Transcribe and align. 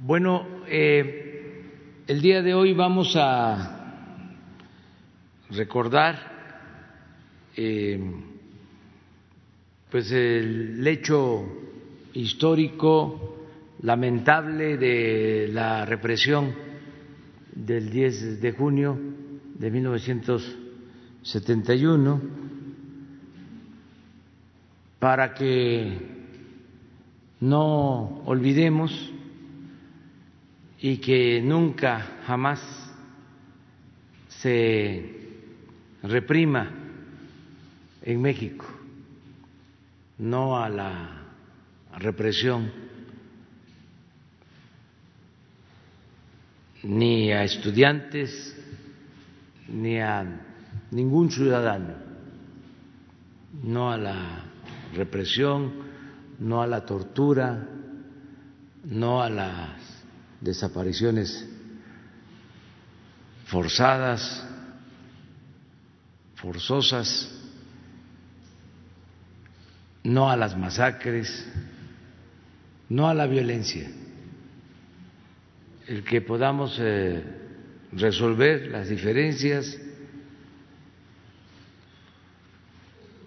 Bueno, 0.00 0.46
eh, 0.68 1.64
el 2.06 2.22
día 2.22 2.40
de 2.40 2.54
hoy 2.54 2.72
vamos 2.72 3.16
a 3.16 4.36
recordar 5.50 6.16
eh, 7.56 8.00
pues 9.90 10.12
el 10.12 10.86
hecho 10.86 11.44
histórico 12.12 13.38
lamentable 13.82 14.76
de 14.76 15.48
la 15.52 15.84
represión 15.84 16.54
del 17.56 17.90
10 17.90 18.40
de 18.40 18.52
junio 18.52 18.96
de 19.58 19.68
1971 19.68 22.20
para 25.00 25.34
que 25.34 25.98
no 27.40 28.22
olvidemos 28.26 29.17
y 30.80 30.98
que 30.98 31.40
nunca 31.40 32.20
jamás 32.26 32.60
se 34.28 35.18
reprima 36.02 36.70
en 38.02 38.22
México, 38.22 38.66
no 40.18 40.56
a 40.56 40.68
la 40.68 41.22
represión 41.98 42.70
ni 46.84 47.32
a 47.32 47.42
estudiantes 47.42 48.56
ni 49.68 49.98
a 50.00 50.24
ningún 50.92 51.30
ciudadano, 51.30 51.94
no 53.64 53.90
a 53.90 53.98
la 53.98 54.44
represión, 54.94 55.72
no 56.38 56.62
a 56.62 56.66
la 56.66 56.86
tortura, 56.86 57.66
no 58.84 59.22
a 59.22 59.28
las 59.28 59.77
desapariciones 60.40 61.46
forzadas, 63.46 64.46
forzosas, 66.36 67.34
no 70.04 70.30
a 70.30 70.36
las 70.36 70.56
masacres, 70.56 71.46
no 72.88 73.08
a 73.08 73.14
la 73.14 73.26
violencia. 73.26 73.90
El 75.86 76.04
que 76.04 76.20
podamos 76.20 76.78
eh, 76.80 77.22
resolver 77.92 78.68
las 78.68 78.88
diferencias 78.88 79.78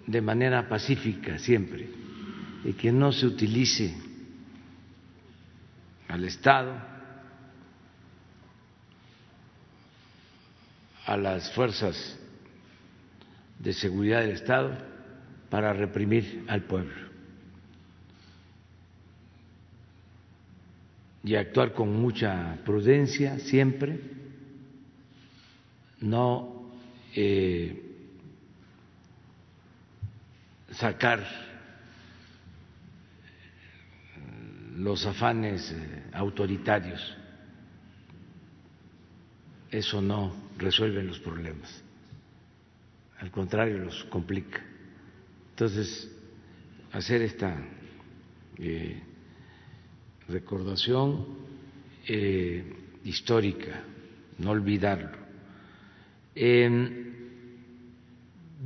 de 0.06 0.20
manera 0.20 0.68
pacífica 0.68 1.38
siempre 1.38 1.88
y 2.64 2.72
que 2.74 2.92
no 2.92 3.12
se 3.12 3.26
utilice 3.26 3.94
al 6.08 6.24
Estado 6.24 6.91
a 11.06 11.16
las 11.16 11.52
fuerzas 11.52 12.18
de 13.58 13.72
seguridad 13.72 14.20
del 14.20 14.30
Estado 14.32 14.76
para 15.50 15.72
reprimir 15.72 16.44
al 16.48 16.62
pueblo 16.62 17.12
y 21.24 21.36
actuar 21.36 21.72
con 21.72 21.92
mucha 22.00 22.58
prudencia 22.64 23.38
siempre, 23.38 24.00
no 26.00 26.68
eh, 27.14 27.80
sacar 30.72 31.24
los 34.76 35.06
afanes 35.06 35.70
eh, 35.70 36.02
autoritarios. 36.12 37.16
Eso 39.70 40.02
no 40.02 40.41
resuelve 40.58 41.02
los 41.02 41.18
problemas, 41.20 41.82
al 43.18 43.30
contrario 43.30 43.78
los 43.78 44.04
complica. 44.04 44.62
Entonces, 45.50 46.10
hacer 46.92 47.22
esta 47.22 47.56
eh, 48.58 49.02
recordación 50.28 51.26
eh, 52.06 52.64
histórica, 53.04 53.82
no 54.38 54.50
olvidarlo. 54.50 55.22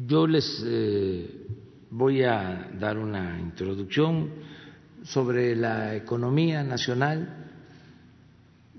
yo 0.07 0.27
les 0.27 0.63
voy 1.91 2.23
a 2.23 2.71
dar 2.79 2.99
una 2.99 3.41
introducción 3.41 4.31
sobre 5.07 5.55
la 5.55 5.95
economía 5.95 6.63
nacional, 6.65 7.47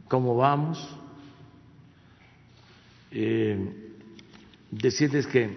cómo 0.08 0.36
vamos. 0.36 0.97
Eh, 3.12 3.58
decirles 4.72 5.28
que 5.28 5.50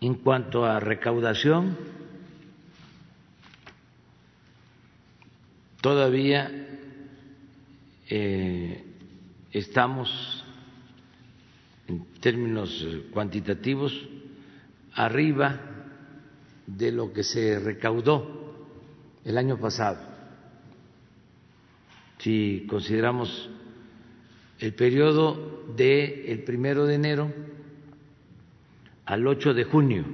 en 0.00 0.14
cuanto 0.14 0.64
a 0.64 0.80
recaudación, 0.80 1.76
todavía 5.80 6.50
eh, 8.08 8.84
estamos 9.52 10.44
en 11.86 12.04
términos 12.20 12.86
cuantitativos 13.12 13.92
arriba 14.94 15.60
de 16.66 16.92
lo 16.92 17.12
que 17.12 17.22
se 17.22 17.58
recaudó 17.58 18.66
el 19.24 19.38
año 19.38 19.58
pasado. 19.58 20.00
Si 22.18 22.66
consideramos 22.68 23.50
el 24.62 24.74
periodo 24.74 25.64
del 25.76 26.24
el 26.26 26.44
primero 26.44 26.86
de 26.86 26.94
enero 26.94 27.32
al 29.04 29.26
8 29.26 29.54
de 29.54 29.64
junio 29.64 30.04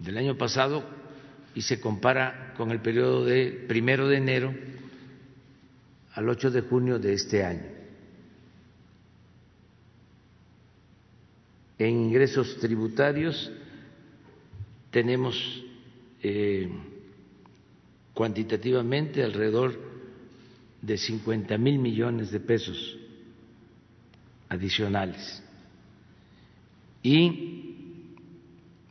del 0.00 0.18
año 0.18 0.36
pasado 0.36 0.82
y 1.54 1.62
se 1.62 1.80
compara 1.80 2.52
con 2.56 2.72
el 2.72 2.80
periodo 2.80 3.24
de 3.24 3.64
primero 3.68 4.08
de 4.08 4.16
enero 4.16 4.52
al 6.14 6.28
8 6.28 6.50
de 6.50 6.60
junio 6.62 6.98
de 6.98 7.12
este 7.12 7.44
año. 7.44 7.62
En 11.78 11.90
ingresos 11.90 12.58
tributarios 12.58 13.52
tenemos 14.90 15.64
eh, 16.24 16.68
cuantitativamente 18.14 19.22
alrededor 19.22 19.93
de 20.84 20.98
50 20.98 21.56
mil 21.56 21.78
millones 21.78 22.30
de 22.30 22.40
pesos 22.40 22.98
adicionales. 24.48 25.42
Y 27.02 27.76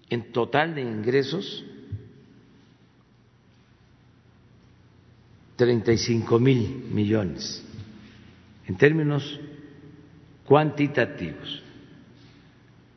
en 0.09 0.31
total 0.31 0.75
de 0.75 0.81
ingresos, 0.81 1.63
35 5.55 6.39
mil 6.39 6.85
millones, 6.91 7.63
en 8.67 8.75
términos 8.75 9.39
cuantitativos. 10.45 11.61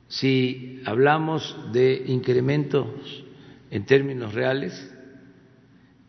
Si 0.08 0.80
hablamos 0.86 1.54
de 1.72 2.04
incrementos 2.06 3.24
en 3.70 3.84
términos 3.84 4.32
reales, 4.32 4.92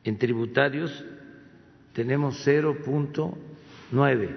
en 0.04 0.18
tributarios 0.18 1.04
tenemos 1.98 2.46
0.9 2.46 4.30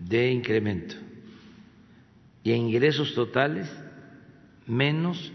de 0.00 0.30
incremento 0.30 0.96
y 2.42 2.52
en 2.52 2.68
ingresos 2.68 3.14
totales 3.14 3.66
menos 4.66 5.32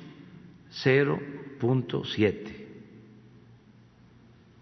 0.7. 0.84 2.54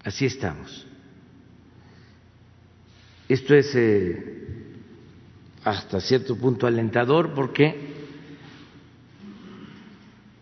Así 0.06 0.27
estamos. 0.27 0.88
Esto 3.27 3.53
es 3.53 3.75
eh, 3.75 4.63
hasta 5.65 6.00
cierto 6.00 6.38
punto 6.38 6.68
alentador 6.68 7.33
porque 7.33 7.75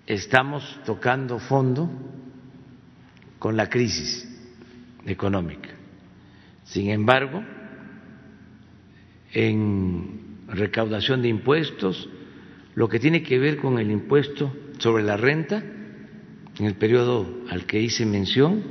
estamos 0.06 0.80
tocando 0.86 1.40
fondo 1.40 1.90
con 3.40 3.58
la 3.58 3.68
crisis 3.68 4.35
económica. 5.06 5.70
Sin 6.64 6.90
embargo, 6.90 7.44
en 9.32 10.46
recaudación 10.48 11.22
de 11.22 11.30
impuestos, 11.30 12.10
lo 12.76 12.90
que 12.90 13.00
tiene 13.00 13.24
que 13.24 13.40
ver 13.40 13.58
con 13.58 13.80
el 13.80 13.92
impuesto 13.92 14.54
sobre 14.80 15.04
la 15.04 15.18
renta, 15.18 15.64
en 16.58 16.66
el 16.66 16.76
periodo 16.76 17.44
al 17.50 17.66
que 17.66 17.82
hice 17.82 18.06
mención, 18.06 18.64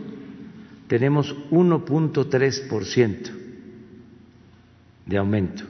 tenemos 0.86 1.34
1.3% 1.50 3.30
de 5.06 5.18
aumento 5.18 5.64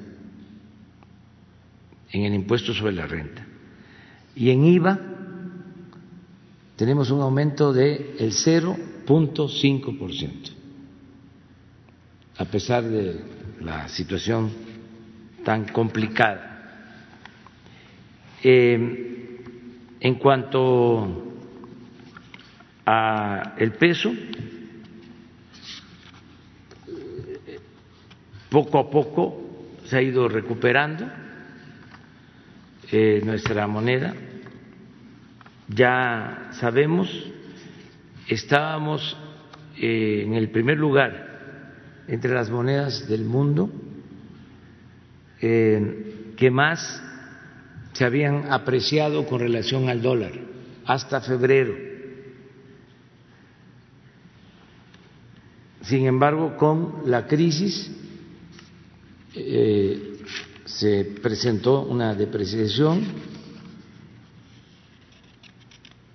en 2.14 2.24
el 2.24 2.34
impuesto 2.34 2.72
sobre 2.72 2.92
la 2.92 3.06
renta. 3.06 3.46
Y 4.36 4.50
en 4.50 4.64
IVA 4.64 5.00
tenemos 6.76 7.10
un 7.10 7.20
aumento 7.20 7.72
del 7.72 8.14
el 8.18 8.32
0.5%, 8.32 10.53
a 12.36 12.44
pesar 12.44 12.82
de 12.84 13.20
la 13.60 13.88
situación 13.88 14.50
tan 15.44 15.66
complicada. 15.66 16.50
Eh, 18.42 19.40
en 20.00 20.14
cuanto 20.16 21.32
a 22.84 23.54
el 23.56 23.72
peso, 23.72 24.12
poco 28.50 28.78
a 28.78 28.90
poco 28.90 29.40
se 29.84 29.96
ha 29.96 30.02
ido 30.02 30.28
recuperando 30.28 31.06
eh, 32.90 33.22
nuestra 33.24 33.66
moneda. 33.66 34.14
Ya 35.68 36.48
sabemos, 36.52 37.08
estábamos 38.28 39.16
eh, 39.78 40.24
en 40.26 40.34
el 40.34 40.50
primer 40.50 40.78
lugar 40.78 41.33
entre 42.08 42.34
las 42.34 42.50
monedas 42.50 43.08
del 43.08 43.24
mundo 43.24 43.70
eh, 45.40 46.32
que 46.36 46.50
más 46.50 47.02
se 47.92 48.04
habían 48.04 48.52
apreciado 48.52 49.26
con 49.26 49.40
relación 49.40 49.88
al 49.88 50.02
dólar 50.02 50.32
hasta 50.84 51.20
febrero. 51.20 51.74
Sin 55.82 56.06
embargo, 56.06 56.56
con 56.56 57.02
la 57.06 57.26
crisis 57.26 57.90
se 60.64 61.04
presentó 61.22 61.82
una 61.82 62.14
depreciación 62.14 63.04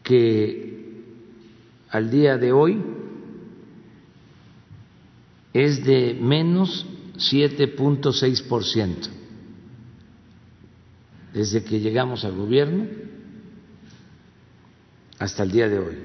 que 0.03 1.03
al 1.89 2.09
día 2.09 2.37
de 2.37 2.51
hoy 2.51 2.81
es 5.53 5.83
de 5.83 6.13
menos 6.13 6.85
7.6% 7.15 9.09
desde 11.33 11.63
que 11.63 11.79
llegamos 11.79 12.23
al 12.25 12.35
gobierno 12.35 12.85
hasta 15.19 15.43
el 15.43 15.51
día 15.51 15.69
de 15.69 15.79
hoy. 15.79 15.97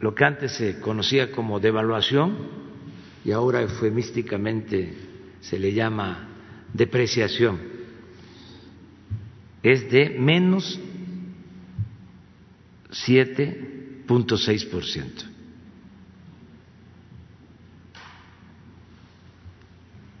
Lo 0.00 0.14
que 0.14 0.24
antes 0.24 0.52
se 0.52 0.80
conocía 0.80 1.30
como 1.32 1.60
devaluación 1.60 2.36
y 3.24 3.32
ahora 3.32 3.62
eufemísticamente 3.62 4.94
se 5.40 5.58
le 5.58 5.72
llama 5.72 6.28
depreciación, 6.72 7.58
es 9.62 9.90
de 9.90 10.10
menos 10.10 10.78
7.6%. 12.90 15.35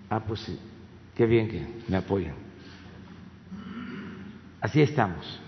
Ah, 0.08 0.20
pues 0.20 0.40
sí, 0.40 0.58
qué 1.14 1.26
bien 1.26 1.48
que 1.48 1.66
me 1.88 1.96
apoyan. 1.96 2.34
Así 4.60 4.80
estamos. 4.80 5.40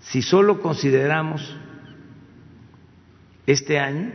Si 0.00 0.22
solo 0.22 0.60
consideramos 0.60 1.56
este 3.46 3.78
año, 3.78 4.12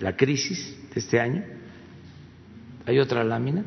la 0.00 0.16
crisis, 0.16 0.78
este 0.94 1.20
año. 1.20 1.44
Hay 2.86 2.98
otra 2.98 3.24
lámina. 3.24 3.64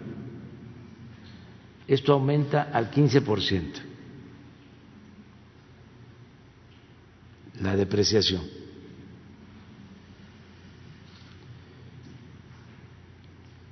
Esto 1.88 2.14
aumenta 2.14 2.64
al 2.64 2.92
15%. 2.92 3.74
La 7.62 7.76
depreciación. 7.76 8.61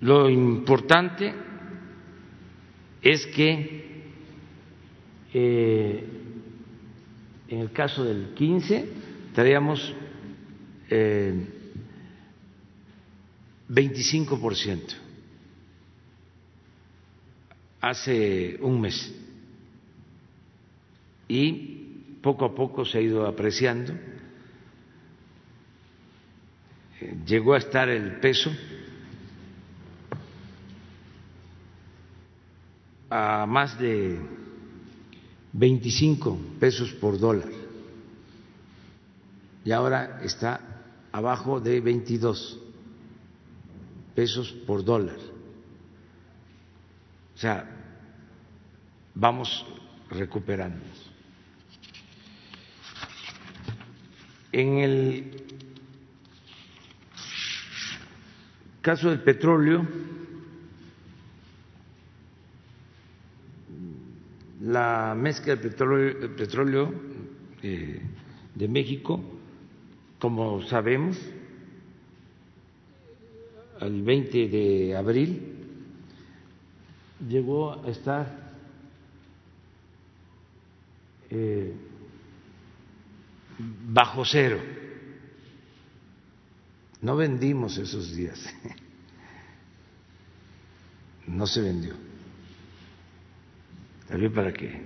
Lo 0.01 0.29
importante 0.29 1.33
es 3.01 3.25
que 3.27 4.03
eh, 5.33 6.03
en 7.49 7.59
el 7.59 7.71
caso 7.71 8.03
del 8.03 8.33
15 8.33 8.89
traíamos 9.33 9.93
eh, 10.89 11.33
25% 13.69 14.79
hace 17.81 18.57
un 18.61 18.81
mes 18.81 19.15
y 21.27 22.17
poco 22.21 22.45
a 22.45 22.55
poco 22.55 22.83
se 22.83 22.97
ha 22.97 23.01
ido 23.01 23.25
apreciando. 23.25 23.93
Llegó 27.25 27.53
a 27.53 27.59
estar 27.59 27.87
el 27.87 28.19
peso 28.19 28.51
a 33.09 33.45
más 33.45 33.79
de 33.79 34.19
25 35.53 36.37
pesos 36.59 36.91
por 36.93 37.19
dólar 37.19 37.59
y 39.63 39.71
ahora 39.71 40.21
está 40.23 40.61
abajo 41.11 41.59
de 41.59 41.79
22 41.79 42.59
pesos 44.15 44.51
por 44.65 44.83
dólar. 44.83 45.17
O 47.35 47.37
sea, 47.37 47.69
vamos 49.13 49.65
recuperando. 50.09 50.83
En 54.51 54.77
el 54.79 55.43
caso 58.81 59.09
del 59.09 59.21
petróleo, 59.21 59.87
la 64.61 65.15
mezcla 65.15 65.55
del 65.55 65.69
petróleo, 65.69 66.35
petróleo 66.35 66.93
eh, 67.61 68.01
de 68.55 68.67
México, 68.67 69.21
como 70.19 70.61
sabemos, 70.63 71.17
al 73.79 74.01
20 74.01 74.47
de 74.49 74.95
abril 74.95 75.55
llegó 77.27 77.81
a 77.81 77.89
estar 77.89 78.53
eh, 81.29 81.73
bajo 83.57 84.25
cero. 84.25 84.59
No 87.01 87.15
vendimos 87.15 87.77
esos 87.77 88.13
días, 88.13 88.45
no 91.27 91.47
se 91.47 91.61
vendió. 91.61 92.08
También 94.09 94.33
para 94.33 94.51
que 94.51 94.81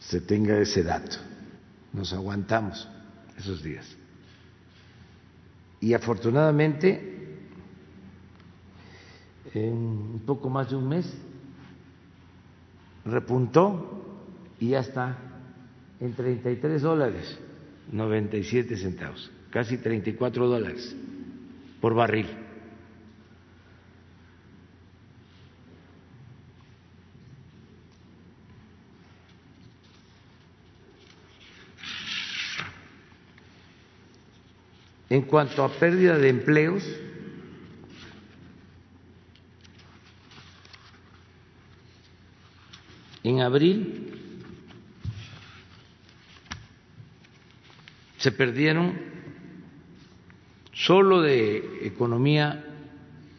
se 0.00 0.20
tenga 0.20 0.58
ese 0.58 0.82
dato. 0.82 1.16
Nos 1.92 2.12
aguantamos 2.12 2.88
esos 3.36 3.62
días 3.62 3.96
y 5.84 5.92
afortunadamente 5.92 7.38
en 9.52 10.22
poco 10.24 10.48
más 10.48 10.70
de 10.70 10.76
un 10.76 10.88
mes 10.88 11.06
repuntó 13.04 14.02
y 14.58 14.68
ya 14.70 14.80
está 14.80 15.18
en 16.00 16.14
33 16.14 16.80
dólares 16.80 17.38
97 17.92 18.78
centavos, 18.78 19.30
casi 19.50 19.76
34 19.76 20.48
dólares 20.48 20.96
por 21.82 21.94
barril. 21.94 22.28
En 35.14 35.22
cuanto 35.22 35.62
a 35.62 35.68
pérdida 35.68 36.18
de 36.18 36.28
empleos, 36.28 36.82
en 43.22 43.40
abril 43.40 44.10
se 48.18 48.32
perdieron 48.32 48.98
solo 50.72 51.22
de 51.22 51.86
economía 51.86 52.64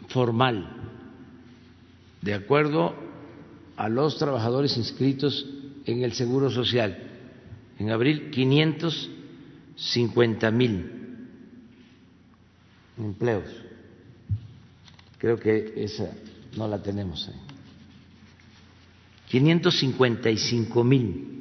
formal, 0.08 0.70
de 2.22 2.36
acuerdo 2.36 2.96
a 3.76 3.90
los 3.90 4.18
trabajadores 4.18 4.78
inscritos 4.78 5.46
en 5.86 6.04
el 6.04 6.14
Seguro 6.14 6.50
Social. 6.50 6.98
En 7.80 7.92
abril, 7.92 8.32
550 8.32 10.52
mil 10.52 10.95
empleos. 12.98 13.50
Creo 15.18 15.38
que 15.38 15.74
esa 15.78 16.10
no 16.58 16.68
la 16.68 16.82
tenemos 16.82 17.28
ahí. 17.28 17.42
555 19.30 20.84
mil 20.84 21.36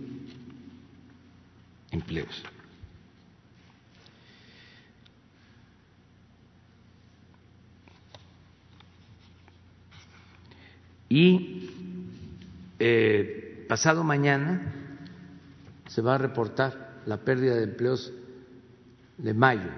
empleos. 1.90 2.42
Y 11.08 11.70
eh, 12.80 13.64
pasado 13.68 14.02
mañana 14.02 14.72
se 15.86 16.02
va 16.02 16.16
a 16.16 16.18
reportar 16.18 17.02
la 17.06 17.18
pérdida 17.18 17.54
de 17.54 17.64
empleos 17.64 18.12
de 19.18 19.32
mayo. 19.32 19.70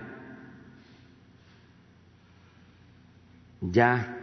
Ya, 3.60 4.18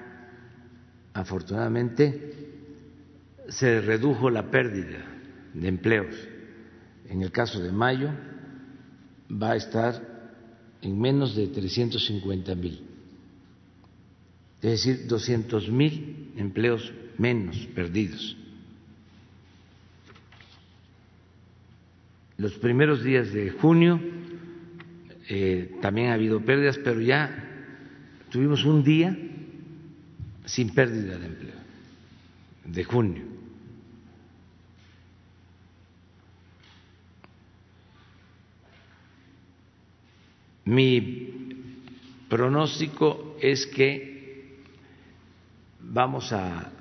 afortunadamente, 1.13 2.34
se 3.50 3.82
redujo 3.82 4.30
la 4.30 4.50
pérdida 4.50 5.06
de 5.54 5.68
empleos. 5.68 6.16
En 7.10 7.22
el 7.22 7.32
caso 7.32 7.62
de 7.62 7.72
mayo, 7.72 8.10
va 9.30 9.52
a 9.52 9.56
estar 9.56 10.02
en 10.82 11.00
menos 11.00 11.36
de 11.36 11.48
350 11.48 12.56
mil 12.56 12.94
es 14.63 14.86
decir, 14.86 15.08
200 15.08 15.70
mil 15.70 16.32
empleos 16.38 16.94
menos 17.18 17.58
perdidos. 17.75 18.38
Los 22.38 22.54
primeros 22.54 23.04
días 23.04 23.34
de 23.34 23.50
junio 23.50 24.00
eh, 25.28 25.70
también 25.82 26.10
ha 26.10 26.13
habido 26.13 26.40
pérdidas, 26.46 26.80
pero 26.82 27.02
ya 27.02 27.43
tuvimos 28.34 28.66
un 28.66 28.84
día 28.84 29.16
sin 30.46 30.74
pérdida 30.74 31.20
de 31.20 31.25
empleo, 31.28 31.56
de 32.66 32.84
junio. 32.84 33.24
Mi 40.66 41.30
pronóstico 42.28 43.38
es 43.40 43.68
que 43.68 44.58
vamos 45.80 46.34
a, 46.34 46.72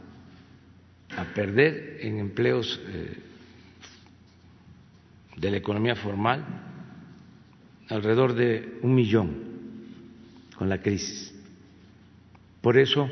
perder 1.35 1.99
en 2.01 2.19
empleos 2.19 2.81
eh, 2.87 3.23
de 5.37 5.51
la 5.51 5.59
economía 5.59 5.97
formal 5.97 6.43
alrededor 7.91 8.33
de 8.33 8.79
un 8.81 8.95
millón 8.95 9.53
con 10.57 10.71
la 10.71 10.81
crisis. 10.81 11.32
Por 12.63 12.79
eso 12.79 13.11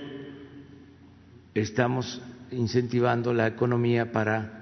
estamos 1.55 2.23
incentivando 2.53 3.35
la 3.35 3.49
economía 3.49 4.13
para 4.13 4.61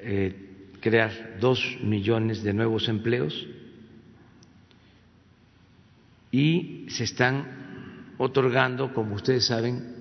eh, 0.00 0.70
crear 0.80 1.36
dos 1.38 1.78
millones 1.82 2.42
de 2.42 2.54
nuevos 2.54 2.88
empleos 2.88 3.46
y 6.30 6.86
se 6.88 7.04
están 7.04 8.14
otorgando, 8.16 8.94
como 8.94 9.14
ustedes 9.14 9.46
saben, 9.46 9.94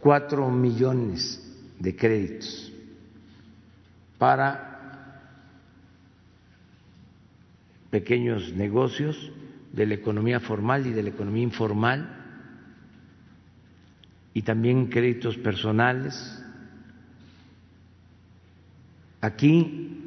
cuatro 0.00 0.50
millones 0.50 1.40
de 1.78 1.94
créditos 1.94 2.72
para 4.18 5.22
pequeños 7.90 8.52
negocios 8.54 9.30
de 9.72 9.86
la 9.86 9.94
economía 9.94 10.40
formal 10.40 10.84
y 10.88 10.90
de 10.90 11.04
la 11.04 11.10
economía 11.10 11.44
informal 11.44 12.21
y 14.34 14.42
también 14.42 14.86
créditos 14.86 15.36
personales. 15.38 16.42
Aquí 19.20 19.98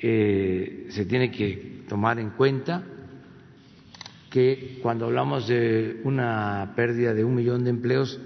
eh, 0.00 0.86
se 0.90 1.04
tiene 1.04 1.30
que 1.30 1.84
tomar 1.88 2.18
en 2.18 2.30
cuenta 2.30 2.84
que 4.30 4.78
cuando 4.82 5.06
hablamos 5.06 5.48
de 5.48 6.00
una 6.04 6.72
pérdida 6.76 7.14
de 7.14 7.24
un 7.24 7.34
millón 7.34 7.64
de 7.64 7.70
empleos, 7.70 8.20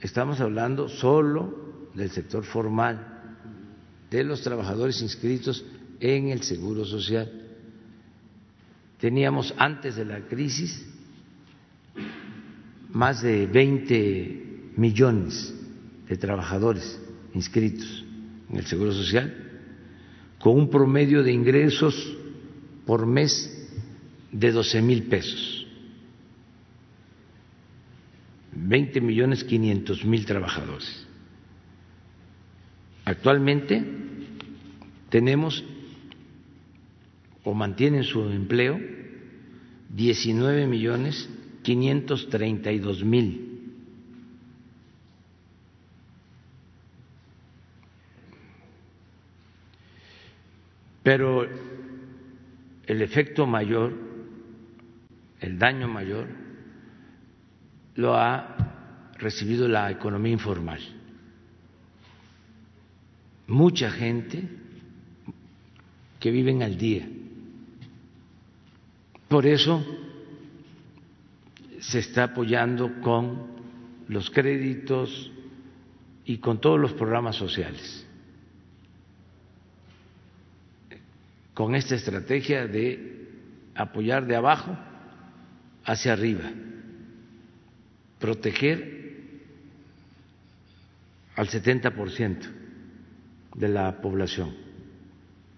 estamos 0.00 0.40
hablando 0.40 0.88
solo 0.88 1.90
del 1.94 2.10
sector 2.10 2.44
formal, 2.44 3.36
de 4.10 4.24
los 4.24 4.42
trabajadores 4.42 5.00
inscritos 5.02 5.64
en 6.00 6.28
el 6.28 6.42
Seguro 6.42 6.84
Social. 6.84 7.30
Teníamos 8.98 9.54
antes 9.58 9.96
de 9.96 10.04
la 10.04 10.20
crisis 10.20 10.86
más 12.92 13.22
de 13.22 13.46
20 13.46 14.41
millones 14.76 15.54
de 16.08 16.16
trabajadores 16.16 17.00
inscritos 17.34 18.04
en 18.50 18.58
el 18.58 18.66
Seguro 18.66 18.92
Social, 18.92 19.34
con 20.38 20.56
un 20.56 20.68
promedio 20.68 21.22
de 21.22 21.32
ingresos 21.32 21.94
por 22.84 23.06
mes 23.06 23.50
de 24.30 24.52
12 24.52 24.82
mil 24.82 25.04
pesos. 25.04 25.66
20 28.52 29.00
millones 29.00 29.44
500 29.44 30.04
mil 30.04 30.26
trabajadores. 30.26 31.06
Actualmente 33.04 33.84
tenemos 35.08 35.64
o 37.44 37.54
mantienen 37.54 38.04
su 38.04 38.22
empleo 38.30 38.78
19 39.94 40.66
millones 40.66 41.28
532 41.62 43.04
mil. 43.04 43.51
Pero 51.02 51.46
el 52.86 53.02
efecto 53.02 53.46
mayor, 53.46 53.92
el 55.40 55.58
daño 55.58 55.88
mayor, 55.88 56.26
lo 57.96 58.14
ha 58.14 59.12
recibido 59.18 59.68
la 59.68 59.90
economía 59.90 60.32
informal. 60.32 60.80
Mucha 63.46 63.90
gente 63.90 64.48
que 66.18 66.30
vive 66.30 66.62
al 66.62 66.78
día. 66.78 67.08
Por 69.28 69.46
eso 69.46 69.84
se 71.80 71.98
está 71.98 72.24
apoyando 72.24 73.00
con 73.00 73.50
los 74.08 74.30
créditos 74.30 75.32
y 76.24 76.38
con 76.38 76.60
todos 76.60 76.78
los 76.78 76.92
programas 76.92 77.36
sociales, 77.36 78.06
con 81.62 81.76
esta 81.76 81.94
estrategia 81.94 82.66
de 82.66 83.70
apoyar 83.76 84.26
de 84.26 84.34
abajo 84.34 84.76
hacia 85.84 86.14
arriba 86.14 86.50
proteger 88.18 89.30
al 91.36 91.46
70% 91.46 92.40
de 93.54 93.68
la 93.68 94.00
población, 94.00 94.56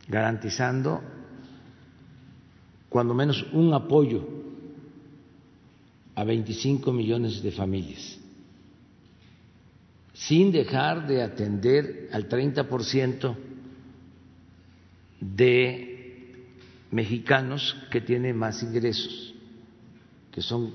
garantizando 0.06 1.02
cuando 2.90 3.14
menos 3.14 3.42
un 3.54 3.73
apoyo 3.73 4.28
a 6.16 6.23
25 6.23 6.92
millones 6.92 7.42
de 7.42 7.50
familias, 7.50 8.18
sin 10.12 10.52
dejar 10.52 11.06
de 11.06 11.23
atender 11.23 12.11
al 12.12 12.28
30% 12.28 13.37
de 15.18 15.93
mexicanos 16.94 17.76
que 17.90 18.00
tienen 18.00 18.36
más 18.36 18.62
ingresos, 18.62 19.34
que 20.30 20.40
son 20.40 20.74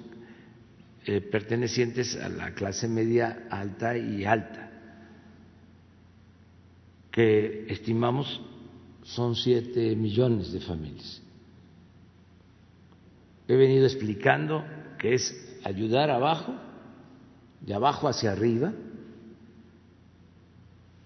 eh, 1.06 1.22
pertenecientes 1.22 2.18
a 2.18 2.28
la 2.28 2.54
clase 2.54 2.90
media 2.90 3.48
alta 3.50 3.98
y 3.98 4.26
alta, 4.26 4.70
que 7.10 7.68
estimamos 7.70 8.42
son 9.04 9.34
siete 9.34 9.96
millones 9.96 10.52
de 10.52 10.60
familias. 10.60 11.22
He 13.48 13.56
venido 13.56 13.86
explicando 13.86 14.66
que 15.00 15.14
es 15.14 15.34
ayudar 15.64 16.10
abajo, 16.10 16.54
de 17.62 17.74
abajo 17.74 18.10
hacia 18.10 18.34
arriba, 18.34 18.74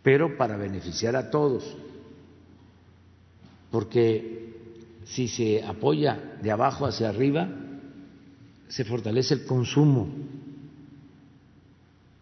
pero 0.01 0.38
para 0.38 0.58
beneficiar 0.58 1.15
a 1.15 1.29
todos, 1.29 1.77
porque 3.70 4.43
si 5.05 5.27
se 5.27 5.63
apoya 5.63 6.38
de 6.41 6.51
abajo 6.51 6.86
hacia 6.86 7.10
arriba, 7.10 7.50
se 8.67 8.86
fortalece 8.86 9.36
el 9.36 9.45
consumo 9.45 10.10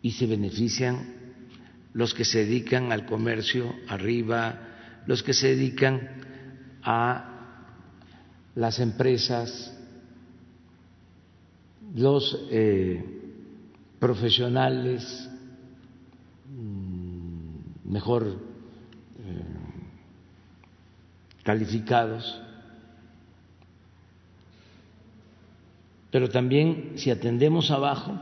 y 0.01 0.11
se 0.11 0.25
benefician 0.25 1.21
los 1.93 2.13
que 2.13 2.25
se 2.25 2.39
dedican 2.39 2.91
al 2.91 3.05
comercio 3.05 3.73
arriba, 3.88 4.59
los 5.05 5.23
que 5.23 5.33
se 5.33 5.50
dedican 5.50 6.09
a 6.83 7.31
las 8.55 8.79
empresas, 8.79 9.77
los 11.95 12.47
eh, 12.50 13.03
profesionales 14.00 15.29
mm, 16.50 17.91
mejor 17.91 18.27
eh, 18.27 19.43
calificados, 21.43 22.41
pero 26.12 26.30
también 26.30 26.94
si 26.96 27.10
atendemos 27.10 27.72
abajo, 27.72 28.20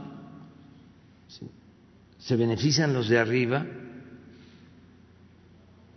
se 2.19 2.36
benefician 2.36 2.93
los 2.93 3.10
de 3.10 3.17
arriba 3.17 3.65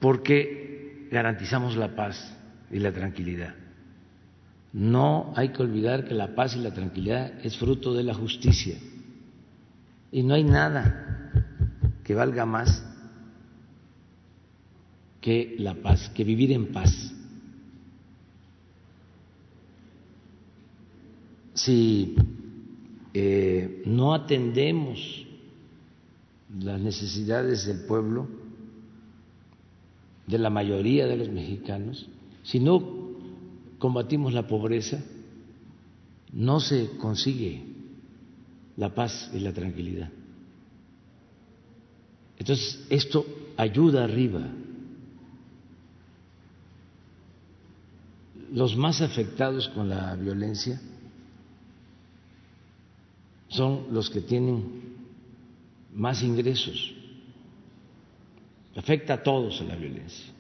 porque 0.01 1.09
garantizamos 1.11 1.77
la 1.77 1.95
paz 1.95 2.37
y 2.71 2.79
la 2.79 2.93
tranquilidad. 2.93 3.55
No 4.73 5.35
hay 5.37 5.51
que 5.51 5.63
olvidar 5.63 6.05
que 6.07 6.15
la 6.15 6.35
paz 6.35 6.57
y 6.57 6.61
la 6.61 6.73
tranquilidad 6.73 7.33
es 7.45 7.59
fruto 7.59 7.93
de 7.93 8.03
la 8.03 8.15
justicia 8.15 8.77
y 10.11 10.23
no 10.23 10.35
hay 10.35 10.45
nada 10.45 11.31
que 12.05 12.15
valga 12.15 12.47
más 12.47 12.85
que 15.21 15.57
la 15.59 15.75
paz, 15.75 16.11
que 16.15 16.25
vivir 16.25 16.53
en 16.53 16.73
paz. 16.73 17.12
Si 21.65 22.17
eh, 23.15 23.85
no 23.87 24.15
atendemos 24.15 25.25
las 26.59 26.81
necesidades 26.81 27.67
del 27.67 27.87
pueblo, 27.87 28.27
de 30.27 30.39
la 30.39 30.51
mayoría 30.51 31.07
de 31.07 31.17
los 31.17 31.29
mexicanos, 31.29 32.09
si 32.43 32.59
no 32.59 32.83
combatimos 33.79 34.33
la 34.33 34.49
pobreza, 34.49 35.05
no 36.33 36.59
se 36.59 36.97
consigue 36.97 37.63
la 38.77 38.93
paz 38.93 39.31
y 39.33 39.39
la 39.39 39.53
tranquilidad. 39.53 40.11
Entonces, 42.39 42.85
esto 42.91 43.25
ayuda 43.57 44.03
arriba. 44.03 44.49
Los 48.53 48.77
más 48.77 49.01
afectados 49.01 49.69
con 49.69 49.89
la 49.89 50.17
violencia 50.17 50.81
son 53.53 53.89
los 53.93 54.09
que 54.09 54.23
tienen 54.23 54.97
más 55.95 56.23
ingresos. 56.23 56.95
Afecta 58.75 59.15
a 59.15 59.23
todos 59.23 59.61
la 59.61 59.77
violencia. 59.77 60.33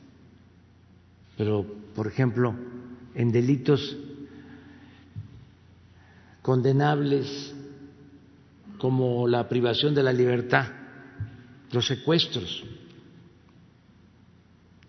Pero, 1.36 1.66
por 1.94 2.06
ejemplo, 2.06 2.54
en 3.14 3.30
delitos 3.30 3.96
condenables 6.40 7.54
como 8.78 9.28
la 9.28 9.46
privación 9.46 9.94
de 9.94 10.02
la 10.02 10.12
libertad, 10.12 10.66
los 11.70 11.86
secuestros, 11.86 12.64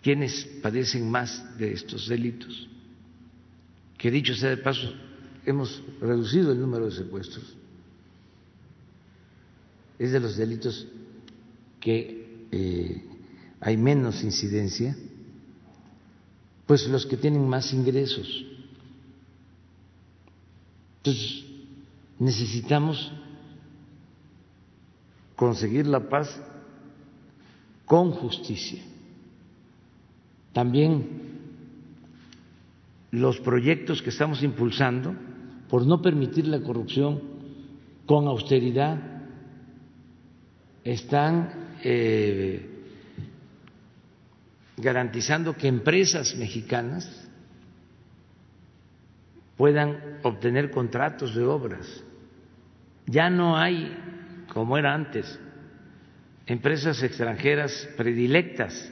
¿quiénes 0.01 0.45
padecen 0.61 1.11
más 1.11 1.57
de 1.57 1.73
estos 1.73 2.07
delitos? 2.07 2.69
Que 3.97 4.09
dicho 4.09 4.33
sea 4.33 4.49
de 4.49 4.57
paso, 4.57 4.93
hemos 5.45 5.83
reducido 5.99 6.53
el 6.53 6.59
número 6.59 6.85
de 6.85 6.91
secuestros 6.91 7.57
es 9.99 10.11
de 10.11 10.19
los 10.19 10.35
delitos 10.37 10.87
que 11.79 12.45
eh, 12.51 13.03
hay 13.59 13.77
menos 13.77 14.23
incidencia, 14.23 14.95
pues 16.65 16.87
los 16.87 17.05
que 17.05 17.17
tienen 17.17 17.47
más 17.47 17.73
ingresos. 17.73 18.45
Entonces, 20.97 21.43
necesitamos 22.19 23.11
conseguir 25.35 25.87
la 25.87 26.07
paz 26.07 26.41
con 27.85 28.11
justicia. 28.11 28.81
También 30.53 31.23
los 33.11 33.39
proyectos 33.39 34.01
que 34.01 34.09
estamos 34.09 34.41
impulsando 34.41 35.13
por 35.69 35.85
no 35.85 36.01
permitir 36.01 36.47
la 36.47 36.61
corrupción 36.61 37.21
con 38.05 38.27
austeridad 38.27 39.12
están 40.83 41.77
eh, 41.83 42.69
garantizando 44.77 45.55
que 45.55 45.67
empresas 45.67 46.35
mexicanas 46.35 47.09
puedan 49.55 50.19
obtener 50.23 50.71
contratos 50.71 51.35
de 51.35 51.43
obras. 51.43 52.03
Ya 53.05 53.29
no 53.29 53.57
hay, 53.57 53.95
como 54.51 54.77
era 54.77 54.93
antes, 54.93 55.39
empresas 56.45 57.01
extranjeras 57.01 57.87
predilectas. 57.95 58.91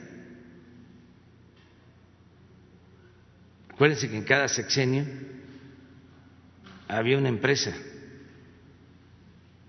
Acuérdense 3.70 4.08
que 4.08 4.16
en 4.16 4.24
cada 4.24 4.48
sexenio 4.48 5.04
había 6.88 7.18
una 7.18 7.28
empresa 7.28 7.72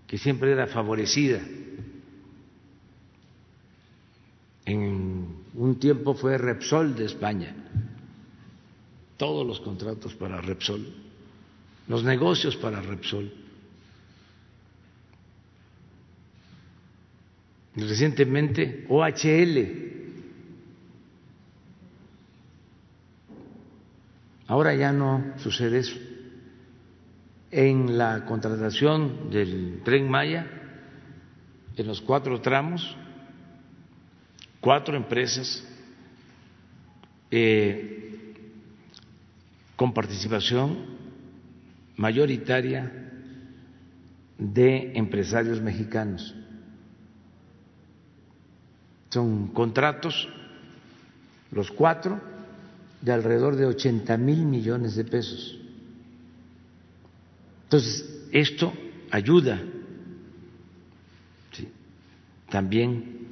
que 0.07 0.17
siempre 0.17 0.51
era 0.51 0.67
favorecida 0.67 1.39
En 4.65 5.43
un 5.55 5.79
tiempo 5.79 6.13
fue 6.13 6.37
Repsol 6.37 6.95
de 6.95 7.05
España, 7.05 7.53
todos 9.17 9.45
los 9.45 9.59
contratos 9.59 10.13
para 10.15 10.39
Repsol, 10.39 10.85
los 11.87 12.03
negocios 12.03 12.55
para 12.55 12.81
Repsol. 12.81 13.31
Recientemente 17.75 18.85
OHL. 18.87 19.93
Ahora 24.47 24.75
ya 24.75 24.91
no 24.91 25.33
sucede 25.37 25.79
eso. 25.79 25.97
En 27.49 27.97
la 27.97 28.25
contratación 28.25 29.29
del 29.29 29.81
tren 29.83 30.09
Maya, 30.09 30.47
en 31.75 31.87
los 31.87 32.01
cuatro 32.01 32.39
tramos, 32.41 32.95
cuatro 34.63 34.95
empresas 34.95 35.61
eh, 37.29 38.33
con 39.75 39.93
participación 39.93 40.77
mayoritaria 41.97 43.11
de 44.37 44.93
empresarios 44.95 45.59
mexicanos. 45.61 46.33
Son 49.09 49.47
contratos, 49.49 50.29
los 51.51 51.69
cuatro, 51.69 52.21
de 53.01 53.11
alrededor 53.11 53.57
de 53.57 53.65
80 53.65 54.15
mil 54.15 54.45
millones 54.45 54.95
de 54.95 55.03
pesos. 55.03 55.59
Entonces, 57.65 58.27
esto 58.31 58.71
ayuda 59.11 59.61
también 62.49 63.22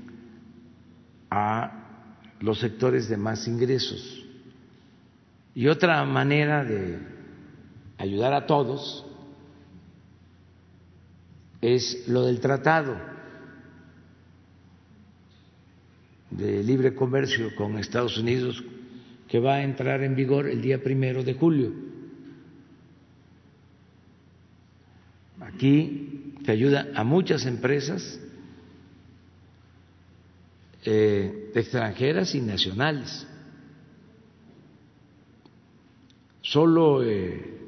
a 1.31 1.71
los 2.41 2.59
sectores 2.59 3.07
de 3.07 3.17
más 3.17 3.47
ingresos. 3.47 4.25
Y 5.55 5.67
otra 5.67 6.03
manera 6.03 6.63
de 6.63 6.99
ayudar 7.97 8.33
a 8.33 8.45
todos 8.45 9.05
es 11.61 12.07
lo 12.07 12.25
del 12.25 12.39
tratado 12.39 12.97
de 16.31 16.63
libre 16.63 16.95
comercio 16.95 17.55
con 17.55 17.77
Estados 17.77 18.17
Unidos 18.17 18.63
que 19.27 19.39
va 19.39 19.55
a 19.55 19.63
entrar 19.63 20.01
en 20.03 20.15
vigor 20.15 20.47
el 20.47 20.61
día 20.61 20.81
primero 20.81 21.23
de 21.23 21.33
julio. 21.33 21.71
Aquí 25.41 26.35
te 26.45 26.51
ayuda 26.51 26.87
a 26.95 27.03
muchas 27.03 27.45
empresas 27.45 28.19
eh, 30.83 31.51
extranjeras 31.53 32.33
y 32.35 32.41
nacionales. 32.41 33.27
Solo 36.41 37.03
eh, 37.03 37.59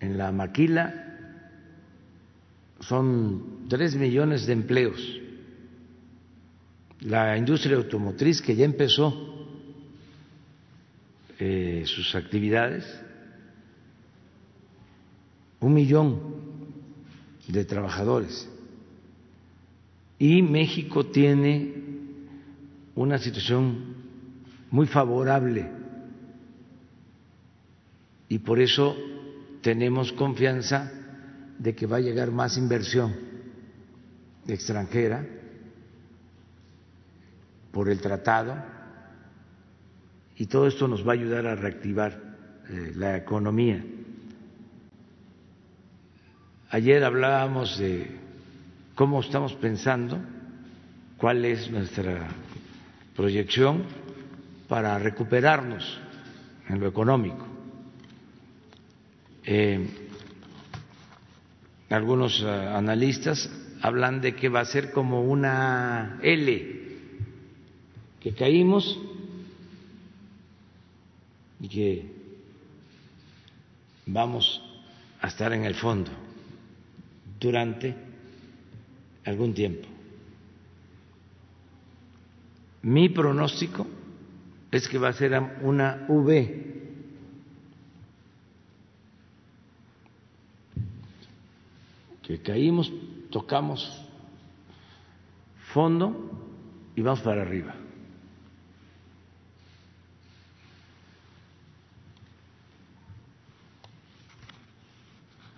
en 0.00 0.16
la 0.16 0.32
maquila 0.32 1.00
son 2.80 3.66
tres 3.68 3.94
millones 3.94 4.46
de 4.46 4.52
empleos. 4.52 5.20
La 7.00 7.36
industria 7.36 7.76
automotriz 7.76 8.42
que 8.42 8.54
ya 8.54 8.64
empezó 8.64 9.30
eh, 11.38 11.84
sus 11.86 12.14
actividades, 12.14 12.84
un 15.60 15.72
millón 15.72 16.20
de 17.48 17.64
trabajadores. 17.64 18.49
Y 20.20 20.42
México 20.42 21.06
tiene 21.06 21.72
una 22.94 23.16
situación 23.16 23.94
muy 24.70 24.86
favorable 24.86 25.66
y 28.28 28.38
por 28.40 28.60
eso 28.60 28.94
tenemos 29.62 30.12
confianza 30.12 30.92
de 31.58 31.74
que 31.74 31.86
va 31.86 31.96
a 31.96 32.00
llegar 32.00 32.30
más 32.32 32.58
inversión 32.58 33.16
extranjera 34.46 35.26
por 37.72 37.88
el 37.88 37.98
tratado 38.02 38.62
y 40.36 40.44
todo 40.44 40.66
esto 40.66 40.86
nos 40.86 41.02
va 41.02 41.12
a 41.12 41.14
ayudar 41.14 41.46
a 41.46 41.54
reactivar 41.54 42.20
eh, 42.68 42.92
la 42.94 43.16
economía. 43.16 43.82
Ayer 46.68 47.04
hablábamos 47.04 47.78
de 47.78 48.20
cómo 48.94 49.20
estamos 49.20 49.54
pensando, 49.54 50.18
cuál 51.16 51.44
es 51.44 51.70
nuestra 51.70 52.28
proyección 53.14 53.84
para 54.68 54.98
recuperarnos 54.98 55.98
en 56.68 56.80
lo 56.80 56.86
económico. 56.86 57.46
Eh, 59.44 59.88
algunos 61.90 62.40
eh, 62.42 62.46
analistas 62.46 63.50
hablan 63.82 64.20
de 64.20 64.34
que 64.34 64.48
va 64.48 64.60
a 64.60 64.64
ser 64.64 64.92
como 64.92 65.22
una 65.22 66.18
L, 66.22 66.80
que 68.20 68.32
caímos 68.32 68.98
y 71.60 71.68
que 71.68 72.12
vamos 74.06 74.62
a 75.20 75.28
estar 75.28 75.52
en 75.52 75.64
el 75.64 75.74
fondo 75.74 76.10
durante 77.38 78.09
algún 79.30 79.54
tiempo. 79.54 79.88
Mi 82.82 83.08
pronóstico 83.08 83.86
es 84.70 84.88
que 84.88 84.98
va 84.98 85.08
a 85.08 85.12
ser 85.12 85.40
una 85.62 86.06
V 86.08 86.70
que 92.22 92.40
caímos, 92.42 92.92
tocamos 93.30 94.06
fondo 95.72 96.30
y 96.94 97.02
vamos 97.02 97.20
para 97.20 97.42
arriba. 97.42 97.74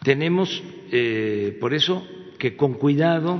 Tenemos, 0.03 0.63
eh, 0.91 1.57
por 1.61 1.75
eso, 1.75 2.05
que 2.39 2.57
con 2.57 2.75
cuidado, 2.75 3.39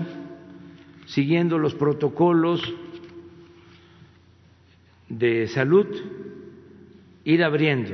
siguiendo 1.13 1.59
los 1.59 1.75
protocolos 1.75 2.63
de 5.11 5.47
salud, 5.49 5.87
ir 7.25 7.45
abriendo, 7.45 7.93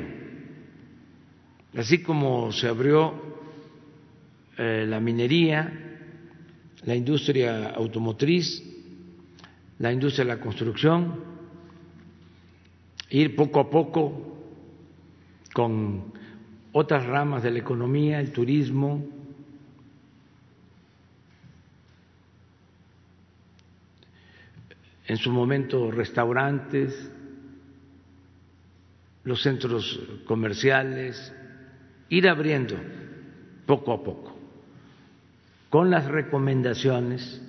así 1.76 2.00
como 2.00 2.52
se 2.52 2.68
abrió 2.68 3.14
eh, 4.56 4.86
la 4.88 5.00
minería, 5.00 6.06
la 6.84 6.94
industria 6.94 7.70
automotriz, 7.70 8.62
la 9.80 9.92
industria 9.92 10.24
de 10.24 10.36
la 10.36 10.40
construcción, 10.40 11.16
ir 13.10 13.34
poco 13.34 13.58
a 13.58 13.68
poco 13.68 14.38
con 15.52 16.12
otras 16.70 17.04
ramas 17.04 17.42
de 17.42 17.50
la 17.50 17.58
economía, 17.58 18.20
el 18.20 18.30
turismo, 18.30 19.04
en 25.08 25.16
su 25.16 25.32
momento 25.32 25.90
restaurantes, 25.90 27.10
los 29.24 29.42
centros 29.42 30.00
comerciales, 30.26 31.32
ir 32.10 32.28
abriendo 32.28 32.76
poco 33.66 33.92
a 33.92 34.04
poco 34.04 34.38
con 35.70 35.90
las 35.90 36.06
recomendaciones 36.06 37.42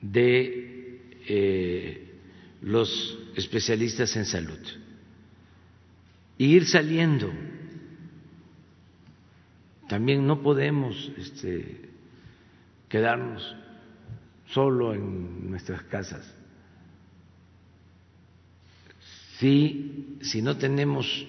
de 0.00 1.00
eh, 1.28 2.14
los 2.62 3.18
especialistas 3.36 4.16
en 4.16 4.24
salud 4.24 4.58
e 6.38 6.44
ir 6.44 6.66
saliendo. 6.66 7.32
También 9.88 10.26
no 10.26 10.42
podemos 10.42 11.12
este, 11.16 11.90
quedarnos 12.88 13.56
solo 14.52 14.94
en 14.94 15.50
nuestras 15.50 15.82
casas. 15.82 16.24
Si, 19.38 20.18
si 20.22 20.40
no 20.42 20.56
tenemos 20.56 21.26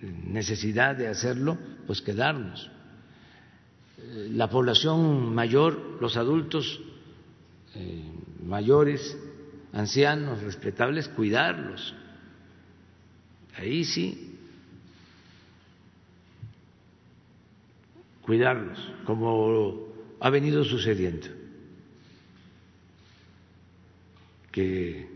necesidad 0.00 0.96
de 0.96 1.08
hacerlo, 1.08 1.56
pues 1.86 2.02
quedarnos 2.02 2.70
la 4.12 4.48
población 4.48 5.34
mayor, 5.34 5.98
los 6.00 6.16
adultos 6.16 6.80
eh, 7.74 8.04
mayores, 8.44 9.16
ancianos, 9.72 10.42
respetables, 10.42 11.08
cuidarlos. 11.08 11.94
Ahí 13.56 13.84
sí, 13.84 14.36
cuidarlos, 18.22 18.78
como 19.04 19.88
ha 20.20 20.30
venido 20.30 20.64
sucediendo, 20.64 21.28
que 24.54 25.08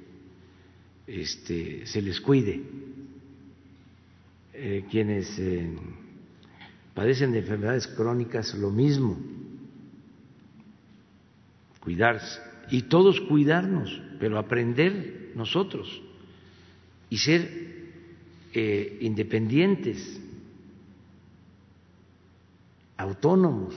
este, 1.07 1.87
se 1.87 2.03
les 2.03 2.21
cuide. 2.21 2.61
Eh, 4.53 4.85
quienes 4.91 5.39
eh, 5.39 5.71
padecen 6.93 7.31
de 7.31 7.39
enfermedades 7.39 7.87
crónicas, 7.87 8.53
lo 8.55 8.73
mismo, 8.73 9.17
cuidarse. 11.79 12.41
Y 12.71 12.83
todos 12.83 13.21
cuidarnos, 13.21 14.03
pero 14.19 14.39
aprender 14.39 15.31
nosotros. 15.37 16.03
Y 17.09 17.19
ser 17.19 17.49
eh, 18.53 18.99
independientes, 19.03 20.21
autónomos, 22.97 23.77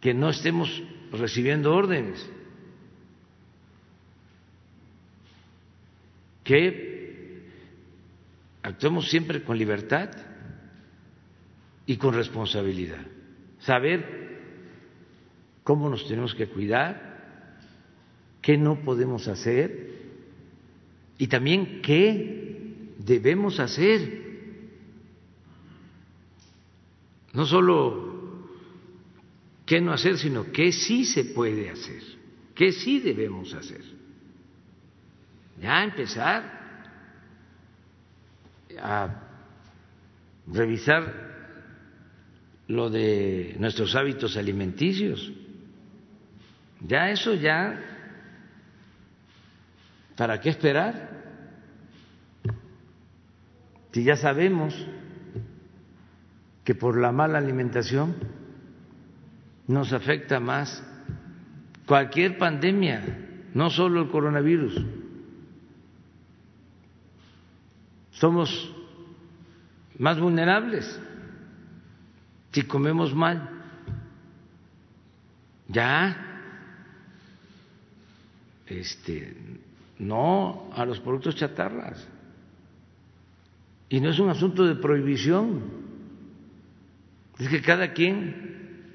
que 0.00 0.12
no 0.12 0.30
estemos 0.30 0.82
recibiendo 1.12 1.72
órdenes, 1.72 2.28
que 6.44 7.42
actuemos 8.62 9.08
siempre 9.08 9.42
con 9.42 9.58
libertad 9.58 10.10
y 11.86 11.96
con 11.96 12.14
responsabilidad. 12.14 13.04
Saber 13.60 14.24
cómo 15.64 15.88
nos 15.88 16.06
tenemos 16.06 16.34
que 16.34 16.46
cuidar, 16.46 17.58
qué 18.42 18.58
no 18.58 18.80
podemos 18.82 19.26
hacer 19.26 19.94
y 21.16 21.26
también 21.26 21.80
qué 21.82 22.92
debemos 22.98 23.58
hacer. 23.58 24.22
No 27.32 27.46
solo 27.46 28.14
qué 29.66 29.80
no 29.80 29.92
hacer, 29.92 30.18
sino 30.18 30.52
qué 30.52 30.72
sí 30.72 31.04
se 31.04 31.24
puede 31.24 31.70
hacer, 31.70 32.02
qué 32.54 32.70
sí 32.72 33.00
debemos 33.00 33.54
hacer. 33.54 33.93
Ya 35.64 35.82
empezar 35.82 36.42
a 38.78 39.08
revisar 40.46 41.10
lo 42.68 42.90
de 42.90 43.56
nuestros 43.58 43.96
hábitos 43.96 44.36
alimenticios. 44.36 45.32
Ya 46.86 47.08
eso 47.08 47.32
ya, 47.32 47.80
¿para 50.18 50.38
qué 50.38 50.50
esperar? 50.50 51.08
Si 53.92 54.04
ya 54.04 54.16
sabemos 54.16 54.74
que 56.62 56.74
por 56.74 56.98
la 57.00 57.10
mala 57.10 57.38
alimentación 57.38 58.16
nos 59.66 59.94
afecta 59.94 60.40
más 60.40 60.84
cualquier 61.86 62.36
pandemia, 62.36 63.02
no 63.54 63.70
solo 63.70 64.02
el 64.02 64.10
coronavirus. 64.10 65.03
Somos 68.24 68.72
más 69.98 70.18
vulnerables 70.18 70.98
si 72.52 72.62
comemos 72.62 73.14
mal. 73.14 73.50
Ya 75.68 76.16
este 78.66 79.36
no 79.98 80.70
a 80.74 80.86
los 80.86 81.00
productos 81.00 81.36
chatarras. 81.36 82.08
Y 83.90 84.00
no 84.00 84.08
es 84.08 84.18
un 84.18 84.30
asunto 84.30 84.64
de 84.64 84.76
prohibición, 84.76 85.60
es 87.38 87.46
que 87.50 87.60
cada 87.60 87.92
quien 87.92 88.94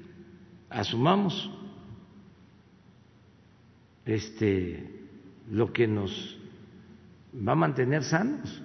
asumamos 0.68 1.52
este 4.04 5.06
lo 5.52 5.72
que 5.72 5.86
nos 5.86 6.36
va 7.32 7.52
a 7.52 7.54
mantener 7.54 8.02
sanos. 8.02 8.62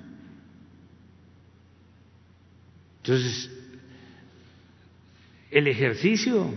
Entonces, 3.06 3.52
el 5.52 5.68
ejercicio 5.68 6.50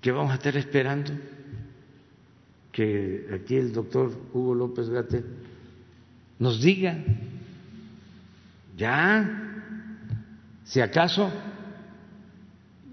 que 0.00 0.10
vamos 0.10 0.32
a 0.32 0.36
estar 0.36 0.56
esperando, 0.56 1.12
que 2.72 3.28
aquí 3.34 3.56
el 3.56 3.74
doctor 3.74 4.10
Hugo 4.32 4.54
López 4.54 4.88
Gate 4.88 5.22
nos 6.38 6.62
diga, 6.62 6.96
ya, 8.74 9.52
si 10.64 10.80
acaso, 10.80 11.30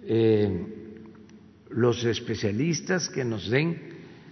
eh, 0.03 0.93
los 1.69 2.03
especialistas 2.03 3.07
que 3.07 3.23
nos 3.23 3.49
den 3.49 3.81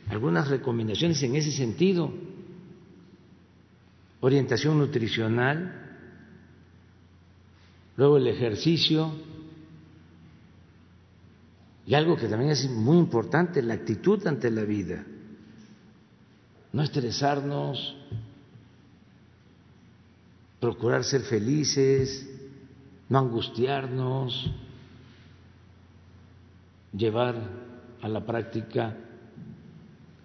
algunas 0.10 0.50
recomendaciones 0.50 1.24
en 1.24 1.38
ese 1.38 1.54
sentido, 1.54 2.14
orientación 4.20 4.78
nutricional, 4.78 5.86
luego 8.00 8.16
el 8.16 8.28
ejercicio. 8.28 9.12
Y 11.86 11.96
algo 11.96 12.16
que 12.16 12.30
también 12.30 12.52
es 12.52 12.70
muy 12.70 12.98
importante, 12.98 13.62
la 13.62 13.74
actitud 13.74 14.26
ante 14.26 14.50
la 14.50 14.64
vida, 14.64 15.04
no 16.72 16.82
estresarnos, 16.82 17.98
procurar 20.62 21.04
ser 21.04 21.24
felices, 21.24 22.26
no 23.10 23.20
angustiarnos, 23.20 24.50
llevar 26.94 27.36
a 28.02 28.08
la 28.08 28.26
práctica 28.26 28.96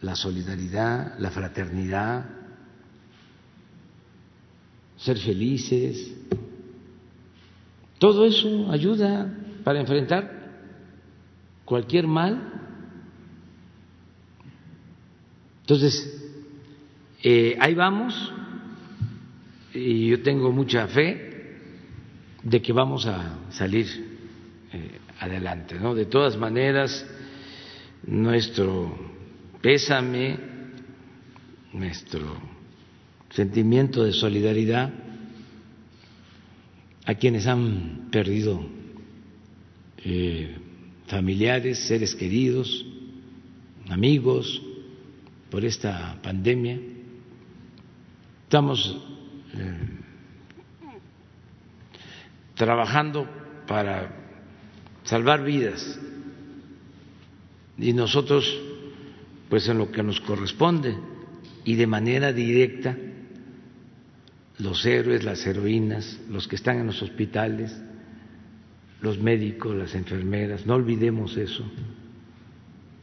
la 0.01 0.15
solidaridad, 0.15 1.19
la 1.19 1.31
fraternidad, 1.33 2.25
ser 4.97 5.19
felices. 5.19 6.15
Todo 7.98 8.26
eso 8.26 8.70
ayuda 8.70 9.33
para 9.62 9.80
enfrentar 9.80 10.30
cualquier 11.64 12.07
mal. 12.07 12.52
Entonces, 15.62 16.22
eh, 17.22 17.57
ahí 17.59 17.74
vamos 17.74 18.33
y 19.72 20.09
yo 20.09 20.22
tengo 20.22 20.52
mucha 20.52 20.87
fe 20.87 21.57
de 22.42 22.61
que 22.61 22.72
vamos 22.72 23.07
a 23.07 23.38
salir 23.50 23.87
eh, 24.72 24.98
adelante. 25.20 25.78
¿no? 25.80 25.94
De 25.94 26.04
todas 26.04 26.37
maneras, 26.37 27.07
nuestro 28.07 28.94
pésame, 29.62 30.38
nuestro 31.72 32.37
sentimiento 33.30 34.04
de 34.04 34.12
solidaridad 34.12 34.92
a 37.07 37.14
quienes 37.14 37.47
han 37.47 38.09
perdido 38.11 38.64
eh, 39.99 40.57
familiares, 41.07 41.87
seres 41.87 42.14
queridos, 42.14 42.87
amigos 43.88 44.62
por 45.51 45.64
esta 45.64 46.19
pandemia. 46.23 46.81
Estamos 48.45 48.97
eh, 49.55 49.88
trabajando 52.55 53.29
para 53.67 54.25
salvar 55.05 55.45
vidas 55.45 55.99
y 57.79 57.93
nosotros, 57.93 58.47
pues 59.49 59.69
en 59.69 59.79
lo 59.79 59.90
que 59.90 60.03
nos 60.03 60.21
corresponde 60.21 60.97
y 61.64 61.75
de 61.75 61.87
manera 61.87 62.33
directa, 62.33 62.97
los 64.59 64.85
héroes, 64.87 65.25
las 65.25 65.45
heroínas, 65.47 66.21
los 66.31 66.47
que 66.47 66.57
están 66.57 66.79
en 66.79 66.87
los 66.87 67.03
hospitales, 67.03 67.75
los 69.01 69.19
médicos, 69.19 69.75
las 69.75 69.95
enfermeras, 69.95 70.64
no 70.67 70.75
olvidemos 70.75 71.37
eso. 71.37 71.64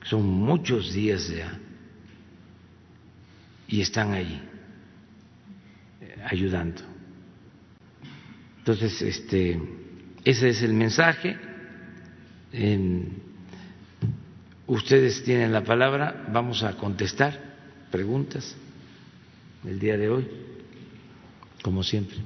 Son 0.03 0.25
muchos 0.25 0.93
días 0.93 1.27
ya 1.27 1.59
y 3.67 3.81
están 3.81 4.13
ahí 4.13 4.41
eh, 6.01 6.15
ayudando. 6.25 6.81
Entonces, 8.59 9.01
este, 9.01 9.61
ese 10.23 10.49
es 10.49 10.61
el 10.61 10.73
mensaje. 10.73 11.37
ustedes 14.67 15.23
tienen 15.23 15.51
la 15.51 15.63
palabra, 15.63 16.27
vamos 16.31 16.63
a 16.63 16.77
contestar 16.77 17.51
preguntas 17.91 18.55
el 19.65 19.79
día 19.79 19.97
de 19.97 20.09
hoy 20.09 20.27
como 21.61 21.83
siempre. 21.83 22.17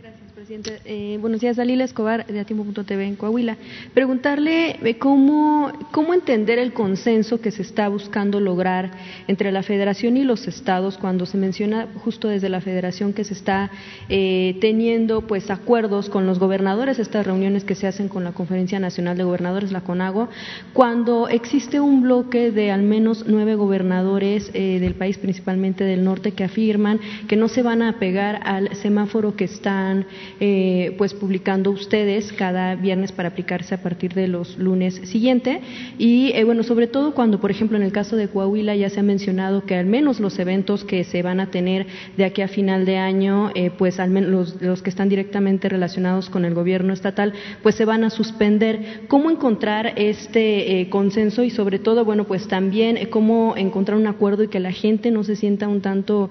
Gracias, 0.00 0.32
presidente. 0.44 0.80
Eh, 0.84 1.16
buenos 1.22 1.40
días, 1.40 1.56
Dalila 1.56 1.84
Escobar, 1.84 2.26
de 2.26 2.38
Atiempo.tv 2.38 3.06
en 3.06 3.16
Coahuila. 3.16 3.56
Preguntarle 3.94 4.76
eh, 4.82 4.98
cómo, 4.98 5.72
cómo 5.90 6.12
entender 6.12 6.58
el 6.58 6.74
consenso 6.74 7.40
que 7.40 7.50
se 7.50 7.62
está 7.62 7.88
buscando 7.88 8.40
lograr 8.40 8.90
entre 9.26 9.50
la 9.52 9.62
Federación 9.62 10.18
y 10.18 10.22
los 10.24 10.46
estados 10.46 10.98
cuando 10.98 11.24
se 11.24 11.38
menciona 11.38 11.88
justo 12.04 12.28
desde 12.28 12.50
la 12.50 12.60
Federación 12.60 13.14
que 13.14 13.24
se 13.24 13.32
está 13.32 13.70
eh, 14.10 14.58
teniendo 14.60 15.22
pues 15.22 15.50
acuerdos 15.50 16.10
con 16.10 16.26
los 16.26 16.38
gobernadores, 16.38 16.98
estas 16.98 17.24
reuniones 17.24 17.64
que 17.64 17.74
se 17.74 17.86
hacen 17.86 18.08
con 18.08 18.22
la 18.22 18.32
Conferencia 18.32 18.78
Nacional 18.78 19.16
de 19.16 19.24
Gobernadores, 19.24 19.72
la 19.72 19.80
CONAGO, 19.80 20.28
cuando 20.74 21.28
existe 21.28 21.80
un 21.80 22.02
bloque 22.02 22.50
de 22.50 22.70
al 22.70 22.82
menos 22.82 23.24
nueve 23.26 23.54
gobernadores 23.54 24.50
eh, 24.52 24.78
del 24.78 24.94
país, 24.94 25.16
principalmente 25.16 25.84
del 25.84 26.04
norte, 26.04 26.32
que 26.32 26.44
afirman 26.44 27.00
que 27.28 27.36
no 27.36 27.48
se 27.48 27.62
van 27.62 27.80
a 27.80 27.98
pegar 27.98 28.42
al 28.44 28.76
semáforo 28.76 29.36
que 29.36 29.44
están 29.44 30.04
eh, 30.40 30.94
pues 30.98 31.14
publicando 31.14 31.70
ustedes 31.70 32.32
cada 32.32 32.74
viernes 32.74 33.12
para 33.12 33.28
aplicarse 33.28 33.74
a 33.74 33.82
partir 33.82 34.14
de 34.14 34.26
los 34.26 34.58
lunes 34.58 34.96
siguiente. 35.04 35.60
Y 35.96 36.32
eh, 36.34 36.42
bueno 36.42 36.64
sobre 36.64 36.88
todo 36.88 37.14
cuando 37.14 37.40
por 37.40 37.52
ejemplo 37.52 37.76
en 37.76 37.84
el 37.84 37.92
caso 37.92 38.16
de 38.16 38.26
Coahuila 38.26 38.74
ya 38.74 38.90
se 38.90 38.98
ha 38.98 39.04
mencionado 39.04 39.64
que 39.64 39.76
al 39.76 39.86
menos 39.86 40.18
los 40.18 40.38
eventos 40.40 40.82
que 40.84 41.04
se 41.04 41.22
van 41.22 41.38
a 41.38 41.52
tener 41.52 41.86
de 42.16 42.24
aquí 42.24 42.42
a 42.42 42.48
final 42.48 42.84
de 42.84 42.96
año 42.96 43.52
eh, 43.54 43.70
pues 43.76 44.00
al 44.00 44.10
menos 44.10 44.56
los, 44.60 44.82
que 44.82 44.90
están 44.90 45.08
directamente 45.08 45.68
relacionados 45.68 46.28
con 46.30 46.44
el 46.44 46.52
gobierno 46.52 46.92
estatal 46.92 47.32
pues 47.62 47.76
se 47.76 47.84
van 47.84 48.02
a 48.02 48.10
suspender. 48.10 49.04
Cómo 49.06 49.30
encontrar 49.30 49.92
este 49.96 50.88
consenso 50.90 51.44
y 51.44 51.50
sobre 51.50 51.78
todo 51.78 52.04
bueno 52.04 52.24
pues 52.24 52.48
también 52.48 52.98
cómo 53.10 53.54
encontrar 53.56 53.98
un 53.98 54.08
acuerdo 54.08 54.42
y 54.42 54.48
que 54.48 54.58
la 54.58 54.72
gente 54.72 55.12
no 55.12 55.22
se 55.22 55.36
sienta 55.36 55.68
un 55.68 55.80
tanto 55.80 56.30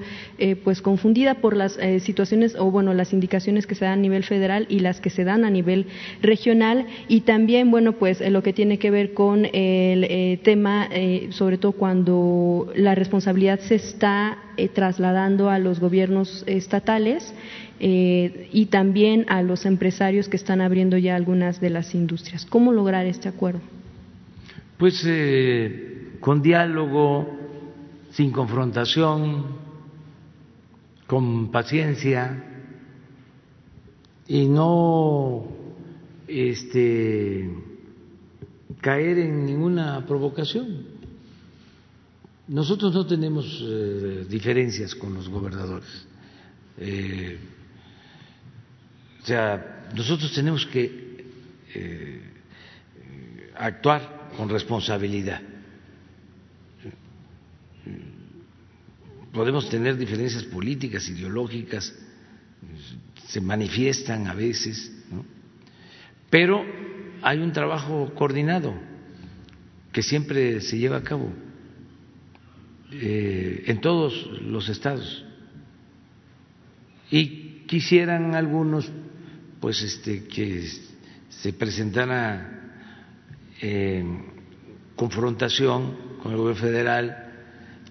pues 0.63 0.82
confundida 0.82 1.36
por 1.36 1.56
las 1.56 1.80
situaciones 2.00 2.56
o 2.58 2.70
bueno 2.70 2.94
las 2.94 3.13
indicaciones 3.13 3.66
que 3.66 3.76
se 3.76 3.86
dan 3.86 3.92
a 3.93 3.95
nivel 3.95 4.23
federal 4.23 4.65
y 4.69 4.79
las 4.79 4.99
que 4.99 5.10
se 5.10 5.23
dan 5.23 5.45
a 5.45 5.49
nivel 5.49 5.88
regional 6.21 6.86
y 7.08 7.21
también, 7.21 7.71
bueno, 7.71 7.93
pues 7.93 8.21
eh, 8.21 8.29
lo 8.29 8.43
que 8.43 8.53
tiene 8.53 8.79
que 8.79 8.91
ver 8.91 9.13
con 9.13 9.45
el 9.45 10.03
eh, 10.03 10.39
tema, 10.43 10.88
eh, 10.91 11.29
sobre 11.32 11.58
todo 11.58 11.73
cuando 11.73 12.71
la 12.75 12.95
responsabilidad 12.95 13.60
se 13.60 13.75
está 13.75 14.38
trasladando 14.73 15.49
a 15.49 15.58
los 15.58 15.79
gobiernos 15.79 16.43
estatales 16.45 17.34
y 17.79 18.67
también 18.67 19.25
a 19.29 19.41
los 19.41 19.65
empresarios 19.65 20.29
que 20.29 20.38
están 20.38 20.62
abriendo 20.62 20.95
ya 20.97 21.15
algunas 21.15 21.60
de 21.60 21.71
las 21.71 21.95
industrias. 21.95 22.45
¿Cómo 22.45 22.71
lograr 22.71 23.08
este 23.08 23.27
acuerdo? 23.27 23.62
Pues 24.77 25.03
con 26.19 26.43
diálogo, 26.43 27.36
sin 28.12 28.32
confrontación, 28.32 29.47
con 31.08 31.51
paciencia 31.51 32.53
y 34.27 34.47
no 34.47 35.45
este, 36.27 37.49
caer 38.81 39.19
en 39.19 39.45
ninguna 39.45 40.05
provocación. 40.05 40.93
Nosotros 42.47 42.93
no 42.93 43.05
tenemos 43.05 43.45
eh, 43.62 44.25
diferencias 44.29 44.95
con 44.95 45.13
los 45.13 45.29
gobernadores. 45.29 46.05
Eh, 46.77 47.38
o 49.21 49.25
sea, 49.25 49.89
nosotros 49.95 50.33
tenemos 50.33 50.65
que 50.65 51.25
eh, 51.73 52.21
actuar 53.55 54.31
con 54.36 54.49
responsabilidad. 54.49 55.41
Podemos 59.31 59.69
tener 59.69 59.97
diferencias 59.97 60.43
políticas, 60.43 61.07
ideológicas, 61.09 61.93
se 63.34 63.41
manifiestan 63.41 64.28
a 64.28 64.36
veces, 64.36 64.91
pero 66.30 66.63
hay 67.24 67.39
un 67.39 67.52
trabajo 67.52 68.13
coordinado 68.13 68.76
que 69.91 70.04
siempre 70.04 70.62
se 70.62 70.78
lleva 70.78 70.98
a 70.98 71.02
cabo 71.02 71.34
eh, 72.91 73.63
en 73.65 73.82
todos 73.82 74.13
los 74.43 74.69
estados. 74.69 75.26
Y 77.10 77.63
quisieran 77.65 78.36
algunos, 78.36 78.91
pues, 79.60 79.82
este, 79.82 80.26
que 80.26 80.69
se 81.30 81.54
presentara 81.54 82.60
confrontación 84.96 85.98
con 86.22 86.34
el 86.34 86.38
gobierno 86.38 86.62
federal. 86.62 87.32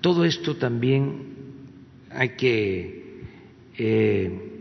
Todo 0.01 0.25
esto 0.25 0.55
también 0.55 1.35
hay 2.11 2.37
que 2.37 3.23
eh, 3.77 4.52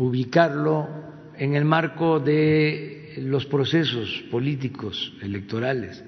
ubicarlo 0.00 0.88
en 1.36 1.54
el 1.54 1.66
marco 1.66 2.20
de 2.20 3.12
los 3.18 3.44
procesos 3.44 4.24
políticos 4.30 5.12
electorales. 5.20 6.02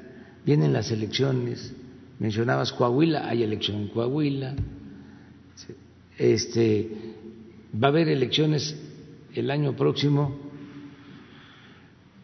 Vienen 0.46 0.72
las 0.72 0.90
elecciones, 0.90 1.74
mencionabas 2.18 2.72
Coahuila, 2.72 3.28
hay 3.28 3.42
elección 3.42 3.82
en 3.82 3.88
Coahuila, 3.88 4.54
este, 6.16 6.90
va 7.82 7.88
a 7.88 7.90
haber 7.90 8.08
elecciones 8.08 8.80
el 9.34 9.50
año 9.50 9.76
próximo 9.76 10.38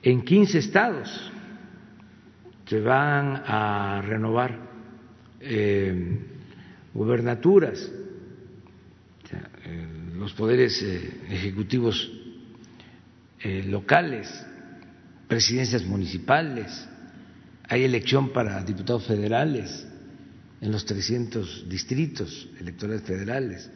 en 0.02 0.22
15 0.22 0.58
estados, 0.58 1.32
se 2.64 2.80
van 2.80 3.42
a 3.46 4.00
renovar 4.02 4.58
eh, 5.40 6.18
gubernaturas, 6.94 7.92
eh, 9.66 9.97
los 10.18 10.32
poderes 10.32 10.82
eh, 10.82 11.10
ejecutivos 11.30 12.12
locales, 13.66 14.28
presidencias 15.28 15.84
municipales, 15.84 16.88
hay 17.68 17.84
elección 17.84 18.32
para 18.32 18.64
diputados 18.64 19.06
federales 19.06 19.86
en 20.60 20.72
los 20.72 20.84
300 20.84 21.68
distritos 21.68 22.48
electorales 22.58 23.02
federales. 23.02 23.70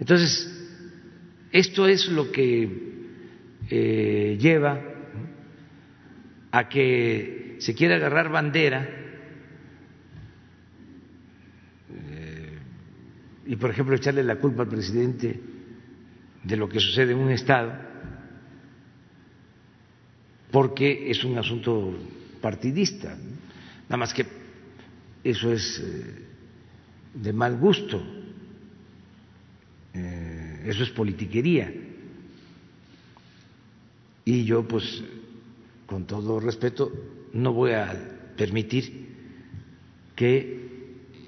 Entonces, 0.00 0.50
esto 1.50 1.86
es 1.86 2.08
lo 2.08 2.32
que 2.32 2.66
lleva 4.40 4.80
a 6.50 6.68
que 6.70 7.56
se 7.58 7.74
quiera 7.74 7.96
agarrar 7.96 8.30
bandera 8.30 9.01
y, 13.46 13.56
por 13.56 13.70
ejemplo, 13.70 13.94
echarle 13.94 14.22
la 14.22 14.36
culpa 14.36 14.62
al 14.62 14.68
presidente 14.68 15.40
de 16.44 16.56
lo 16.56 16.68
que 16.68 16.80
sucede 16.80 17.12
en 17.12 17.18
un 17.18 17.30
Estado, 17.30 17.72
porque 20.50 21.10
es 21.10 21.24
un 21.24 21.38
asunto 21.38 21.94
partidista. 22.40 23.16
Nada 23.84 23.96
más 23.96 24.12
que 24.12 24.26
eso 25.24 25.52
es 25.52 25.78
eh, 25.78 26.14
de 27.14 27.32
mal 27.32 27.56
gusto, 27.58 28.02
eh, 29.94 30.64
eso 30.66 30.82
es 30.82 30.90
politiquería. 30.90 31.72
Y 34.24 34.44
yo, 34.44 34.66
pues, 34.66 35.02
con 35.86 36.06
todo 36.06 36.38
respeto, 36.38 36.92
no 37.32 37.52
voy 37.52 37.72
a 37.72 38.32
permitir 38.36 39.08
que 40.14 40.62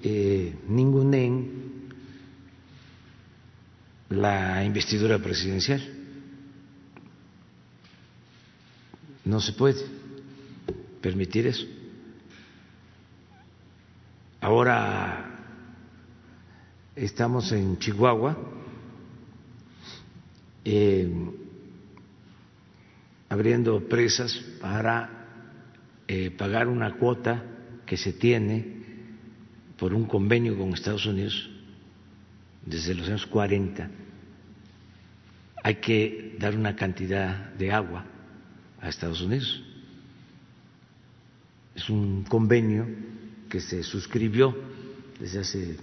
eh, 0.03 0.55
ningunen 0.69 1.65
la 4.09 4.63
investidura 4.63 5.19
presidencial. 5.19 5.81
No 9.23 9.39
se 9.39 9.53
puede 9.53 9.83
permitir 11.01 11.47
eso. 11.47 11.65
Ahora 14.41 15.25
estamos 16.95 17.51
en 17.51 17.79
Chihuahua 17.79 18.37
eh, 20.63 21.11
abriendo 23.29 23.87
presas 23.87 24.35
para 24.61 25.09
eh, 26.07 26.29
pagar 26.29 26.67
una 26.67 26.93
cuota 26.97 27.43
que 27.85 27.97
se 27.97 28.13
tiene 28.13 28.83
por 29.77 29.93
un 29.93 30.05
convenio 30.05 30.55
con 30.57 30.73
Estados 30.73 31.07
Unidos 31.07 31.54
desde 32.65 32.95
los 32.95 33.07
años 33.07 33.25
40, 33.27 33.89
hay 35.63 35.75
que 35.75 36.35
dar 36.39 36.55
una 36.55 36.75
cantidad 36.75 37.53
de 37.53 37.71
agua 37.71 38.05
a 38.81 38.89
Estados 38.89 39.21
Unidos. 39.21 39.63
Es 41.75 41.89
un 41.89 42.23
convenio 42.23 42.87
que 43.49 43.59
se 43.59 43.83
suscribió 43.83 44.55
desde 45.19 45.39
hace 45.39 45.77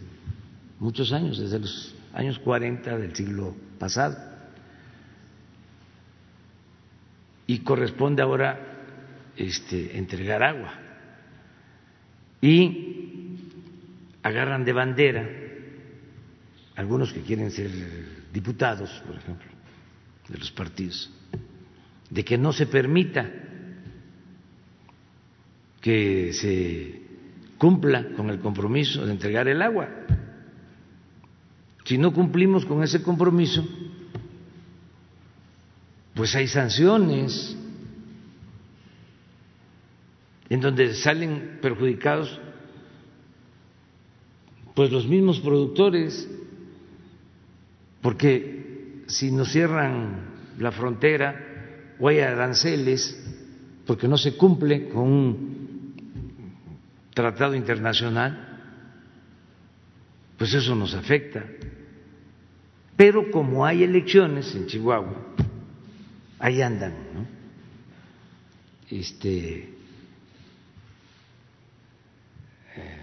muchos 0.79 1.13
años, 1.13 1.39
desde 1.39 1.59
los 1.59 1.95
años 2.13 2.39
40 2.39 2.99
del 2.99 3.15
siglo 3.15 3.55
pasado. 3.79 4.17
Y 7.47 7.59
corresponde 7.61 8.23
ahora 8.23 8.59
este, 9.37 9.99
entregar 9.99 10.43
agua. 10.43 10.75
Y 12.41 13.37
agarran 14.23 14.65
de 14.65 14.73
bandera 14.73 15.42
algunos 16.77 17.13
que 17.13 17.21
quieren 17.21 17.51
ser 17.51 17.71
diputados, 18.33 18.91
por 19.07 19.17
ejemplo, 19.17 19.49
de 20.29 20.39
los 20.39 20.51
partidos, 20.51 21.11
de 22.11 22.25
que 22.25 22.39
no 22.39 22.53
se 22.53 22.67
permita 22.67 23.31
que 25.81 26.33
se 26.33 27.03
cumpla 27.59 28.13
con 28.17 28.31
el 28.31 28.41
compromiso 28.41 29.05
de 29.05 29.13
entregar 29.13 29.49
el 29.49 29.61
agua. 29.61 29.89
Si 31.85 31.99
no 31.99 32.13
cumplimos 32.13 32.65
con 32.65 32.83
ese 32.83 33.03
compromiso, 33.03 33.67
pues 36.15 36.35
hay 36.35 36.47
sanciones 36.47 37.57
en 40.49 40.61
donde 40.61 40.95
salen 40.95 41.59
perjudicados 41.61 42.39
pues 44.75 44.91
los 44.91 45.07
mismos 45.07 45.41
productores 45.41 46.29
porque 48.03 49.05
si 49.07 49.31
nos 49.31 49.53
cierran 49.53 50.33
la 50.59 50.73
frontera 50.73 51.95
o 51.99 52.09
hay 52.09 52.19
aranceles, 52.19 53.17
porque 53.87 54.09
no 54.09 54.19
se 54.19 54.37
cumple 54.37 54.89
con 54.89 55.03
un 55.05 55.95
tratado 57.15 57.55
internacional, 57.55 58.49
pues 60.37 60.53
eso 60.53 60.75
nos 60.75 60.95
afecta. 60.95 61.45
Pero 62.97 63.31
como 63.31 63.65
hay 63.65 63.85
elecciones 63.85 64.55
en 64.55 64.67
Chihuahua, 64.67 65.35
ahí 66.39 66.61
andan, 66.61 66.93
¿no? 67.15 67.27
Este, 68.91 69.75
eh, 72.77 72.99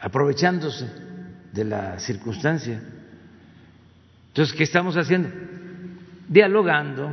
aprovechándose 0.00 0.88
de 1.52 1.64
la 1.64 1.98
circunstancia. 1.98 2.82
Entonces, 4.38 4.56
¿qué 4.56 4.62
estamos 4.62 4.96
haciendo? 4.96 5.30
Dialogando, 6.28 7.10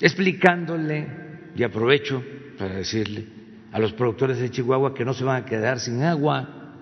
explicándole, 0.00 1.06
y 1.54 1.62
aprovecho 1.62 2.20
para 2.58 2.74
decirle 2.74 3.28
a 3.70 3.78
los 3.78 3.92
productores 3.92 4.38
de 4.38 4.50
Chihuahua 4.50 4.92
que 4.92 5.04
no 5.04 5.14
se 5.14 5.22
van 5.22 5.44
a 5.44 5.46
quedar 5.46 5.78
sin 5.78 6.02
agua 6.02 6.72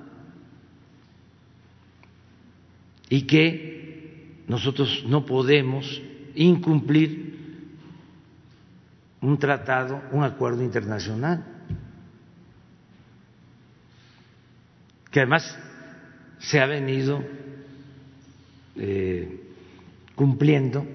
y 3.11 3.27
que 3.27 4.45
nosotros 4.49 5.05
no 5.07 5.27
podemos 5.27 6.01
incumplir 6.35 7.69
un 9.21 9.39
tratado, 9.39 10.05
un 10.13 10.25
acuerdo 10.25 10.63
internacional, 10.63 11.45
que 15.11 15.21
además 15.21 15.59
se 16.39 16.61
ha 16.61 16.67
venido 16.67 17.44
eh, 18.77 19.41
cumpliendo 20.15 20.87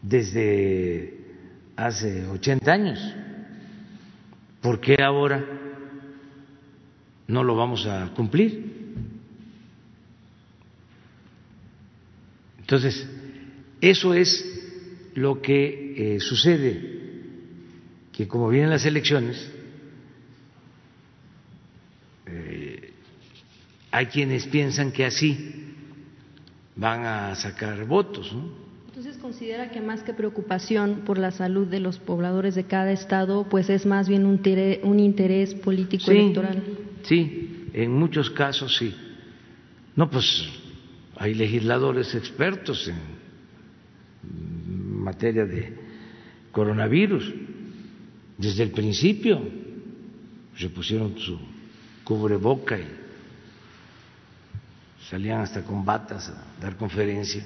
desde 0.00 1.18
hace 1.76 2.26
80 2.26 2.72
años. 2.72 3.14
¿Por 4.60 4.80
qué 4.80 4.96
ahora 5.02 5.44
no 7.26 7.42
lo 7.42 7.56
vamos 7.56 7.86
a 7.86 8.12
cumplir? 8.14 8.72
Entonces, 12.60 13.06
eso 13.80 14.14
es 14.14 14.48
lo 15.14 15.42
que 15.42 16.14
eh, 16.14 16.20
sucede, 16.20 17.00
que 18.12 18.28
como 18.28 18.48
vienen 18.48 18.70
las 18.70 18.86
elecciones, 18.86 19.50
eh, 22.26 22.92
hay 23.90 24.06
quienes 24.06 24.46
piensan 24.46 24.92
que 24.92 25.04
así 25.04 25.61
van 26.76 27.04
a 27.04 27.34
sacar 27.34 27.84
votos. 27.84 28.32
¿no? 28.32 28.44
Entonces, 28.88 29.16
considera 29.16 29.70
que 29.70 29.80
más 29.80 30.02
que 30.02 30.12
preocupación 30.12 31.02
por 31.06 31.18
la 31.18 31.30
salud 31.30 31.66
de 31.66 31.80
los 31.80 31.98
pobladores 31.98 32.54
de 32.54 32.64
cada 32.64 32.92
estado, 32.92 33.46
pues 33.48 33.70
es 33.70 33.86
más 33.86 34.08
bien 34.08 34.26
un, 34.26 34.40
un 34.82 35.00
interés 35.00 35.54
político 35.54 36.10
electoral? 36.10 36.62
Sí, 37.02 37.68
en 37.72 37.92
muchos 37.92 38.30
casos 38.30 38.76
sí. 38.76 38.94
No, 39.96 40.10
pues 40.10 40.46
hay 41.16 41.34
legisladores 41.34 42.14
expertos 42.14 42.88
en 42.88 42.96
materia 45.02 45.46
de 45.46 45.74
coronavirus. 46.50 47.32
Desde 48.38 48.62
el 48.62 48.70
principio 48.70 49.40
se 50.56 50.68
pusieron 50.68 51.18
su 51.18 51.38
cubreboca 52.04 52.78
y 52.78 53.01
salían 55.12 55.42
hasta 55.42 55.62
con 55.62 55.84
batas 55.84 56.30
a 56.30 56.42
dar 56.58 56.78
conferencia 56.78 57.44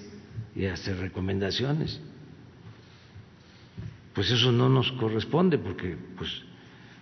y 0.55 0.67
a 0.67 0.75
hacer 0.75 0.99
recomendaciones. 0.99 2.01
Pues 4.15 4.31
eso 4.31 4.53
no 4.53 4.69
nos 4.69 4.93
corresponde 4.93 5.59
porque 5.59 5.97
pues 6.17 6.31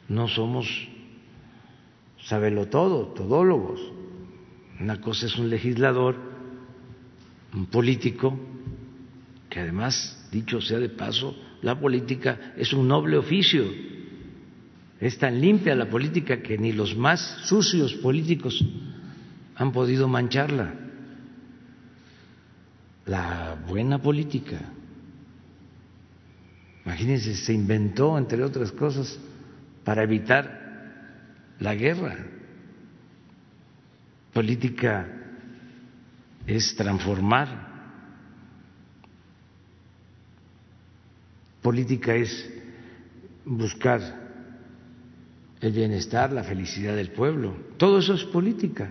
no 0.08 0.26
somos 0.26 0.66
sabelo 2.24 2.68
todo, 2.68 3.08
todólogos. 3.08 3.78
Una 4.80 5.02
cosa 5.02 5.26
es 5.26 5.36
un 5.36 5.50
legislador, 5.50 6.16
un 7.52 7.66
político, 7.66 8.34
que 9.50 9.60
además, 9.60 10.26
dicho 10.32 10.62
sea 10.62 10.78
de 10.78 10.88
paso, 10.88 11.36
la 11.60 11.78
política 11.78 12.54
es 12.56 12.72
un 12.72 12.88
noble 12.88 13.18
oficio. 13.18 13.66
Es 14.98 15.18
tan 15.18 15.42
limpia 15.42 15.74
la 15.74 15.90
política 15.90 16.40
que 16.40 16.56
ni 16.56 16.72
los 16.72 16.96
más 16.96 17.20
sucios 17.44 17.92
políticos 17.96 18.64
han 19.56 19.72
podido 19.72 20.08
mancharla. 20.08 20.74
La 23.06 23.56
buena 23.68 23.98
política. 23.98 24.58
Imagínense, 26.84 27.34
se 27.34 27.52
inventó, 27.52 28.16
entre 28.18 28.42
otras 28.42 28.72
cosas, 28.72 29.18
para 29.84 30.02
evitar 30.02 30.64
la 31.60 31.74
guerra. 31.74 32.16
Política 34.32 35.06
es 36.46 36.74
transformar. 36.76 37.72
Política 41.62 42.14
es 42.14 42.50
buscar 43.44 44.00
el 45.60 45.72
bienestar, 45.72 46.32
la 46.32 46.44
felicidad 46.44 46.94
del 46.96 47.10
pueblo. 47.10 47.54
Todo 47.78 47.98
eso 47.98 48.14
es 48.14 48.24
política. 48.24 48.90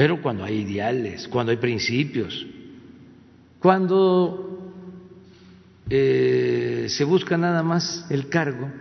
Pero 0.00 0.22
cuando 0.22 0.44
hay 0.44 0.60
ideales, 0.60 1.28
cuando 1.28 1.52
hay 1.52 1.58
principios, 1.58 2.46
cuando 3.58 4.72
eh, 5.90 6.86
se 6.88 7.04
busca 7.04 7.36
nada 7.36 7.62
más 7.62 8.06
el 8.08 8.30
cargo, 8.30 8.72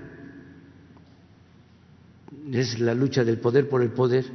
es 2.54 2.80
la 2.80 2.94
lucha 2.94 3.26
del 3.26 3.38
poder 3.38 3.68
por 3.68 3.82
el 3.82 3.92
poder, 3.92 4.28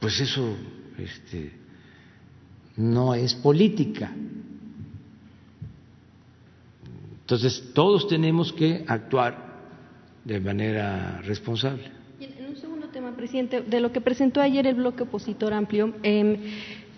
pues 0.00 0.20
eso 0.20 0.56
este, 0.98 1.52
no 2.78 3.14
es 3.14 3.32
política. 3.36 4.12
Entonces, 7.20 7.70
todos 7.72 8.08
tenemos 8.08 8.52
que 8.52 8.84
actuar 8.88 9.60
de 10.24 10.40
manera 10.40 11.22
responsable 11.22 11.99
presidente, 13.20 13.60
de 13.60 13.80
lo 13.80 13.92
que 13.92 14.00
presentó 14.00 14.40
ayer 14.40 14.66
el 14.66 14.76
bloque 14.76 15.02
opositor 15.02 15.52
amplio, 15.52 15.92
em, 16.02 16.38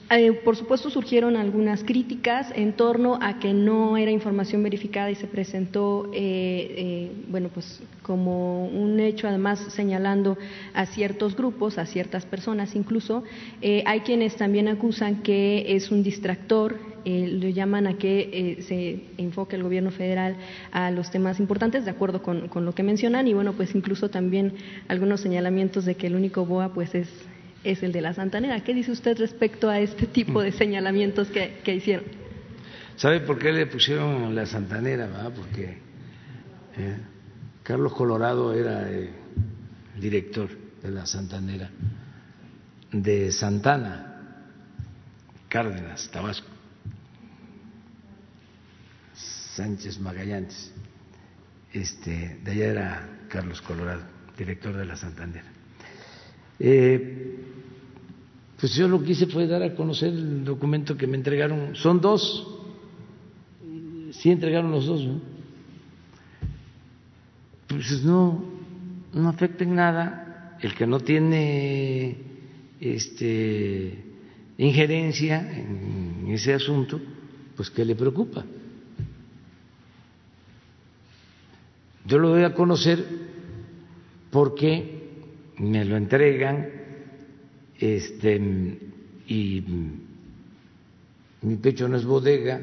eh, 0.09 0.33
por 0.45 0.55
supuesto 0.57 0.89
surgieron 0.89 1.37
algunas 1.37 1.83
críticas 1.83 2.53
en 2.55 2.75
torno 2.75 3.19
a 3.21 3.41
que 3.41 3.53
no 3.53 3.97
era 3.97 4.13
información 4.13 4.63
verificada 4.63 5.11
y 5.11 5.17
se 5.17 5.27
presentó, 5.27 6.11
eh, 6.13 6.75
eh, 6.77 7.13
bueno, 7.29 7.49
pues 7.53 7.83
como 8.03 8.67
un 8.67 9.01
hecho, 9.01 9.27
además 9.27 9.59
señalando 9.71 10.39
a 10.75 10.87
ciertos 10.87 11.35
grupos, 11.35 11.79
a 11.79 11.87
ciertas 11.87 12.25
personas 12.25 12.77
incluso. 12.77 13.25
hay 13.85 14.01
quienes 14.01 14.37
también 14.37 14.69
acusan 14.69 15.23
que 15.23 15.75
es 15.75 15.91
un 15.91 16.03
distractor 16.05 16.92
eh, 17.05 17.39
lo 17.41 17.49
llaman 17.49 17.87
a 17.87 17.99
que 17.99 18.31
eh, 18.33 18.63
se 18.63 19.23
enfoque 19.23 19.57
el 19.57 19.63
gobierno 19.63 19.91
federal 19.91 20.37
a 20.71 20.91
los 20.91 21.11
temas 21.11 21.41
importantes, 21.41 21.85
de 21.85 21.91
acuerdo 21.91 22.23
con, 22.23 22.49
lo 22.53 22.75
que 22.75 22.83
mencionan, 22.83 23.29
y 23.29 23.35
bueno, 23.35 23.53
pues 23.53 23.75
incluso 23.75 24.11
también 24.11 24.55
algunos 24.89 25.21
señalamientos 25.21 25.85
de 25.85 25.95
que 25.95 26.07
el 26.07 26.15
único 26.15 26.47
BOA 26.47 26.73
pues 26.73 26.95
es, 26.95 27.09
es 27.65 27.83
el 27.83 27.93
de 27.93 28.01
la 28.01 28.15
Santanera. 28.15 28.61
¿Qué 28.65 28.75
dice 28.75 28.93
usted 28.93 29.19
respecto 29.19 29.69
a 29.69 29.81
este 29.81 30.07
tipo 30.07 30.43
de 30.43 30.53
señalamientos 30.53 31.29
que, 31.29 31.75
hicieron? 31.75 32.05
¿Sabe 32.97 33.21
por 33.21 33.39
qué 33.39 33.53
le 33.53 33.67
pusieron 33.67 34.35
la 34.35 34.47
Santanera? 34.47 35.09
Porque 35.35 35.79
eh, 36.77 36.97
Carlos 37.63 37.93
Colorado 37.95 38.55
era 38.55 38.89
el 38.91 39.11
director 39.99 40.49
de 40.83 40.91
la 40.91 41.07
Santanera 41.07 41.71
de 42.93 43.33
Santana, 43.33 44.19
Cárdenas, 45.49 46.11
Tabasco. 46.11 46.52
Sánchez 49.55 50.01
Magallanes. 50.01 50.73
Este, 51.73 52.39
de 52.43 52.51
allá 52.51 52.67
era 52.67 53.19
Carlos 53.29 53.61
Colorado, 53.63 54.03
director 54.37 54.77
de 54.77 54.85
la 54.85 54.97
Santander. 54.97 55.43
Eh, 56.59 57.39
pues 58.59 58.75
yo 58.75 58.87
lo 58.89 59.03
que 59.03 59.13
hice 59.13 59.27
fue 59.27 59.47
dar 59.47 59.63
a 59.63 59.75
conocer 59.75 60.11
el 60.11 60.45
documento 60.45 60.97
que 60.97 61.07
me 61.07 61.17
entregaron. 61.17 61.75
Son 61.75 62.01
dos. 62.01 62.47
Sí 64.13 64.31
entregaron 64.31 64.71
los 64.71 64.87
dos, 64.87 65.05
¿no? 65.05 65.21
Pues 67.67 68.05
no, 68.05 68.45
no 69.13 69.29
afecta 69.29 69.65
en 69.65 69.75
nada. 69.75 70.59
El 70.61 70.75
que 70.75 70.87
no 70.87 71.01
tiene 71.01 72.17
este, 72.79 73.99
injerencia 74.59 75.41
en 75.59 76.29
ese 76.29 76.55
asunto, 76.55 77.01
pues 77.57 77.69
¿qué 77.71 77.85
le 77.85 77.97
preocupa? 77.97 78.45
Yo 82.05 82.19
lo 82.19 82.31
doy 82.31 82.45
a 82.45 82.55
conocer 82.55 83.05
porque 84.31 85.03
me 85.59 85.85
lo 85.85 85.97
entregan 85.97 86.69
este, 87.79 88.37
y 89.27 89.65
mi 91.43 91.57
pecho 91.57 91.89
no 91.89 91.97
es 91.97 92.05
bodega, 92.05 92.61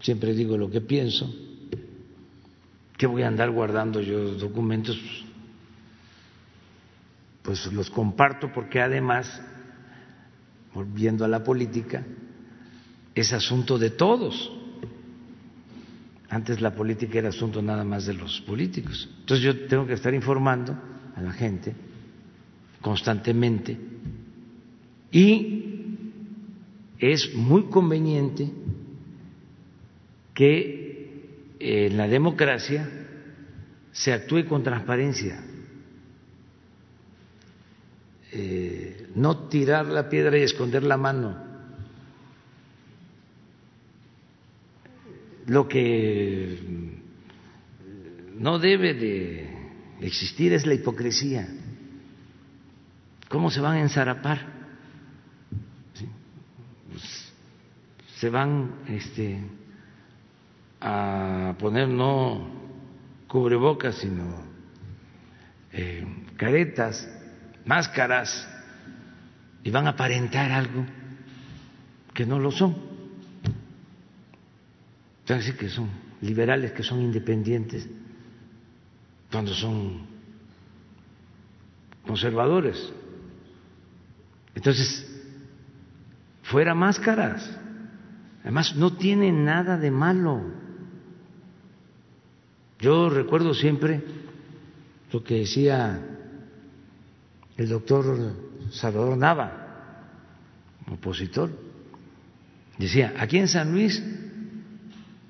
siempre 0.00 0.34
digo 0.34 0.56
lo 0.56 0.70
que 0.70 0.80
pienso. 0.80 1.32
¿Qué 2.96 3.06
voy 3.06 3.22
a 3.22 3.28
andar 3.28 3.50
guardando 3.50 4.00
yo 4.00 4.34
documentos? 4.34 4.98
Pues 7.42 7.72
los 7.72 7.90
comparto 7.90 8.50
porque 8.52 8.80
además, 8.80 9.40
volviendo 10.74 11.24
a 11.24 11.28
la 11.28 11.44
política, 11.44 12.04
es 13.14 13.32
asunto 13.32 13.78
de 13.78 13.90
todos. 13.90 14.55
Antes 16.28 16.60
la 16.60 16.74
política 16.74 17.18
era 17.18 17.28
asunto 17.28 17.62
nada 17.62 17.84
más 17.84 18.06
de 18.06 18.14
los 18.14 18.40
políticos. 18.40 19.08
Entonces 19.20 19.44
yo 19.44 19.66
tengo 19.66 19.86
que 19.86 19.94
estar 19.94 20.12
informando 20.12 20.76
a 21.14 21.22
la 21.22 21.32
gente 21.32 21.74
constantemente 22.80 23.78
y 25.10 25.96
es 26.98 27.34
muy 27.34 27.64
conveniente 27.64 28.50
que 30.34 31.56
en 31.58 31.96
la 31.96 32.06
democracia 32.08 32.88
se 33.92 34.12
actúe 34.12 34.44
con 34.46 34.62
transparencia, 34.62 35.42
eh, 38.32 39.08
no 39.14 39.48
tirar 39.48 39.86
la 39.86 40.10
piedra 40.10 40.36
y 40.36 40.42
esconder 40.42 40.82
la 40.82 40.98
mano. 40.98 41.45
Lo 45.46 45.68
que 45.68 46.58
no 48.34 48.58
debe 48.58 48.94
de 48.94 49.48
existir 50.00 50.52
es 50.52 50.66
la 50.66 50.74
hipocresía. 50.74 51.48
¿Cómo 53.28 53.50
se 53.50 53.60
van 53.60 53.76
a 53.76 53.80
enzarapar? 53.80 54.40
Pues, 56.90 57.32
se 58.16 58.30
van 58.30 58.74
este, 58.88 59.40
a 60.80 61.54
poner 61.58 61.88
no 61.88 62.48
cubrebocas, 63.28 63.96
sino 63.96 64.44
eh, 65.72 66.06
caretas, 66.36 67.08
máscaras, 67.64 68.48
y 69.62 69.70
van 69.70 69.86
a 69.86 69.90
aparentar 69.90 70.50
algo 70.50 70.84
que 72.14 72.24
no 72.24 72.38
lo 72.38 72.50
son 72.50 72.85
decir 75.34 75.56
que 75.56 75.68
son 75.68 75.90
liberales, 76.20 76.72
que 76.72 76.82
son 76.82 77.00
independientes, 77.00 77.88
cuando 79.30 79.52
son 79.52 80.06
conservadores. 82.06 82.92
Entonces, 84.54 85.06
fuera 86.44 86.74
máscaras. 86.74 87.58
Además, 88.42 88.76
no 88.76 88.96
tiene 88.96 89.32
nada 89.32 89.76
de 89.76 89.90
malo. 89.90 90.42
Yo 92.78 93.10
recuerdo 93.10 93.54
siempre 93.54 94.02
lo 95.12 95.24
que 95.24 95.40
decía 95.40 96.00
el 97.56 97.68
doctor 97.68 98.34
Salvador 98.70 99.16
Nava, 99.16 99.66
opositor. 100.90 101.50
Decía, 102.78 103.14
aquí 103.18 103.38
en 103.38 103.48
San 103.48 103.72
Luis 103.72 104.02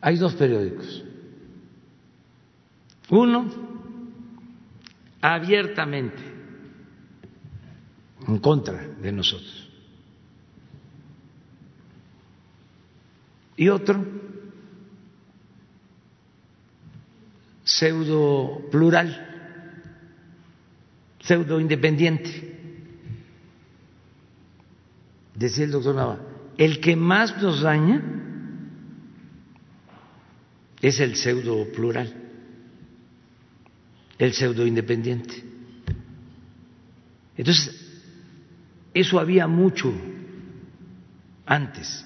hay 0.07 0.17
dos 0.19 0.35
periódicos. 0.35 1.03
Uno, 3.11 3.51
abiertamente 5.21 6.23
en 8.29 8.39
contra 8.39 8.87
de 9.03 9.11
nosotros. 9.11 9.69
Y 13.57 13.69
otro, 13.69 14.05
pseudo 17.65 18.61
plural, 18.71 19.11
pseudo 21.19 21.59
independiente. 21.59 22.61
Decía 25.35 25.65
el 25.65 25.73
doctor 25.73 25.97
Nava, 25.97 26.21
el 26.59 26.79
que 26.79 26.95
más 26.95 27.43
nos 27.43 27.63
daña 27.63 28.26
es 30.81 31.01
el 31.01 31.17
pseudo 31.17 31.71
plural, 31.73 32.15
el 34.19 34.33
pseudo 34.33 34.67
independiente. 34.67 35.43
Entonces, 37.37 37.87
eso 38.95 39.19
había 39.19 39.47
mucho 39.47 39.93
antes. 41.45 42.05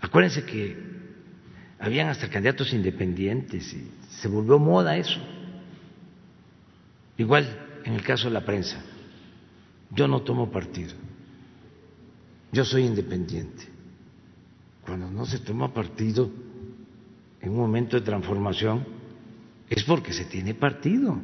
Acuérdense 0.00 0.44
que 0.44 0.76
habían 1.78 2.08
hasta 2.08 2.30
candidatos 2.30 2.72
independientes 2.72 3.72
y 3.74 3.90
se 4.10 4.28
volvió 4.28 4.58
moda 4.58 4.96
eso. 4.96 5.20
Igual 7.18 7.80
en 7.84 7.94
el 7.94 8.02
caso 8.02 8.28
de 8.28 8.34
la 8.34 8.44
prensa. 8.44 8.82
Yo 9.90 10.08
no 10.08 10.22
tomo 10.22 10.50
partido. 10.50 10.94
Yo 12.52 12.64
soy 12.64 12.84
independiente. 12.84 13.73
Cuando 14.84 15.10
no 15.10 15.24
se 15.24 15.38
toma 15.38 15.72
partido 15.72 16.30
en 17.40 17.50
un 17.50 17.56
momento 17.56 17.96
de 17.96 18.02
transformación 18.02 18.84
es 19.68 19.82
porque 19.84 20.12
se 20.12 20.26
tiene 20.26 20.54
partido. 20.54 21.18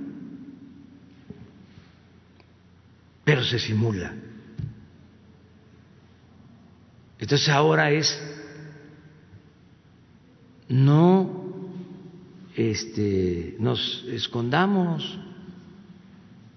Pero 3.25 3.45
se 3.45 3.59
simula. 3.59 4.15
Entonces 7.19 7.49
ahora 7.51 7.91
es 7.91 8.19
no 10.69 11.41
este, 12.57 13.57
nos 13.59 14.05
escondamos, 14.09 15.19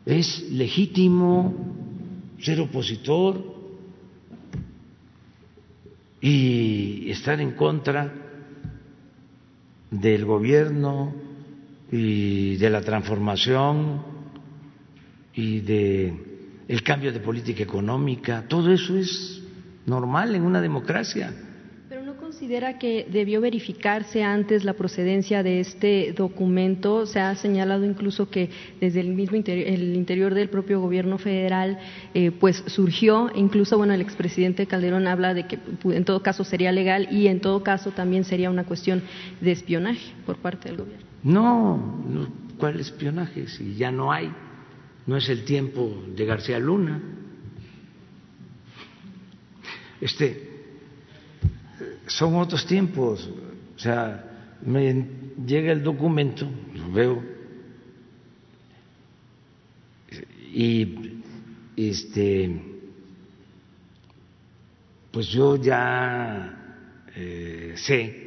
es 0.06 0.50
legítimo 0.52 1.54
ser 2.40 2.60
opositor 2.62 3.53
y 6.24 7.12
estar 7.12 7.42
en 7.42 7.52
contra 7.52 8.14
del 9.92 10.24
gobierno 10.24 11.14
y 11.92 12.56
de 12.56 12.70
la 12.70 12.80
transformación 12.80 14.02
y 15.34 15.60
de 15.60 16.14
el 16.70 16.82
cambio 16.82 17.12
de 17.12 17.20
política 17.20 17.64
económica, 17.64 18.46
todo 18.48 18.72
eso 18.72 18.96
es 18.96 19.44
normal 19.86 20.34
en 20.34 20.44
una 20.44 20.62
democracia 20.62 21.34
considera 22.44 22.78
que 22.78 23.08
debió 23.10 23.40
verificarse 23.40 24.22
antes 24.22 24.66
la 24.66 24.74
procedencia 24.74 25.44
de 25.44 25.62
este 25.62 26.12
documento? 26.12 27.06
Se 27.06 27.22
ha 27.22 27.34
señalado 27.36 27.86
incluso 27.86 28.30
que 28.30 28.50
desde 28.82 29.00
el 29.00 29.14
mismo 29.16 29.38
interior, 29.38 29.66
el 29.66 29.96
interior 29.96 30.34
del 30.34 30.50
propio 30.50 30.82
gobierno 30.82 31.18
federal, 31.18 31.80
eh, 32.14 32.32
pues 32.32 32.62
surgió, 32.68 33.32
incluso 33.34 33.78
bueno, 33.78 33.94
el 33.94 34.02
expresidente 34.02 34.68
Calderón 34.68 35.08
habla 35.08 35.34
de 35.34 35.48
que 35.48 35.58
en 35.86 36.04
todo 36.04 36.22
caso 36.22 36.44
sería 36.44 36.74
legal 36.74 37.08
y 37.12 37.28
en 37.28 37.40
todo 37.40 37.64
caso 37.64 37.92
también 37.92 38.26
sería 38.26 38.50
una 38.50 38.66
cuestión 38.66 39.04
de 39.40 39.54
espionaje 39.54 40.12
por 40.26 40.36
parte 40.36 40.68
del 40.68 40.80
gobierno. 40.80 41.06
No, 41.24 42.04
no 42.10 42.28
¿cuál 42.58 42.78
espionaje? 42.82 43.48
Si 43.48 43.76
ya 43.76 43.90
no 43.90 44.12
hay, 44.12 44.30
no 45.08 45.16
es 45.16 45.30
el 45.30 45.46
tiempo 45.46 46.04
de 46.14 46.26
García 46.26 46.60
Luna. 46.60 47.02
Este, 50.02 50.53
son 52.18 52.36
otros 52.36 52.66
tiempos. 52.66 53.28
O 53.76 53.80
sea, 53.80 54.58
me 54.64 55.06
llega 55.46 55.72
el 55.72 55.84
documento, 55.84 56.48
lo 56.76 56.92
veo, 56.92 57.24
y 60.54 61.24
este, 61.76 62.62
pues 65.12 65.28
yo 65.28 65.56
ya 65.56 66.86
eh, 67.16 67.74
sé 67.76 68.24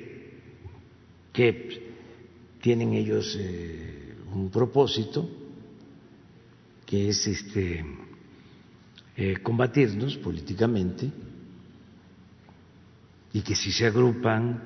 que 1.32 1.82
tienen 2.61 2.95
ellos 2.95 3.37
eh, 3.39 4.16
un 4.34 4.51
propósito 4.51 5.30
que 6.84 7.11
es 7.11 7.26
este 7.28 7.84
eh, 9.16 9.37
combatirnos 9.43 10.16
políticamente 10.16 11.11
y 13.37 13.43
que 13.43 13.55
si 13.55 13.70
se 13.70 13.84
agrupan 13.84 14.62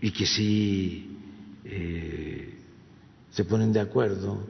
y 0.00 0.12
que 0.12 0.26
si 0.26 1.18
eh, 1.64 2.56
se 3.32 3.44
ponen 3.44 3.72
de 3.72 3.80
acuerdo 3.80 4.48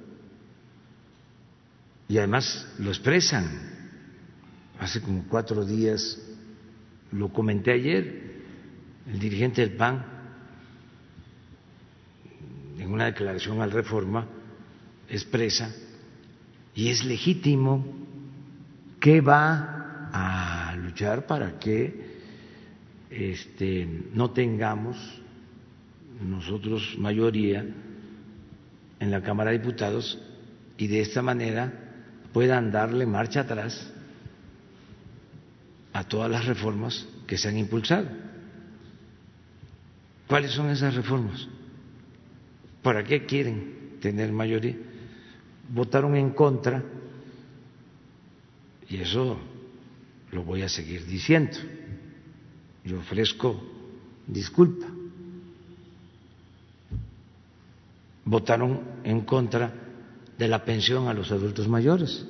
y 2.06 2.18
además 2.18 2.68
lo 2.78 2.90
expresan. 2.90 3.46
Hace 4.78 5.00
como 5.00 5.24
cuatro 5.26 5.64
días 5.64 6.20
lo 7.12 7.32
comenté 7.32 7.72
ayer, 7.72 8.42
el 9.06 9.18
dirigente 9.18 9.62
del 9.62 9.74
PAN, 9.74 10.04
en 12.78 12.92
una 12.92 13.06
declaración 13.06 13.62
al 13.62 13.70
reforma, 13.70 14.26
expresa, 15.08 15.74
y 16.74 16.90
es 16.90 17.06
legítimo 17.06 17.86
que 19.00 19.22
va 19.22 20.10
a 20.12 20.76
luchar 20.76 21.26
para 21.26 21.58
que 21.58 22.01
este, 23.12 23.86
no 24.14 24.30
tengamos 24.30 24.96
nosotros 26.20 26.96
mayoría 26.98 27.66
en 29.00 29.10
la 29.10 29.22
Cámara 29.22 29.50
de 29.50 29.58
Diputados 29.58 30.18
y 30.78 30.86
de 30.86 31.00
esta 31.00 31.22
manera 31.22 31.72
puedan 32.32 32.70
darle 32.70 33.04
marcha 33.06 33.40
atrás 33.40 33.92
a 35.92 36.04
todas 36.04 36.30
las 36.30 36.46
reformas 36.46 37.06
que 37.26 37.36
se 37.36 37.48
han 37.48 37.58
impulsado. 37.58 38.08
¿Cuáles 40.26 40.52
son 40.52 40.70
esas 40.70 40.94
reformas? 40.94 41.46
¿Para 42.82 43.04
qué 43.04 43.26
quieren 43.26 43.98
tener 44.00 44.32
mayoría? 44.32 44.76
Votaron 45.68 46.16
en 46.16 46.30
contra 46.30 46.82
y 48.88 48.96
eso 48.96 49.38
lo 50.30 50.42
voy 50.44 50.62
a 50.62 50.68
seguir 50.68 51.04
diciendo 51.06 51.58
yo 52.84 52.98
ofrezco 52.98 53.60
disculpa. 54.26 54.86
Votaron 58.24 58.80
en 59.04 59.22
contra 59.22 59.72
de 60.38 60.48
la 60.48 60.64
pensión 60.64 61.08
a 61.08 61.14
los 61.14 61.30
adultos 61.30 61.68
mayores. 61.68 62.24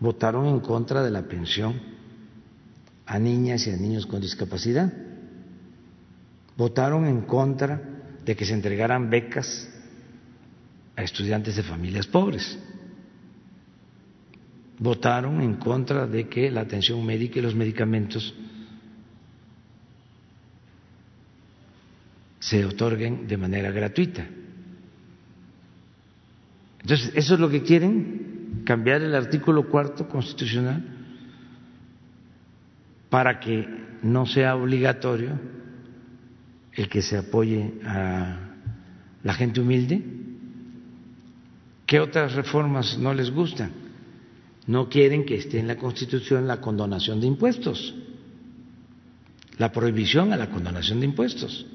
Votaron 0.00 0.46
en 0.46 0.60
contra 0.60 1.02
de 1.02 1.10
la 1.10 1.22
pensión 1.22 1.80
a 3.06 3.18
niñas 3.18 3.66
y 3.66 3.70
a 3.70 3.76
niños 3.76 4.06
con 4.06 4.20
discapacidad. 4.20 4.92
Votaron 6.56 7.06
en 7.06 7.22
contra 7.22 7.80
de 8.24 8.34
que 8.34 8.44
se 8.44 8.54
entregaran 8.54 9.08
becas 9.08 9.68
a 10.96 11.02
estudiantes 11.02 11.56
de 11.56 11.62
familias 11.62 12.06
pobres 12.06 12.58
votaron 14.78 15.40
en 15.40 15.54
contra 15.54 16.06
de 16.06 16.28
que 16.28 16.50
la 16.50 16.62
atención 16.62 17.04
médica 17.04 17.38
y 17.38 17.42
los 17.42 17.54
medicamentos 17.54 18.34
se 22.38 22.64
otorguen 22.64 23.26
de 23.26 23.36
manera 23.36 23.70
gratuita. 23.70 24.26
Entonces, 26.80 27.12
¿eso 27.14 27.34
es 27.34 27.40
lo 27.40 27.48
que 27.48 27.62
quieren? 27.62 28.62
Cambiar 28.64 29.02
el 29.02 29.14
artículo 29.14 29.68
cuarto 29.68 30.08
constitucional 30.08 30.84
para 33.10 33.40
que 33.40 33.66
no 34.02 34.26
sea 34.26 34.56
obligatorio 34.56 35.38
el 36.72 36.88
que 36.88 37.02
se 37.02 37.16
apoye 37.16 37.74
a 37.84 38.38
la 39.22 39.34
gente 39.34 39.60
humilde. 39.60 40.02
¿Qué 41.86 41.98
otras 42.00 42.34
reformas 42.34 42.98
no 42.98 43.14
les 43.14 43.30
gustan? 43.30 43.85
No 44.66 44.88
quieren 44.88 45.24
que 45.24 45.36
esté 45.36 45.58
en 45.58 45.68
la 45.68 45.76
Constitución 45.76 46.46
la 46.46 46.60
condonación 46.60 47.20
de 47.20 47.26
impuestos, 47.26 47.94
la 49.58 49.70
prohibición 49.72 50.32
a 50.32 50.36
la 50.36 50.50
condonación 50.50 51.00
de 51.00 51.06
impuestos. 51.06 51.66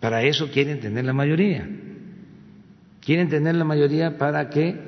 Para 0.00 0.22
eso 0.22 0.50
quieren 0.50 0.80
tener 0.80 1.04
la 1.04 1.12
mayoría. 1.12 1.68
Quieren 3.00 3.28
tener 3.28 3.54
la 3.54 3.64
mayoría 3.64 4.18
para 4.18 4.50
que 4.50 4.78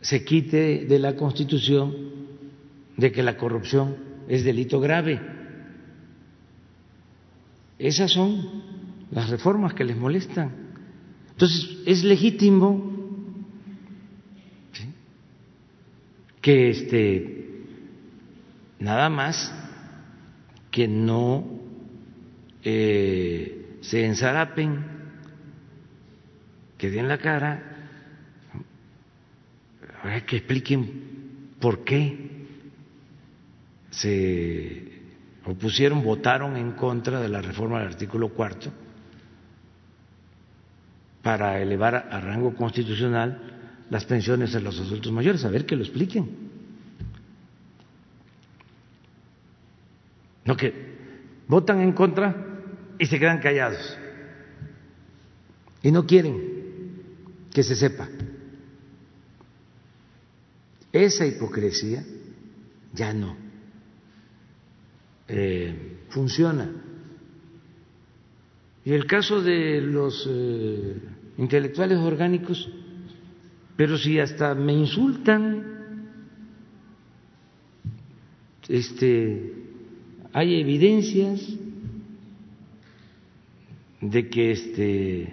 se 0.00 0.24
quite 0.24 0.84
de 0.84 0.98
la 0.98 1.16
Constitución 1.16 1.96
de 2.96 3.10
que 3.10 3.22
la 3.22 3.36
corrupción 3.36 3.96
es 4.28 4.44
delito 4.44 4.80
grave. 4.80 5.20
Esas 7.78 8.12
son 8.12 8.62
las 9.10 9.30
reformas 9.30 9.72
que 9.74 9.84
les 9.84 9.96
molestan. 9.96 10.52
Entonces, 11.30 11.78
es 11.86 12.04
legítimo 12.04 12.97
que 16.48 16.70
este 16.70 17.54
nada 18.78 19.10
más 19.10 19.54
que 20.70 20.88
no 20.88 21.44
eh, 22.64 23.76
se 23.82 24.06
ensarapen, 24.06 24.82
que 26.78 26.88
den 26.88 27.06
la 27.06 27.18
cara, 27.18 27.62
que 30.26 30.36
expliquen 30.38 31.52
por 31.60 31.84
qué 31.84 32.46
se 33.90 35.02
opusieron, 35.44 36.02
votaron 36.02 36.56
en 36.56 36.72
contra 36.72 37.20
de 37.20 37.28
la 37.28 37.42
reforma 37.42 37.80
del 37.80 37.88
artículo 37.88 38.30
cuarto 38.30 38.72
para 41.20 41.60
elevar 41.60 42.08
a 42.10 42.18
rango 42.22 42.54
constitucional 42.54 43.47
las 43.90 44.04
pensiones 44.04 44.52
de 44.52 44.60
los 44.60 44.78
adultos 44.80 45.12
mayores, 45.12 45.44
a 45.44 45.50
ver 45.50 45.66
que 45.66 45.76
lo 45.76 45.82
expliquen. 45.82 46.48
No 50.44 50.56
que 50.56 50.72
votan 51.46 51.80
en 51.80 51.92
contra 51.92 52.34
y 52.98 53.06
se 53.06 53.18
quedan 53.18 53.40
callados 53.40 53.98
y 55.82 55.90
no 55.90 56.06
quieren 56.06 56.36
que 57.52 57.62
se 57.62 57.76
sepa. 57.76 58.08
Esa 60.92 61.26
hipocresía 61.26 62.04
ya 62.92 63.12
no 63.12 63.36
eh, 65.28 65.98
funciona. 66.08 66.70
Y 68.84 68.92
el 68.92 69.06
caso 69.06 69.42
de 69.42 69.82
los 69.82 70.26
eh, 70.28 70.96
intelectuales 71.36 71.98
orgánicos, 71.98 72.70
pero 73.78 73.96
si 73.96 74.18
hasta 74.18 74.56
me 74.56 74.72
insultan, 74.72 75.62
este, 78.68 79.52
hay 80.32 80.60
evidencias 80.60 81.40
de 84.00 84.28
que 84.28 84.50
este, 84.50 85.32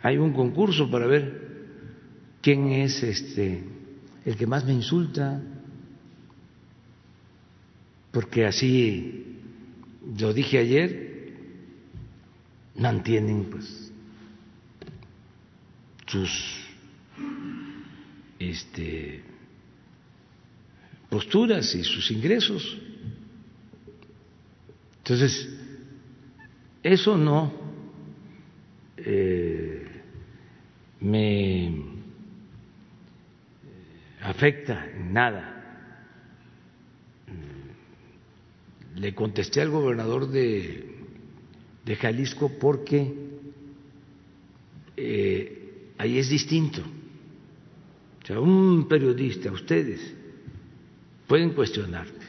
hay 0.00 0.16
un 0.16 0.32
concurso 0.32 0.90
para 0.90 1.06
ver 1.06 1.66
quién 2.40 2.68
es 2.72 3.02
este, 3.02 3.64
el 4.24 4.34
que 4.34 4.46
más 4.46 4.64
me 4.64 4.72
insulta, 4.72 5.42
porque 8.12 8.46
así 8.46 9.36
lo 10.18 10.32
dije 10.32 10.56
ayer, 10.56 11.34
mantienen 12.76 13.44
pues 13.50 13.87
sus 16.08 16.56
este, 18.38 19.22
posturas 21.08 21.74
y 21.74 21.84
sus 21.84 22.10
ingresos. 22.10 22.78
Entonces, 24.98 25.48
eso 26.82 27.16
no 27.16 27.52
eh, 28.96 29.86
me 31.00 31.72
afecta 34.22 34.86
nada. 34.96 35.54
Le 38.96 39.14
contesté 39.14 39.60
al 39.60 39.70
gobernador 39.70 40.28
de, 40.28 40.96
de 41.84 41.96
Jalisco 41.96 42.50
porque 42.58 43.14
eh, 44.96 45.67
ahí 45.98 46.18
es 46.18 46.28
distinto. 46.28 46.80
O 48.22 48.26
sea, 48.26 48.40
un 48.40 48.86
periodista, 48.88 49.50
ustedes 49.50 50.14
pueden 51.26 51.50
cuestionarte, 51.50 52.26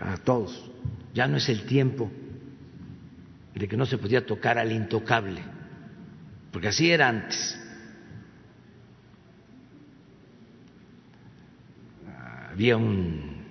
a 0.00 0.16
todos. 0.18 0.70
Ya 1.14 1.26
no 1.26 1.36
es 1.36 1.48
el 1.48 1.64
tiempo 1.64 2.10
de 3.54 3.68
que 3.68 3.76
no 3.76 3.86
se 3.86 3.98
podía 3.98 4.24
tocar 4.24 4.58
al 4.58 4.72
intocable, 4.72 5.42
porque 6.52 6.68
así 6.68 6.90
era 6.90 7.08
antes. 7.08 7.58
Había 12.50 12.76
un, 12.76 13.44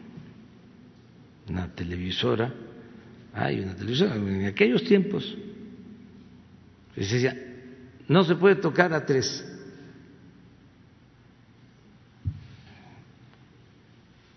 una 1.48 1.74
televisora, 1.74 2.54
hay 3.34 3.60
una 3.60 3.76
televisora, 3.76 4.16
en 4.16 4.46
aquellos 4.46 4.84
tiempos, 4.84 5.38
se 6.96 7.02
decía, 7.02 7.49
no 8.10 8.24
se 8.26 8.36
puede 8.36 8.56
tocar 8.56 8.94
a 8.94 9.06
tres. 9.06 9.46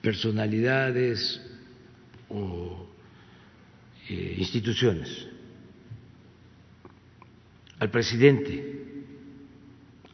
personalidades 0.02 1.40
o 2.28 2.86
eh, 4.08 4.34
instituciones, 4.36 5.28
al 7.78 7.90
presidente, 7.90 9.04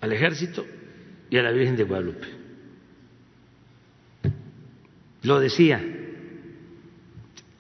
al 0.01 0.13
ejército 0.13 0.65
y 1.31 1.39
a 1.39 1.43
la 1.43 1.51
Virgen 1.51 1.77
de 1.77 1.85
Guadalupe. 1.85 2.27
Lo 5.23 5.41
decía, 5.41 5.83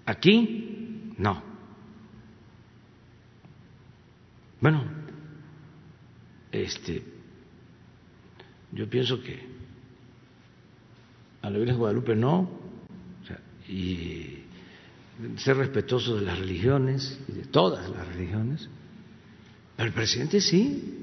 aquí 0.04 1.14
no. 1.16 1.42
Bueno, 4.60 4.97
este, 6.52 7.02
yo 8.72 8.88
pienso 8.88 9.22
que 9.22 9.46
a 11.42 11.50
la 11.50 11.58
Virgen 11.58 11.78
Guadalupe 11.78 12.14
no, 12.14 12.50
y 13.68 14.38
ser 15.36 15.56
respetuoso 15.56 16.16
de 16.16 16.22
las 16.22 16.38
religiones, 16.38 17.20
y 17.28 17.32
de 17.32 17.44
todas 17.44 17.88
las 17.90 18.06
religiones, 18.08 18.68
pero 19.76 19.88
el 19.88 19.94
presidente 19.94 20.40
sí, 20.40 20.98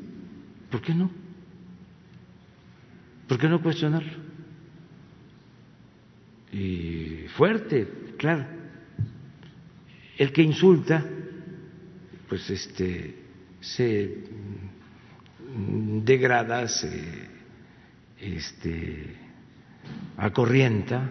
¿por 0.69 0.81
qué 0.81 0.93
no? 0.93 1.11
¿Por 3.27 3.37
qué 3.37 3.47
no 3.47 3.61
cuestionarlo? 3.61 4.25
Y 6.51 7.27
fuerte, 7.35 7.87
claro. 8.17 8.45
El 10.17 10.31
que 10.31 10.41
insulta, 10.41 11.05
pues 12.29 12.49
este, 12.49 13.15
se 13.59 14.23
degrada, 15.55 16.67
se 16.67 17.29
este, 18.19 19.15
acorrienta, 20.17 21.09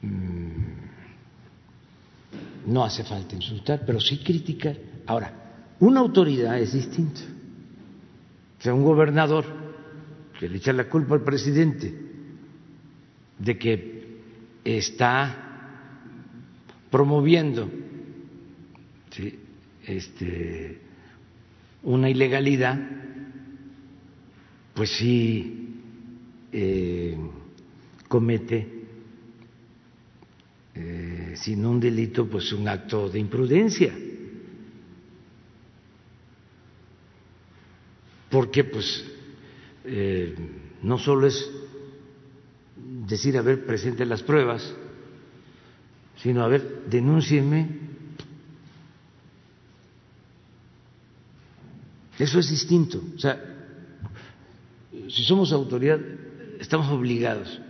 mm, 0.00 0.62
no 2.66 2.84
hace 2.84 3.04
falta 3.04 3.34
insultar, 3.34 3.82
pero 3.86 4.00
sí 4.00 4.18
criticar. 4.18 4.76
Ahora, 5.06 5.32
una 5.80 6.00
autoridad 6.00 6.58
es 6.58 6.72
distinto. 6.72 7.20
O 8.58 8.62
sea, 8.62 8.74
un 8.74 8.84
gobernador 8.84 9.44
que 10.38 10.48
le 10.48 10.58
echa 10.58 10.72
la 10.72 10.88
culpa 10.88 11.14
al 11.14 11.22
presidente 11.22 11.92
de 13.38 13.58
que 13.58 14.20
está 14.64 15.52
promoviendo 16.90 17.68
este, 19.86 20.80
una 21.82 22.08
ilegalidad, 22.08 22.78
pues 24.74 24.90
sí 24.90 25.80
eh, 26.52 27.16
comete, 28.08 28.68
eh, 30.74 31.34
sin 31.36 31.66
un 31.66 31.80
delito, 31.80 32.28
pues 32.28 32.52
un 32.52 32.68
acto 32.68 33.08
de 33.08 33.18
imprudencia. 33.18 33.92
Porque 38.30 38.64
pues 38.64 39.04
eh, 39.84 40.34
no 40.82 40.98
solo 40.98 41.26
es 41.26 41.50
decir, 43.06 43.36
a 43.36 43.42
ver, 43.42 43.66
presente 43.66 44.06
las 44.06 44.22
pruebas, 44.22 44.74
sino 46.16 46.42
a 46.42 46.48
ver, 46.48 46.84
denúncieme 46.88 47.81
Eso 52.22 52.38
es 52.38 52.48
distinto. 52.50 53.02
O 53.16 53.18
sea, 53.18 53.36
si 55.08 55.24
somos 55.24 55.52
autoridad, 55.52 55.98
estamos 56.60 56.88
obligados 56.88 57.60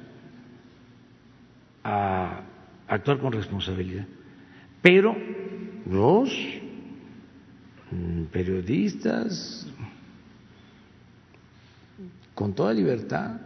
a 1.83 2.43
actuar 2.87 3.19
con 3.19 3.33
responsabilidad. 3.33 4.05
Pero 4.83 5.17
los 5.87 6.31
periodistas, 8.31 9.67
con 12.35 12.53
toda 12.53 12.75
libertad, 12.75 13.41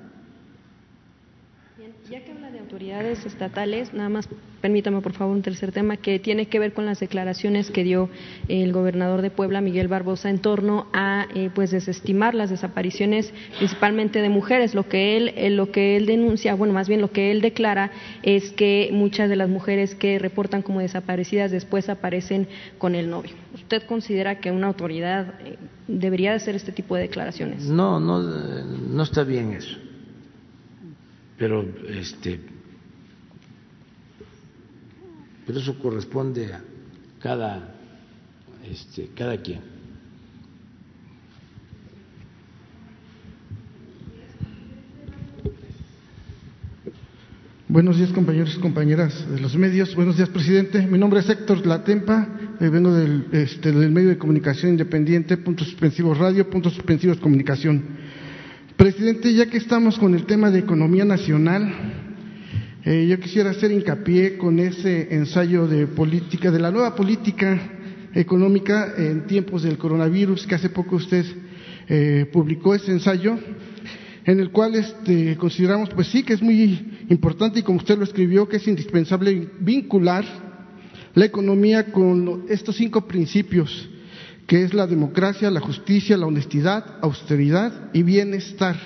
ya 2.11 2.21
que 2.21 2.33
habla 2.33 2.51
de 2.51 2.61
autoridades 2.61 3.27
estatales, 3.27 3.93
nada 3.93 4.09
más 4.09 4.29
permítame 4.61 5.01
por 5.01 5.13
favor 5.13 5.35
un 5.35 5.43
tercer 5.43 5.73
tema 5.73 5.97
que 5.97 6.19
tiene 6.19 6.47
que 6.47 6.59
ver 6.59 6.73
con 6.73 6.87
las 6.87 7.01
declaraciones 7.01 7.71
que 7.71 7.85
dio 7.85 8.09
el 8.49 8.73
gobernador 8.73 9.23
de 9.23 9.31
Puebla, 9.31 9.61
Miguel 9.61 9.89
Barbosa, 9.89 10.31
en 10.31 10.39
torno 10.39 10.87
a 10.93 11.27
eh, 11.35 11.51
pues 11.55 11.71
desestimar 11.71 12.35
las 12.35 12.51
desapariciones 12.51 13.33
principalmente 13.59 14.23
de 14.23 14.29
mujeres. 14.29 14.75
Lo 14.75 14.89
que 14.89 15.17
él 15.17 15.33
eh, 15.37 15.51
lo 15.51 15.73
que 15.73 15.97
él 15.97 16.07
denuncia, 16.07 16.55
bueno, 16.55 16.73
más 16.73 16.89
bien 16.89 17.01
lo 17.01 17.11
que 17.11 17.31
él 17.31 17.41
declara 17.41 17.91
es 18.23 18.53
que 18.53 18.91
muchas 18.93 19.29
de 19.29 19.37
las 19.37 19.49
mujeres 19.49 19.95
que 19.95 20.19
reportan 20.19 20.63
como 20.63 20.81
desaparecidas 20.81 21.51
después 21.51 21.89
aparecen 21.89 22.49
con 22.79 22.95
el 22.95 23.11
novio. 23.11 23.33
¿Usted 23.55 23.83
considera 23.83 24.39
que 24.39 24.53
una 24.53 24.69
autoridad 24.69 25.35
eh, 25.45 25.57
debería 25.89 26.35
hacer 26.35 26.55
este 26.55 26.73
tipo 26.73 26.95
de 26.95 27.03
declaraciones? 27.03 27.65
No, 27.65 27.99
no, 27.99 28.21
no 28.21 29.03
está 29.03 29.25
bien 29.25 29.53
eso 29.53 29.77
pero 31.39 31.65
este 31.89 32.41
pero 35.47 35.59
eso 35.59 35.79
corresponde 35.79 36.53
a 36.53 36.61
cada 37.21 37.75
este 38.65 39.11
cada 39.15 39.41
quien 39.41 39.77
Buenos 47.69 47.99
días, 47.99 48.11
compañeros 48.11 48.55
y 48.57 48.61
compañeras 48.61 49.31
de 49.31 49.39
los 49.39 49.55
medios. 49.55 49.95
Buenos 49.95 50.17
días, 50.17 50.31
presidente. 50.31 50.87
Mi 50.87 50.97
nombre 50.99 51.21
es 51.21 51.29
Héctor 51.29 51.67
Latempa. 51.67 52.27
Eh, 52.59 52.71
vengo 52.71 52.91
del, 52.91 53.27
este, 53.33 53.71
del 53.71 53.91
medio 53.91 54.09
de 54.09 54.17
comunicación 54.17 54.71
independiente, 54.71 55.37
puntos 55.37 55.67
suspensivos 55.67 56.17
radio, 56.17 56.49
puntos 56.49 56.73
suspensivos 56.73 57.19
comunicación. 57.19 57.83
Presidente, 58.77 59.33
ya 59.33 59.47
que 59.47 59.57
estamos 59.57 59.99
con 59.99 60.15
el 60.15 60.27
tema 60.27 60.51
de 60.51 60.59
economía 60.59 61.07
nacional, 61.07 61.73
eh, 62.85 63.07
yo 63.09 63.19
quisiera 63.19 63.49
hacer 63.49 63.73
hincapié 63.73 64.37
con 64.37 64.59
ese 64.59 65.15
ensayo 65.15 65.67
de 65.67 65.87
política, 65.87 66.51
de 66.51 66.59
la 66.59 66.71
nueva 66.71 66.95
política 66.95 67.59
económica 68.15 68.93
en 68.99 69.27
tiempos 69.27 69.63
del 69.63 69.79
coronavirus, 69.79 70.47
que 70.47 70.57
hace 70.57 70.69
poco 70.69 70.97
usted 70.97 71.25
eh, 71.89 72.29
publicó 72.31 72.75
ese 72.75 72.93
ensayo, 72.93 73.39
en 74.27 74.41
el 74.41 74.51
cual 74.51 74.75
este, 74.75 75.37
consideramos, 75.37 75.89
pues 75.89 76.09
sí, 76.09 76.23
que 76.23 76.35
es 76.35 76.43
muy 76.43 77.07
importante 77.09 77.61
y 77.61 77.63
como 77.63 77.79
usted 77.79 77.97
lo 77.97 78.05
escribió, 78.05 78.47
que 78.47 78.59
es 78.59 78.69
indispensable 78.69 79.49
vincular 79.59 80.27
la 81.15 81.25
economía 81.25 81.91
con 81.91 82.45
estos 82.51 82.77
cinco 82.77 83.07
principios 83.09 83.89
que 84.47 84.63
es 84.63 84.75
la 84.75 84.87
democracia, 84.87 85.51
la 85.51 85.61
justicia, 85.61 86.17
la 86.17 86.27
honestidad, 86.27 86.99
austeridad 87.01 87.91
y 87.93 88.03
bienestar. 88.03 88.77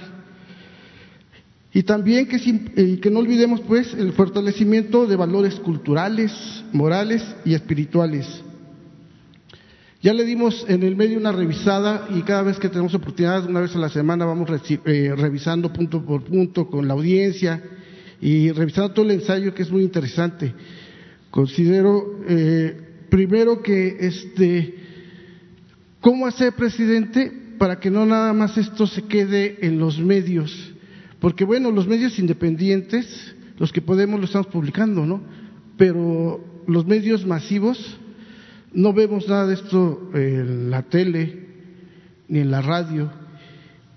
Y 1.72 1.82
también 1.84 2.26
que, 2.26 3.10
no 3.10 3.20
olvidemos 3.20 3.60
pues 3.60 3.94
el 3.94 4.12
fortalecimiento 4.12 5.06
de 5.06 5.16
valores 5.16 5.54
culturales, 5.56 6.32
morales 6.72 7.22
y 7.44 7.54
espirituales. 7.54 8.26
Ya 10.02 10.14
le 10.14 10.24
dimos 10.24 10.64
en 10.66 10.82
el 10.82 10.96
medio 10.96 11.18
una 11.18 11.30
revisada 11.30 12.08
y 12.10 12.22
cada 12.22 12.42
vez 12.42 12.58
que 12.58 12.70
tenemos 12.70 12.94
oportunidad, 12.94 13.46
una 13.46 13.60
vez 13.60 13.76
a 13.76 13.78
la 13.78 13.90
semana, 13.90 14.24
vamos 14.24 14.48
eh, 14.50 15.12
revisando 15.14 15.72
punto 15.72 16.04
por 16.04 16.24
punto 16.24 16.68
con 16.68 16.88
la 16.88 16.94
audiencia 16.94 17.62
y 18.20 18.50
revisando 18.50 18.92
todo 18.92 19.04
el 19.04 19.12
ensayo 19.12 19.54
que 19.54 19.62
es 19.62 19.70
muy 19.70 19.82
interesante. 19.82 20.54
Considero 21.30 22.18
eh, 22.26 22.80
primero 23.10 23.62
que 23.62 23.98
este 24.00 24.89
¿Cómo 26.00 26.26
hacer, 26.26 26.54
presidente, 26.54 27.30
para 27.58 27.78
que 27.78 27.90
no 27.90 28.06
nada 28.06 28.32
más 28.32 28.56
esto 28.56 28.86
se 28.86 29.02
quede 29.02 29.58
en 29.66 29.78
los 29.78 29.98
medios? 29.98 30.72
Porque 31.20 31.44
bueno, 31.44 31.70
los 31.70 31.86
medios 31.86 32.18
independientes, 32.18 33.34
los 33.58 33.70
que 33.70 33.82
podemos 33.82 34.18
lo 34.18 34.24
estamos 34.24 34.46
publicando, 34.46 35.04
¿no? 35.04 35.20
Pero 35.76 36.42
los 36.66 36.86
medios 36.86 37.26
masivos, 37.26 37.98
no 38.72 38.94
vemos 38.94 39.28
nada 39.28 39.46
de 39.46 39.54
esto 39.54 40.10
en 40.14 40.70
la 40.70 40.84
tele 40.84 41.48
ni 42.28 42.38
en 42.38 42.50
la 42.50 42.62
radio. 42.62 43.12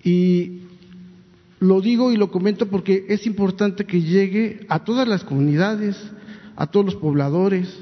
Y 0.03 0.63
lo 1.61 1.79
digo 1.79 2.11
y 2.11 2.17
lo 2.17 2.31
comento 2.31 2.67
porque 2.67 3.05
es 3.07 3.25
importante 3.25 3.85
que 3.85 4.01
llegue 4.01 4.65
a 4.67 4.83
todas 4.83 5.07
las 5.07 5.23
comunidades, 5.23 5.95
a 6.57 6.67
todos 6.67 6.85
los 6.85 6.95
pobladores, 6.95 7.73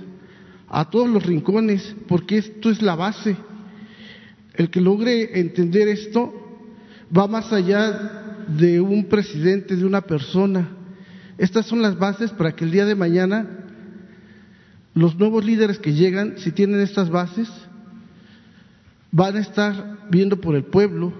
a 0.70 0.92
todos 0.92 1.10
los 1.10 1.26
rincones, 1.26 1.96
porque 2.08 2.38
esto 2.38 2.70
es 2.70 2.84
la 2.84 2.94
base 2.94 3.36
el 4.62 4.70
que 4.70 4.80
logre 4.80 5.40
entender 5.40 5.88
esto 5.88 6.32
va 7.16 7.28
más 7.28 7.52
allá 7.52 8.46
de 8.48 8.80
un 8.80 9.06
presidente, 9.06 9.76
de 9.76 9.86
una 9.86 10.02
persona. 10.02 10.70
Estas 11.40 11.66
son 11.66 11.82
las 11.82 11.98
bases 11.98 12.30
para 12.32 12.56
que 12.56 12.64
el 12.64 12.72
día 12.72 12.86
de 12.86 12.94
mañana 12.94 13.48
los 14.94 15.18
nuevos 15.18 15.44
líderes 15.44 15.80
que 15.80 15.94
llegan, 15.94 16.36
si 16.38 16.52
tienen 16.52 16.80
estas 16.80 17.10
bases, 17.10 17.50
van 19.12 19.36
a 19.36 19.40
estar 19.40 19.98
viendo 20.12 20.40
por 20.40 20.56
el 20.56 20.66
pueblo. 20.66 21.12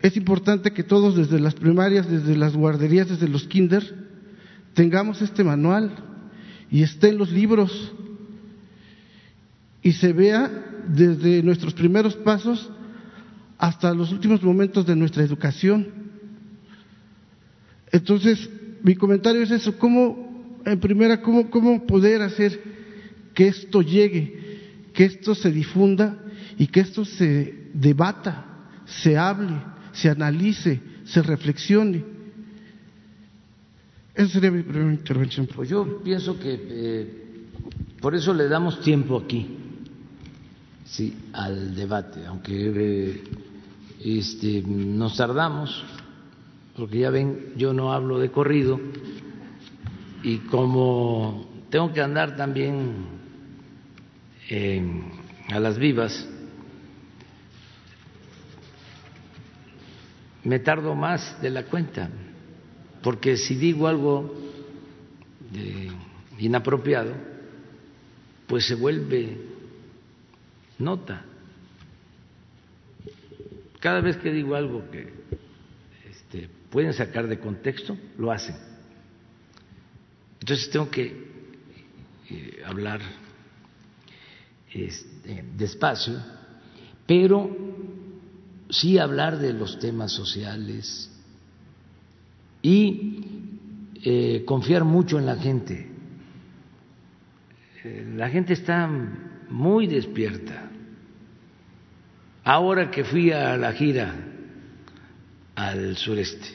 Es 0.00 0.18
importante 0.18 0.72
que 0.72 0.82
todos 0.82 1.16
desde 1.16 1.40
las 1.40 1.54
primarias, 1.54 2.10
desde 2.10 2.36
las 2.36 2.54
guarderías, 2.54 3.08
desde 3.08 3.28
los 3.28 3.44
kinder, 3.44 4.04
tengamos 4.74 5.22
este 5.22 5.44
manual 5.44 5.92
y 6.70 6.82
esté 6.82 7.08
en 7.08 7.16
los 7.16 7.32
libros 7.32 7.94
y 9.82 9.92
se 9.92 10.12
vea 10.12 10.50
desde 10.88 11.42
nuestros 11.42 11.74
primeros 11.74 12.14
pasos 12.16 12.70
hasta 13.58 13.94
los 13.94 14.12
últimos 14.12 14.42
momentos 14.42 14.86
de 14.86 14.96
nuestra 14.96 15.22
educación. 15.22 15.88
Entonces, 17.92 18.48
mi 18.82 18.94
comentario 18.94 19.42
es 19.42 19.50
eso, 19.50 19.78
cómo, 19.78 20.60
en 20.64 20.80
primera, 20.80 21.20
cómo, 21.22 21.48
cómo 21.50 21.86
poder 21.86 22.22
hacer 22.22 22.60
que 23.32 23.48
esto 23.48 23.82
llegue, 23.82 24.60
que 24.92 25.04
esto 25.04 25.34
se 25.34 25.50
difunda 25.50 26.18
y 26.58 26.66
que 26.66 26.80
esto 26.80 27.04
se 27.04 27.68
debata, 27.72 28.44
se 28.84 29.16
hable, 29.16 29.54
se 29.92 30.10
analice, 30.10 30.80
se 31.04 31.22
reflexione. 31.22 32.04
Esa 34.14 34.28
sería 34.28 34.50
mi 34.50 34.62
primera 34.62 34.92
intervención. 34.92 35.46
Pues 35.46 35.68
yo 35.68 36.02
pienso 36.02 36.38
que 36.38 36.58
eh, 36.68 37.14
por 38.00 38.14
eso 38.14 38.32
le 38.34 38.48
damos 38.48 38.80
tiempo 38.80 39.18
aquí 39.18 39.63
sí, 40.96 41.30
al 41.32 41.74
debate, 41.74 42.24
aunque 42.26 42.52
eh, 42.54 43.24
este, 44.00 44.62
nos 44.62 45.16
tardamos, 45.16 45.84
porque 46.76 47.00
ya 47.00 47.10
ven, 47.10 47.54
yo 47.56 47.72
no 47.72 47.92
hablo 47.92 48.20
de 48.20 48.30
corrido 48.30 48.80
y 50.22 50.38
como 50.38 51.50
tengo 51.68 51.92
que 51.92 52.00
andar 52.00 52.36
también 52.36 53.06
a 55.48 55.58
las 55.58 55.78
vivas, 55.78 56.28
me 60.44 60.60
tardo 60.60 60.94
más 60.94 61.40
de 61.42 61.50
la 61.50 61.64
cuenta, 61.64 62.08
porque 63.02 63.36
si 63.36 63.56
digo 63.56 63.88
algo 63.88 64.32
inapropiado, 66.38 67.12
pues 68.46 68.66
se 68.66 68.76
vuelve 68.76 69.53
nota. 70.78 71.24
Cada 73.80 74.00
vez 74.00 74.16
que 74.16 74.32
digo 74.32 74.54
algo 74.54 74.90
que 74.90 75.12
este, 76.10 76.48
pueden 76.70 76.92
sacar 76.92 77.28
de 77.28 77.38
contexto, 77.38 77.96
lo 78.18 78.32
hacen. 78.32 78.56
Entonces 80.40 80.70
tengo 80.70 80.90
que 80.90 81.32
eh, 82.30 82.62
hablar 82.64 83.00
este, 84.72 85.44
despacio, 85.56 86.18
pero 87.06 87.50
sí 88.70 88.98
hablar 88.98 89.38
de 89.38 89.52
los 89.52 89.78
temas 89.78 90.12
sociales 90.12 91.10
y 92.62 93.24
eh, 94.02 94.42
confiar 94.46 94.84
mucho 94.84 95.18
en 95.18 95.26
la 95.26 95.36
gente. 95.36 95.90
Eh, 97.84 98.12
la 98.16 98.28
gente 98.30 98.54
está 98.54 98.90
muy 99.50 99.86
despierta. 99.86 100.70
Ahora 102.44 102.90
que 102.90 103.04
fui 103.04 103.32
a 103.32 103.56
la 103.56 103.72
gira 103.72 104.14
al 105.54 105.96
sureste, 105.96 106.48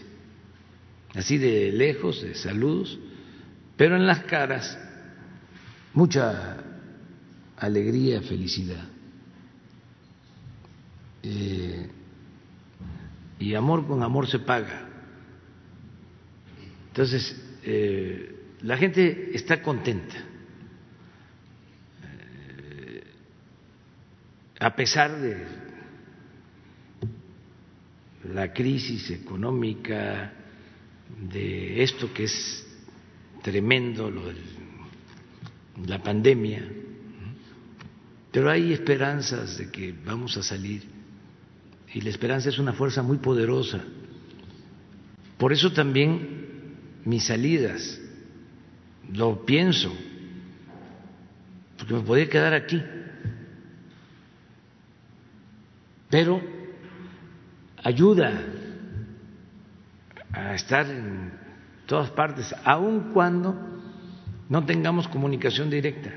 así 1.15 1.37
de 1.37 1.71
lejos, 1.71 2.21
de 2.21 2.35
saludos, 2.35 2.99
pero 3.75 3.95
en 3.95 4.05
las 4.05 4.23
caras 4.25 4.77
mucha 5.93 6.57
alegría, 7.57 8.21
felicidad. 8.21 8.85
eh, 11.23 11.89
y 13.39 13.55
amor 13.55 13.87
con 13.87 14.03
amor 14.03 14.27
se 14.27 14.39
paga. 14.39 14.87
Entonces, 16.87 17.35
eh, 17.63 18.35
la 18.61 18.77
gente 18.77 19.31
está 19.33 19.61
contenta, 19.61 20.15
a 24.59 24.75
pesar 24.75 25.17
de 25.19 25.37
la 28.33 28.51
crisis 28.53 29.09
económica, 29.11 30.33
de 31.31 31.81
esto 31.81 32.13
que 32.13 32.25
es 32.25 32.67
tremendo, 33.41 34.11
lo 34.11 34.27
de 34.27 34.35
la 35.87 36.03
pandemia, 36.03 36.67
pero 38.31 38.49
hay 38.49 38.73
esperanzas 38.73 39.57
de 39.57 39.71
que 39.71 39.93
vamos 40.05 40.37
a 40.37 40.43
salir 40.43 40.83
y 41.93 42.01
la 42.01 42.09
esperanza 42.09 42.49
es 42.49 42.59
una 42.59 42.73
fuerza 42.73 43.01
muy 43.01 43.17
poderosa. 43.17 43.83
Por 45.37 45.53
eso 45.53 45.71
también 45.71 46.75
mis 47.05 47.25
salidas, 47.25 47.99
lo 49.11 49.45
pienso, 49.45 49.91
porque 51.77 51.93
me 51.93 52.01
podría 52.01 52.29
quedar 52.29 52.53
aquí, 52.53 52.83
pero 56.09 56.41
ayuda 57.83 58.41
a 60.31 60.55
estar 60.55 60.85
en 60.89 61.31
todas 61.85 62.09
partes, 62.11 62.53
aun 62.63 63.11
cuando 63.13 63.55
no 64.49 64.65
tengamos 64.65 65.07
comunicación 65.07 65.69
directa. 65.69 66.11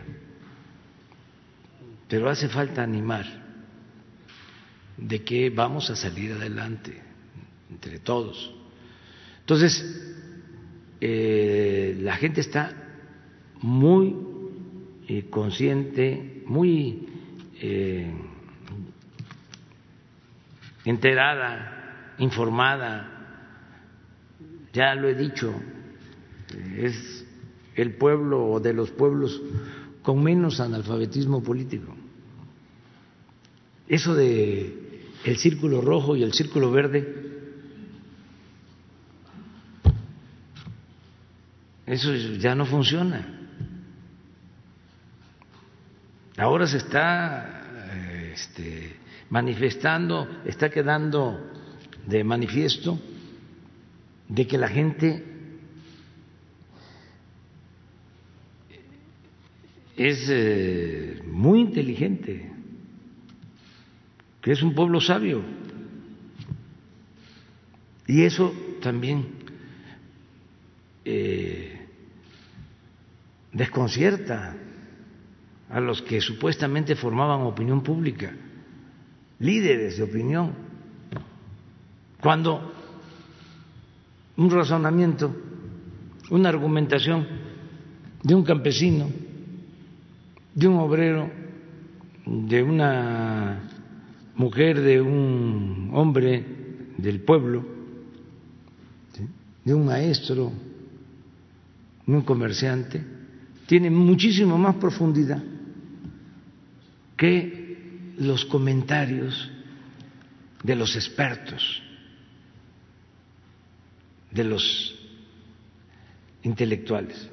Pero 2.09 2.29
hace 2.29 2.49
falta 2.49 2.83
animar 2.83 3.25
de 4.97 5.23
que 5.25 5.51
vamos 5.51 5.91
a 5.91 5.97
salir 5.97 6.33
adelante 6.33 7.01
entre 7.71 7.99
todos. 7.99 8.55
Entonces, 9.41 10.15
eh, 11.01 11.97
la 12.01 12.17
gente 12.17 12.41
está 12.41 12.73
muy 13.61 14.17
eh, 15.09 15.29
consciente, 15.31 16.43
muy 16.47 17.09
eh, 17.61 18.13
enterada, 20.85 22.15
informada, 22.19 23.13
ya 24.73 24.95
lo 24.95 25.09
he 25.09 25.15
dicho, 25.15 25.55
es 26.77 27.27
el 27.75 27.95
pueblo 27.95 28.61
de 28.61 28.73
los 28.73 28.91
pueblos 28.91 29.41
con 30.03 30.23
menos 30.23 30.61
analfabetismo 30.61 31.43
político. 31.43 31.95
Eso 33.89 34.15
de 34.15 35.07
el 35.25 35.37
círculo 35.37 35.81
rojo 35.81 36.17
y 36.17 36.23
el 36.23 36.33
círculo 36.33 36.71
verde, 36.71 37.31
eso 41.87 42.15
ya 42.15 42.55
no 42.55 42.67
funciona. 42.67 43.41
Ahora 46.39 46.67
se 46.67 46.79
está 46.79 47.63
este, 48.33 48.97
manifestando, 49.33 50.29
está 50.45 50.69
quedando 50.69 51.41
de 52.07 52.23
manifiesto 52.23 53.01
de 54.29 54.47
que 54.47 54.59
la 54.59 54.69
gente 54.69 55.25
es 59.97 60.27
eh, 60.29 61.23
muy 61.25 61.61
inteligente, 61.61 62.53
que 64.43 64.53
es 64.53 64.63
un 64.63 64.75
pueblo 64.75 65.01
sabio. 65.01 65.43
Y 68.07 68.25
eso 68.25 68.53
también 68.83 69.29
eh, 71.07 71.87
desconcierta 73.51 74.59
a 75.71 75.81
los 75.81 76.03
que 76.03 76.21
supuestamente 76.21 76.97
formaban 76.97 77.41
opinión 77.47 77.83
pública, 77.83 78.35
líderes 79.43 79.97
de 79.99 80.05
opinión, 80.05 80.53
cuando 82.21 82.73
un 84.37 84.51
razonamiento, 84.51 85.35
una 86.31 86.49
argumentación 86.49 87.27
de 88.23 88.35
un 88.35 88.45
campesino, 88.45 89.09
de 90.55 90.69
un 90.69 90.77
obrero, 90.77 91.29
de 92.25 92.63
una 92.63 93.69
mujer, 94.37 94.81
de 94.81 95.01
un 95.01 95.91
hombre 95.93 96.45
del 96.99 97.21
pueblo, 97.23 97.65
de 99.65 99.75
un 99.75 99.85
maestro, 99.85 100.53
de 102.07 102.15
un 102.15 102.23
comerciante, 102.23 103.03
tiene 103.67 103.91
muchísimo 103.91 104.57
más 104.57 104.77
profundidad 104.77 105.43
que 107.17 107.52
los 108.27 108.45
comentarios 108.45 109.51
de 110.63 110.77
los 110.77 110.95
expertos 110.95 111.83
de 114.31 114.45
los 114.45 114.99
intelectuales 116.43 117.29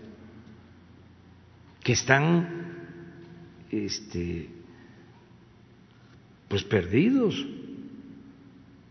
que 1.84 1.94
están 1.94 2.78
este, 3.72 4.50
pues 6.48 6.64
perdidos 6.64 7.46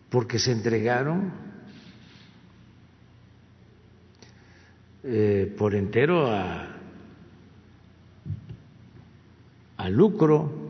porque 0.08 0.38
se 0.38 0.52
entregaron 0.52 1.32
eh, 5.02 5.52
por 5.58 5.74
entero 5.74 6.30
a, 6.30 6.76
a 9.76 9.88
lucro 9.90 10.67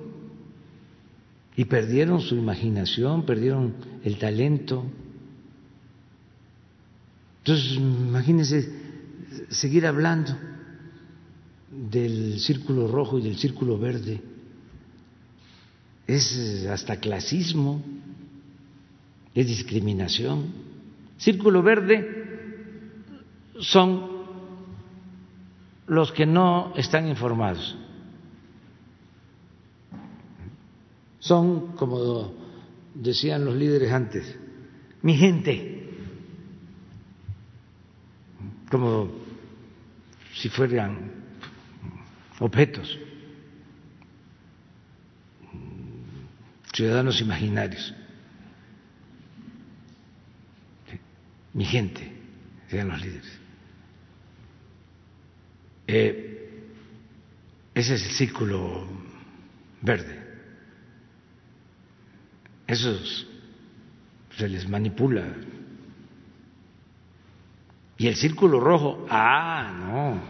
y 1.58 1.64
perdieron 1.64 2.20
su 2.20 2.36
imaginación, 2.36 3.26
perdieron 3.26 3.74
el 4.04 4.16
talento. 4.16 4.86
Entonces, 7.38 7.72
imagínense 7.74 8.72
seguir 9.48 9.84
hablando 9.84 10.38
del 11.68 12.38
círculo 12.38 12.86
rojo 12.86 13.18
y 13.18 13.22
del 13.22 13.36
círculo 13.36 13.76
verde. 13.76 14.20
Es 16.06 16.64
hasta 16.70 17.00
clasismo, 17.00 17.82
es 19.34 19.48
discriminación. 19.48 20.52
Círculo 21.16 21.60
verde 21.60 22.54
son 23.58 24.06
los 25.88 26.12
que 26.12 26.24
no 26.24 26.72
están 26.76 27.08
informados. 27.08 27.76
Son, 31.28 31.76
como 31.76 32.32
decían 32.94 33.44
los 33.44 33.54
líderes 33.54 33.92
antes, 33.92 34.34
mi 35.02 35.14
gente 35.14 35.90
como 38.70 39.10
si 40.32 40.48
fueran 40.48 41.12
objetos, 42.38 42.98
ciudadanos 46.72 47.20
imaginarios. 47.20 47.94
Mi 51.52 51.66
gente, 51.66 52.10
sean 52.70 52.88
los 52.88 53.02
líderes. 53.02 53.38
Eh, 55.88 56.64
ese 57.74 57.96
es 57.96 58.06
el 58.06 58.12
círculo 58.12 58.86
verde. 59.82 60.17
Esos 62.68 63.26
se 64.36 64.48
les 64.48 64.68
manipula 64.68 65.24
y 67.96 68.06
el 68.06 68.14
círculo 68.14 68.60
rojo, 68.60 69.06
ah, 69.10 69.72
no. 69.74 70.22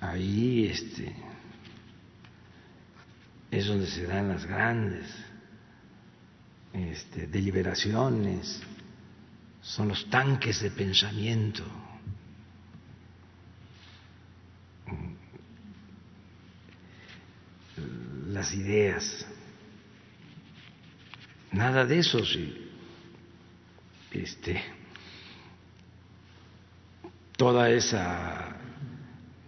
Ahí 0.00 0.66
este 0.66 1.14
es 3.50 3.66
donde 3.66 3.86
se 3.86 4.06
dan 4.06 4.28
las 4.28 4.46
grandes 4.46 5.06
este, 6.72 7.26
deliberaciones, 7.26 8.62
son 9.60 9.88
los 9.88 10.08
tanques 10.08 10.62
de 10.62 10.70
pensamiento. 10.70 11.64
las 18.28 18.52
ideas. 18.52 19.26
Nada 21.56 21.86
de 21.86 21.98
eso, 21.98 22.22
sí. 22.22 22.54
Este, 24.12 24.60
toda 27.36 27.70
esa 27.70 28.56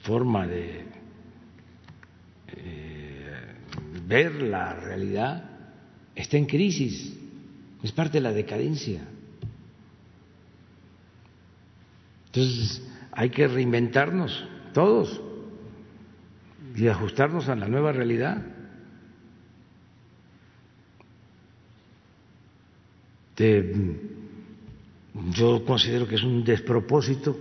forma 0.01 0.47
de 0.47 0.87
eh, 2.57 3.55
ver 4.07 4.43
la 4.43 4.73
realidad 4.75 5.45
está 6.15 6.39
en 6.39 6.47
crisis, 6.47 7.15
es 7.83 7.93
parte 7.93 8.15
de 8.15 8.23
la 8.23 8.33
decadencia. 8.33 9.03
Entonces 12.27 12.83
hay 13.13 13.29
que 13.29 13.49
reinventarnos 13.49 14.47
todos 14.73 15.21
y 16.75 16.89
ajustarnos 16.89 17.49
a 17.51 17.55
la 17.57 17.69
nueva 17.69 17.93
realidad. 17.93 18.58
Yo 25.33 25.65
considero 25.65 26.07
que 26.09 26.17
es 26.17 26.23
un 26.23 26.43
despropósito 26.43 27.39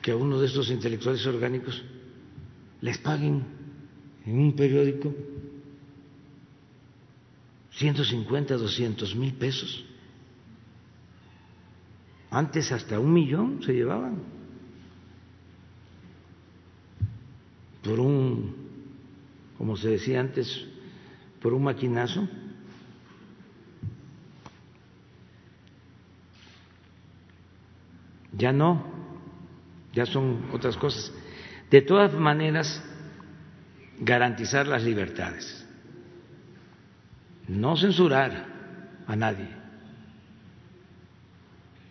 que 0.00 0.12
a 0.12 0.16
uno 0.16 0.40
de 0.40 0.46
estos 0.46 0.70
intelectuales 0.70 1.26
orgánicos 1.26 1.82
les 2.80 2.98
paguen 2.98 3.44
en 4.26 4.38
un 4.38 4.54
periódico 4.54 5.14
150, 7.72 8.56
200 8.56 9.16
mil 9.16 9.34
pesos. 9.34 9.84
Antes 12.30 12.72
hasta 12.72 12.98
un 12.98 13.12
millón 13.12 13.62
se 13.62 13.72
llevaban 13.72 14.22
por 17.82 18.00
un, 18.00 18.54
como 19.58 19.76
se 19.76 19.90
decía 19.90 20.20
antes, 20.20 20.66
por 21.40 21.52
un 21.52 21.64
maquinazo. 21.64 22.26
Ya 28.36 28.52
no, 28.52 28.84
ya 29.92 30.06
son 30.06 30.48
otras 30.52 30.76
cosas. 30.76 31.12
De 31.70 31.82
todas 31.82 32.12
maneras, 32.14 32.82
garantizar 33.98 34.66
las 34.66 34.82
libertades, 34.82 35.66
no 37.48 37.76
censurar 37.76 38.46
a 39.06 39.16
nadie, 39.16 39.48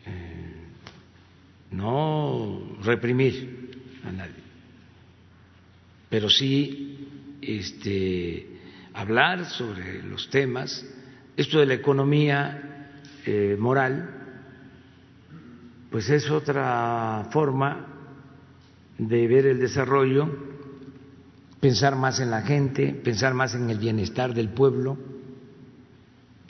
eh, 0.05 0.67
no 1.71 2.77
reprimir 2.81 3.81
a 4.05 4.11
nadie, 4.11 4.43
pero 6.09 6.29
sí 6.29 7.39
este, 7.41 8.47
hablar 8.93 9.45
sobre 9.45 10.03
los 10.03 10.29
temas, 10.29 10.85
esto 11.35 11.59
de 11.59 11.65
la 11.65 11.73
economía 11.73 12.89
eh, 13.25 13.55
moral, 13.59 14.12
pues 15.93 16.09
es 16.09 16.27
otra 16.31 17.27
forma 17.29 17.85
de 18.97 19.27
ver 19.27 19.45
el 19.45 19.59
desarrollo, 19.59 20.27
pensar 21.59 21.95
más 21.95 22.19
en 22.19 22.31
la 22.31 22.41
gente, 22.41 22.95
pensar 22.95 23.35
más 23.35 23.53
en 23.53 23.69
el 23.69 23.77
bienestar 23.77 24.33
del 24.33 24.49
pueblo, 24.49 24.97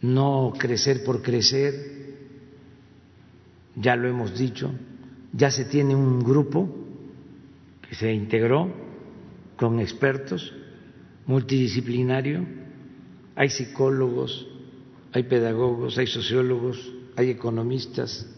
no 0.01 0.53
crecer 0.57 1.03
por 1.03 1.21
crecer, 1.21 1.75
ya 3.75 3.97
lo 3.97 4.07
hemos 4.07 4.39
dicho, 4.39 4.71
ya 5.33 5.51
se 5.51 5.65
tiene 5.65 5.93
un 5.93 6.23
grupo 6.23 6.73
que 7.81 7.95
se 7.95 8.13
integró 8.13 8.71
con 9.57 9.81
expertos 9.81 10.53
multidisciplinario, 11.25 12.45
hay 13.35 13.49
psicólogos, 13.49 14.47
hay 15.11 15.23
pedagogos, 15.23 15.97
hay 15.97 16.07
sociólogos, 16.07 16.93
hay 17.17 17.29
economistas, 17.29 18.32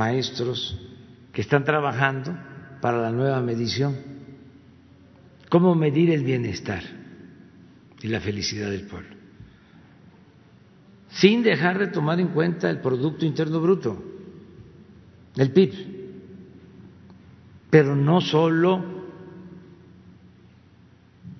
maestros 0.00 0.80
que 1.30 1.42
están 1.42 1.62
trabajando 1.62 2.34
para 2.80 3.02
la 3.02 3.12
nueva 3.12 3.42
medición. 3.42 3.94
¿Cómo 5.50 5.74
medir 5.74 6.10
el 6.10 6.24
bienestar 6.24 6.82
y 8.00 8.08
la 8.08 8.18
felicidad 8.20 8.70
del 8.70 8.86
pueblo? 8.86 9.14
Sin 11.10 11.42
dejar 11.42 11.78
de 11.78 11.88
tomar 11.88 12.18
en 12.18 12.28
cuenta 12.28 12.70
el 12.70 12.80
Producto 12.80 13.26
Interno 13.26 13.60
Bruto, 13.60 14.02
el 15.36 15.52
PIB, 15.52 15.72
pero 17.68 17.94
no 17.94 18.22
solo 18.22 18.82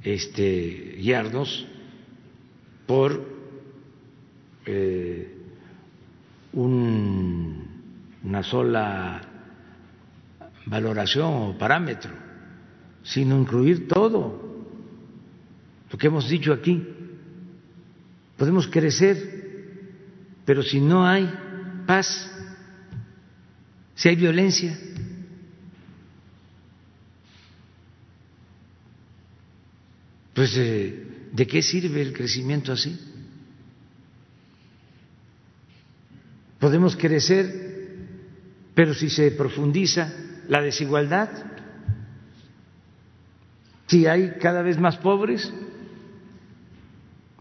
este, 0.03 0.97
guiarnos 0.99 1.67
por 2.87 3.25
eh, 4.67 5.35
un 6.53 7.60
una 8.23 8.43
sola 8.43 9.21
valoración 10.67 11.33
o 11.33 11.59
parámetro, 11.59 12.13
sino 13.03 13.39
incluir 13.39 13.89
todo 13.89 14.67
lo 15.91 15.99
que 15.99 16.07
hemos 16.07 16.29
dicho 16.29 16.53
aquí. 16.53 16.87
Podemos 18.37 18.67
crecer, 18.69 19.17
pero 20.45 20.63
si 20.63 20.81
no 20.81 21.07
hay 21.07 21.31
paz, 21.87 22.31
si 23.95 24.09
hay 24.09 24.17
violencia, 24.17 24.79
pues 30.35 30.57
eh, 30.57 31.07
¿de 31.33 31.47
qué 31.47 31.63
sirve 31.63 32.01
el 32.01 32.13
crecimiento 32.13 32.73
así? 32.73 32.99
Podemos 36.59 36.95
crecer 36.97 37.70
pero 38.81 38.95
si 38.95 39.11
se 39.11 39.31
profundiza 39.33 40.11
la 40.49 40.63
desigualdad, 40.63 41.29
si 43.87 44.07
hay 44.07 44.39
cada 44.41 44.63
vez 44.63 44.79
más 44.79 44.97
pobres, 44.97 45.53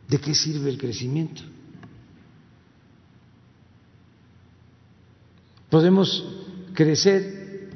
¿de 0.09 0.17
qué 0.17 0.35
sirve 0.35 0.69
el 0.69 0.77
crecimiento? 0.77 1.41
Podemos 5.69 6.27
crecer, 6.73 7.69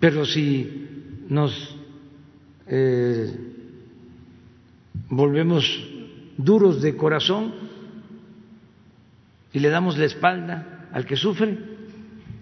pero 0.00 0.26
si 0.26 1.22
nos 1.28 1.76
eh, 2.66 3.32
volvemos 5.08 5.88
duros 6.36 6.82
de 6.82 6.96
corazón 6.96 7.54
y 9.52 9.60
le 9.60 9.68
damos 9.68 9.96
la 9.96 10.06
espalda 10.06 10.74
al 10.92 11.04
que 11.06 11.16
sufre, 11.16 11.56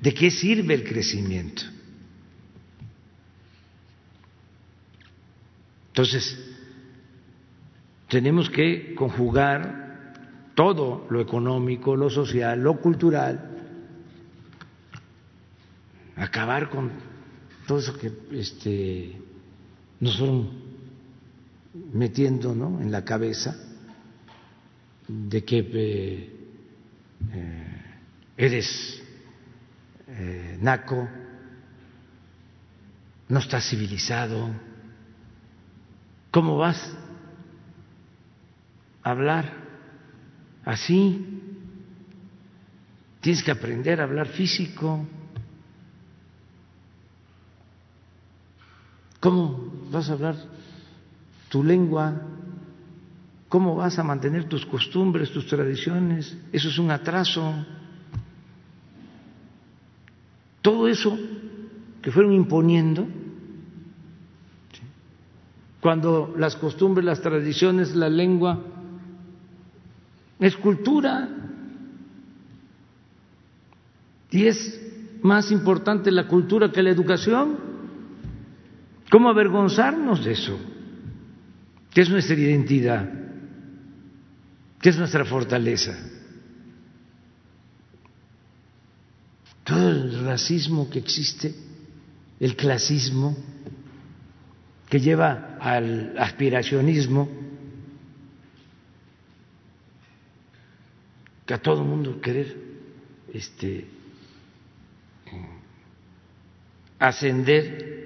¿de 0.01 0.15
qué 0.15 0.31
sirve 0.31 0.75
el 0.75 0.85
crecimiento? 0.85 1.63
Entonces, 5.89 6.39
tenemos 8.09 8.51
que 8.51 8.95
conjugar 8.95 10.15
todo 10.55 11.07
lo 11.11 11.21
económico, 11.21 11.97
lo 11.97 12.11
social, 12.11 12.63
lo 12.63 12.81
cultural, 12.81 13.51
acabar 16.17 16.71
con 16.71 16.91
todo 17.67 17.79
eso 17.79 17.99
que 17.99 18.13
este, 18.33 19.13
nos 20.01 20.19
fueron 20.19 20.51
metiendo 21.93 22.55
¿no? 22.55 22.81
en 22.81 22.91
la 22.91 23.05
cabeza 23.05 23.57
de 25.09 25.45
que 25.45 25.59
eh, 25.59 26.31
eh, 27.33 27.66
eres 28.37 29.03
eh, 30.09 30.59
naco, 30.61 31.09
no 33.29 33.39
estás 33.39 33.69
civilizado, 33.69 34.51
¿cómo 36.31 36.59
vas 36.59 36.97
a 39.03 39.11
hablar 39.11 39.53
así? 40.65 41.43
Tienes 43.21 43.43
que 43.43 43.51
aprender 43.51 44.01
a 44.01 44.05
hablar 44.05 44.29
físico. 44.29 45.05
¿Cómo 49.19 49.73
vas 49.91 50.09
a 50.09 50.13
hablar 50.13 50.37
tu 51.49 51.65
lengua? 51.65 52.15
¿Cómo 53.49 53.75
vas 53.75 53.99
a 53.99 54.05
mantener 54.05 54.49
tus 54.49 54.65
costumbres, 54.67 55.33
tus 55.33 55.47
tradiciones? 55.47 56.37
Eso 56.53 56.69
es 56.69 56.79
un 56.79 56.91
atraso 56.93 57.53
todo 60.67 60.89
eso 60.89 61.17
que 62.03 62.11
fueron 62.11 62.33
imponiendo, 62.33 63.07
cuando 65.81 66.35
las 66.37 66.57
costumbres, 66.57 67.05
las 67.05 67.23
tradiciones, 67.23 67.95
la 67.95 68.09
lengua, 68.09 68.59
es 70.41 70.57
cultura 70.57 71.29
y 74.33 74.47
es 74.47 74.81
más 75.23 75.53
importante 75.53 76.11
la 76.11 76.27
cultura 76.27 76.73
que 76.73 76.83
la 76.83 76.91
educación. 76.91 77.59
¿Cómo 79.09 79.29
avergonzarnos 79.29 80.25
de 80.25 80.33
eso? 80.33 80.59
¿Qué 81.95 82.01
es 82.01 82.11
nuestra 82.11 82.35
identidad? 82.35 83.09
¿Qué 84.81 84.89
es 84.89 84.99
nuestra 84.99 85.25
fortaleza? 85.25 86.16
todo 89.67 89.91
el 89.91 90.25
racismo 90.25 90.89
que 90.89 91.01
existe, 91.01 91.53
el 92.39 92.55
clasismo 92.55 93.37
que 94.89 95.01
lleva 95.01 95.59
al 95.61 96.17
aspiracionismo, 96.17 97.29
que 101.45 101.53
a 101.53 101.61
todo 101.61 101.83
mundo 101.83 102.21
querer 102.21 102.57
este 103.35 103.89
ascender 107.01 107.97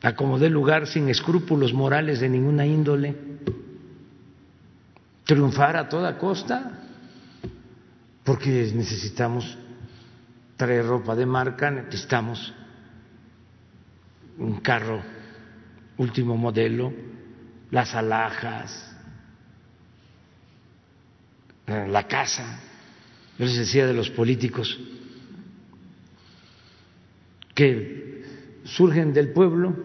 a 0.00 0.16
como 0.16 0.38
dé 0.38 0.48
lugar 0.48 0.86
sin 0.86 1.10
escrúpulos 1.10 1.74
morales 1.74 2.20
de 2.20 2.30
ninguna 2.30 2.64
índole, 2.64 3.14
triunfar 5.24 5.76
a 5.76 5.88
toda 5.90 6.16
costa, 6.18 6.88
porque 8.24 8.72
necesitamos 8.74 9.58
traer 10.62 10.86
ropa 10.86 11.16
de 11.16 11.26
marca, 11.26 11.72
necesitamos 11.72 12.54
un 14.38 14.60
carro 14.60 15.02
último 15.96 16.36
modelo, 16.36 16.92
las 17.72 17.92
alhajas, 17.96 18.96
la 21.66 22.06
casa. 22.06 22.60
Yo 23.40 23.46
les 23.46 23.56
decía 23.56 23.88
de 23.88 23.92
los 23.92 24.08
políticos 24.10 24.78
que 27.56 28.22
surgen 28.62 29.12
del 29.12 29.32
pueblo, 29.32 29.76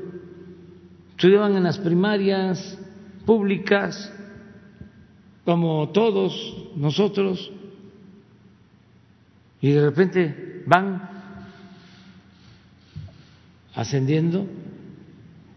estudiaban 1.09 1.55
en 1.55 1.63
las 1.63 1.79
primarias 1.79 2.77
públicas, 3.25 4.13
como 5.43 5.89
todos 5.89 6.71
nosotros, 6.75 7.51
y 9.59 9.71
de 9.71 9.81
repente 9.81 10.46
van 10.67 11.01
ascendiendo, 13.73 14.45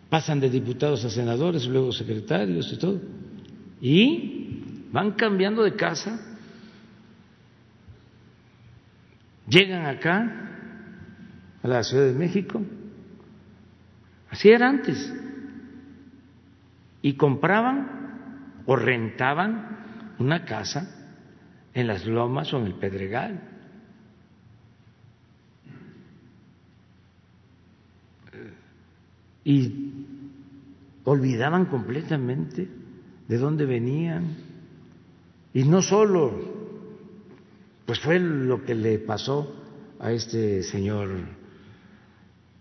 pasan 0.08 0.38
de 0.40 0.48
diputados 0.48 1.04
a 1.04 1.10
senadores, 1.10 1.66
luego 1.66 1.90
secretarios 1.92 2.72
y 2.72 2.78
todo, 2.78 3.00
y 3.80 4.86
van 4.92 5.12
cambiando 5.12 5.64
de 5.64 5.74
casa, 5.74 6.18
llegan 9.48 9.86
acá 9.86 10.48
a 11.62 11.68
la 11.68 11.82
Ciudad 11.82 12.06
de 12.06 12.12
México, 12.12 12.62
así 14.30 14.48
era 14.48 14.68
antes, 14.68 15.12
y 17.02 17.14
compraban 17.14 18.62
o 18.66 18.76
rentaban 18.76 20.14
una 20.20 20.44
casa 20.44 20.88
en 21.74 21.88
las 21.88 22.06
lomas 22.06 22.52
o 22.52 22.58
en 22.58 22.66
el 22.66 22.74
Pedregal. 22.74 23.49
Y 29.44 30.06
olvidaban 31.04 31.66
completamente 31.66 32.68
de 33.28 33.38
dónde 33.38 33.64
venían. 33.64 34.36
Y 35.54 35.64
no 35.64 35.82
solo, 35.82 36.32
pues 37.86 38.00
fue 38.00 38.18
lo 38.18 38.64
que 38.64 38.74
le 38.74 38.98
pasó 38.98 39.56
a 39.98 40.12
este 40.12 40.62
señor 40.62 41.10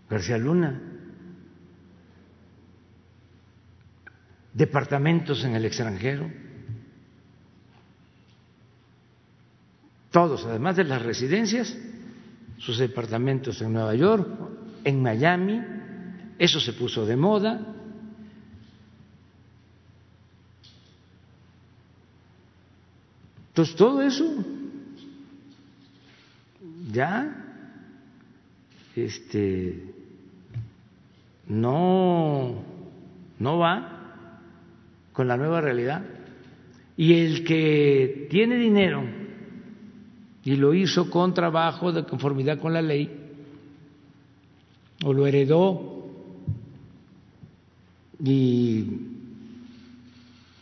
García 0.08 0.38
Luna, 0.38 0.80
departamentos 4.52 5.44
en 5.44 5.54
el 5.54 5.64
extranjero, 5.64 6.30
todos, 10.10 10.44
además 10.44 10.76
de 10.76 10.84
las 10.84 11.02
residencias, 11.02 11.76
sus 12.58 12.78
departamentos 12.78 13.62
en 13.62 13.72
Nueva 13.72 13.94
York, 13.94 14.28
en 14.82 15.00
Miami, 15.00 15.62
eso 16.40 16.58
se 16.58 16.72
puso 16.72 17.04
de 17.04 17.16
moda. 17.16 17.60
Entonces 23.48 23.76
todo 23.76 24.00
eso 24.00 24.24
ya 26.90 27.60
este 28.96 29.84
no, 31.46 32.64
no 33.38 33.58
va 33.58 34.14
con 35.12 35.28
la 35.28 35.36
nueva 35.36 35.60
realidad. 35.60 36.02
Y 36.96 37.20
el 37.20 37.44
que 37.44 38.28
tiene 38.30 38.56
dinero 38.56 39.04
y 40.42 40.56
lo 40.56 40.72
hizo 40.72 41.10
con 41.10 41.34
trabajo 41.34 41.92
de 41.92 42.04
conformidad 42.04 42.58
con 42.58 42.72
la 42.72 42.80
ley, 42.80 43.14
o 45.04 45.12
lo 45.12 45.26
heredó 45.26 45.99
y 48.22 48.86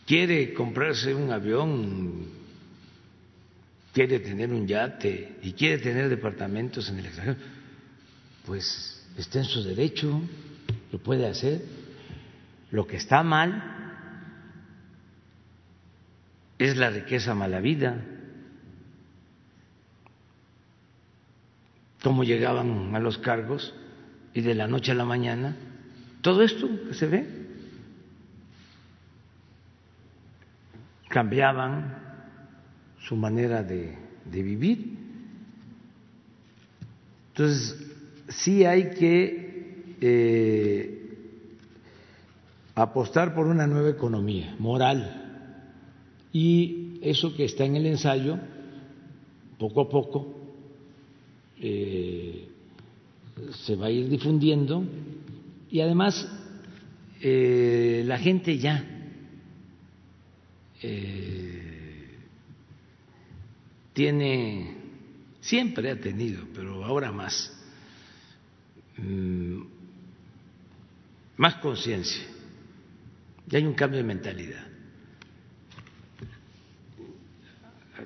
quiere 0.05 0.53
comprarse 0.53 1.13
un 1.13 1.31
avión, 1.31 2.25
quiere 3.93 4.19
tener 4.19 4.51
un 4.51 4.67
yate 4.67 5.37
y 5.41 5.53
quiere 5.53 5.79
tener 5.79 6.09
departamentos 6.09 6.89
en 6.89 6.99
el 6.99 7.05
extranjero, 7.05 7.37
pues 8.45 9.05
está 9.17 9.39
en 9.39 9.45
su 9.45 9.63
derecho 9.63 10.21
lo 10.91 10.99
puede 10.99 11.27
hacer. 11.27 11.61
Lo 12.71 12.85
que 12.87 12.97
está 12.97 13.23
mal 13.23 13.63
es 16.57 16.77
la 16.77 16.89
riqueza 16.89 17.33
mala 17.33 17.59
vida. 17.59 18.03
Cómo 22.03 22.23
llegaban 22.23 22.95
a 22.95 22.99
los 22.99 23.17
cargos 23.17 23.73
y 24.33 24.41
de 24.41 24.55
la 24.55 24.67
noche 24.67 24.91
a 24.91 24.95
la 24.95 25.05
mañana, 25.05 25.55
todo 26.21 26.43
esto 26.43 26.69
que 26.87 26.93
se 26.93 27.07
ve, 27.07 27.38
cambiaban 31.09 31.97
su 33.01 33.15
manera 33.17 33.63
de, 33.63 33.97
de 34.23 34.43
vivir. 34.43 34.97
Entonces, 37.29 37.75
sí 38.29 38.63
hay 38.63 38.91
que 38.91 39.95
eh, 39.99 41.17
apostar 42.75 43.33
por 43.33 43.47
una 43.47 43.67
nueva 43.67 43.89
economía 43.89 44.55
moral 44.59 45.29
y 46.31 46.99
eso 47.01 47.35
que 47.35 47.45
está 47.45 47.65
en 47.65 47.75
el 47.75 47.85
ensayo, 47.87 48.37
poco 49.57 49.81
a 49.81 49.89
poco, 49.89 50.35
eh, 51.59 52.47
se 53.65 53.75
va 53.75 53.87
a 53.87 53.91
ir 53.91 54.07
difundiendo 54.09 54.83
y 55.71 55.81
además 55.81 56.27
eh, 57.21 58.03
la 58.05 58.17
gente 58.17 58.57
ya 58.57 58.98
tiene, 63.93 64.77
siempre 65.41 65.91
ha 65.91 65.99
tenido, 65.99 66.45
pero 66.53 66.83
ahora 66.83 67.11
más, 67.11 67.51
mm, 68.97 69.61
más 71.37 71.55
conciencia 71.55 72.23
y 73.49 73.55
hay 73.55 73.65
un 73.65 73.73
cambio 73.73 73.97
de 73.97 74.03
mentalidad. 74.03 74.67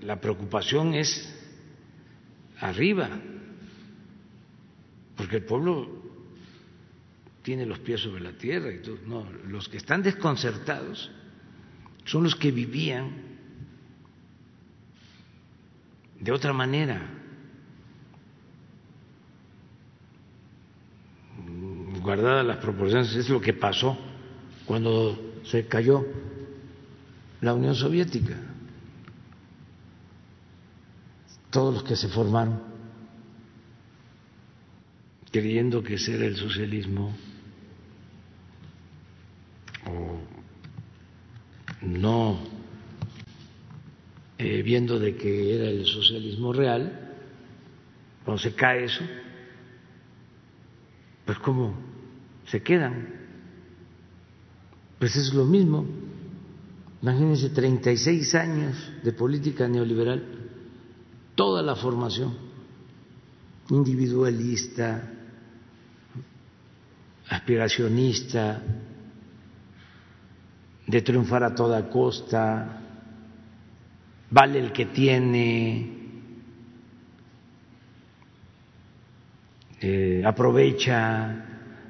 La 0.02 0.20
preocupación 0.20 0.94
es 0.94 1.34
arriba, 2.60 3.20
porque 5.16 5.38
el 5.38 5.46
pueblo 5.46 6.02
tiene 7.44 7.66
los 7.66 7.80
pies 7.80 8.02
sobre 8.02 8.22
la 8.22 8.32
tierra 8.34 8.72
y 8.72 8.82
todo. 8.82 8.98
No, 9.06 9.30
los 9.48 9.68
que 9.68 9.78
están 9.78 10.02
desconcertados 10.02 11.12
son 12.06 12.24
los 12.24 12.36
que 12.36 12.52
vivían 12.52 13.12
de 16.20 16.32
otra 16.32 16.54
manera. 16.54 17.24
guardadas 22.04 22.46
las 22.46 22.58
proporciones, 22.58 23.16
es 23.16 23.30
lo 23.30 23.40
que 23.40 23.54
pasó 23.54 23.98
cuando 24.66 25.40
se 25.46 25.66
cayó 25.68 26.06
la 27.42 27.54
Unión 27.54 27.76
Soviética. 27.76 28.38
Todos 31.50 31.74
los 31.74 31.84
que 31.84 31.96
se 31.96 32.10
formaron 32.10 32.62
creyendo 35.32 35.82
que 35.82 35.96
ese 35.96 36.16
era 36.16 36.26
el 36.26 36.36
socialismo 36.36 37.16
o 39.88 40.33
no 41.84 42.40
eh, 44.38 44.62
viendo 44.62 45.00
de 45.00 45.16
que 45.16 45.56
era 45.56 45.70
el 45.70 45.86
socialismo 45.86 46.54
real, 46.54 47.12
cuando 48.26 48.42
se 48.42 48.54
cae 48.54 48.86
eso, 48.86 49.04
pues 51.26 51.38
cómo 51.40 51.74
se 52.48 52.62
quedan. 52.62 53.22
Pues 55.00 55.16
es 55.16 55.34
lo 55.34 55.46
mismo. 55.46 55.86
Imagínense 57.02 57.50
36 57.50 58.36
años 58.36 58.92
de 59.04 59.12
política 59.12 59.68
neoliberal, 59.68 60.24
toda 61.36 61.62
la 61.62 61.76
formación 61.76 62.34
individualista, 63.70 65.12
aspiracionista, 67.28 68.62
de 70.88 71.02
triunfar 71.02 71.44
a 71.44 71.56
toda 71.56 71.90
costa, 71.90 72.82
vale 74.30 74.60
el 74.60 74.72
que 74.72 74.88
tiene, 74.88 75.90
eh, 79.82 80.24
aprovecha, 80.26 81.46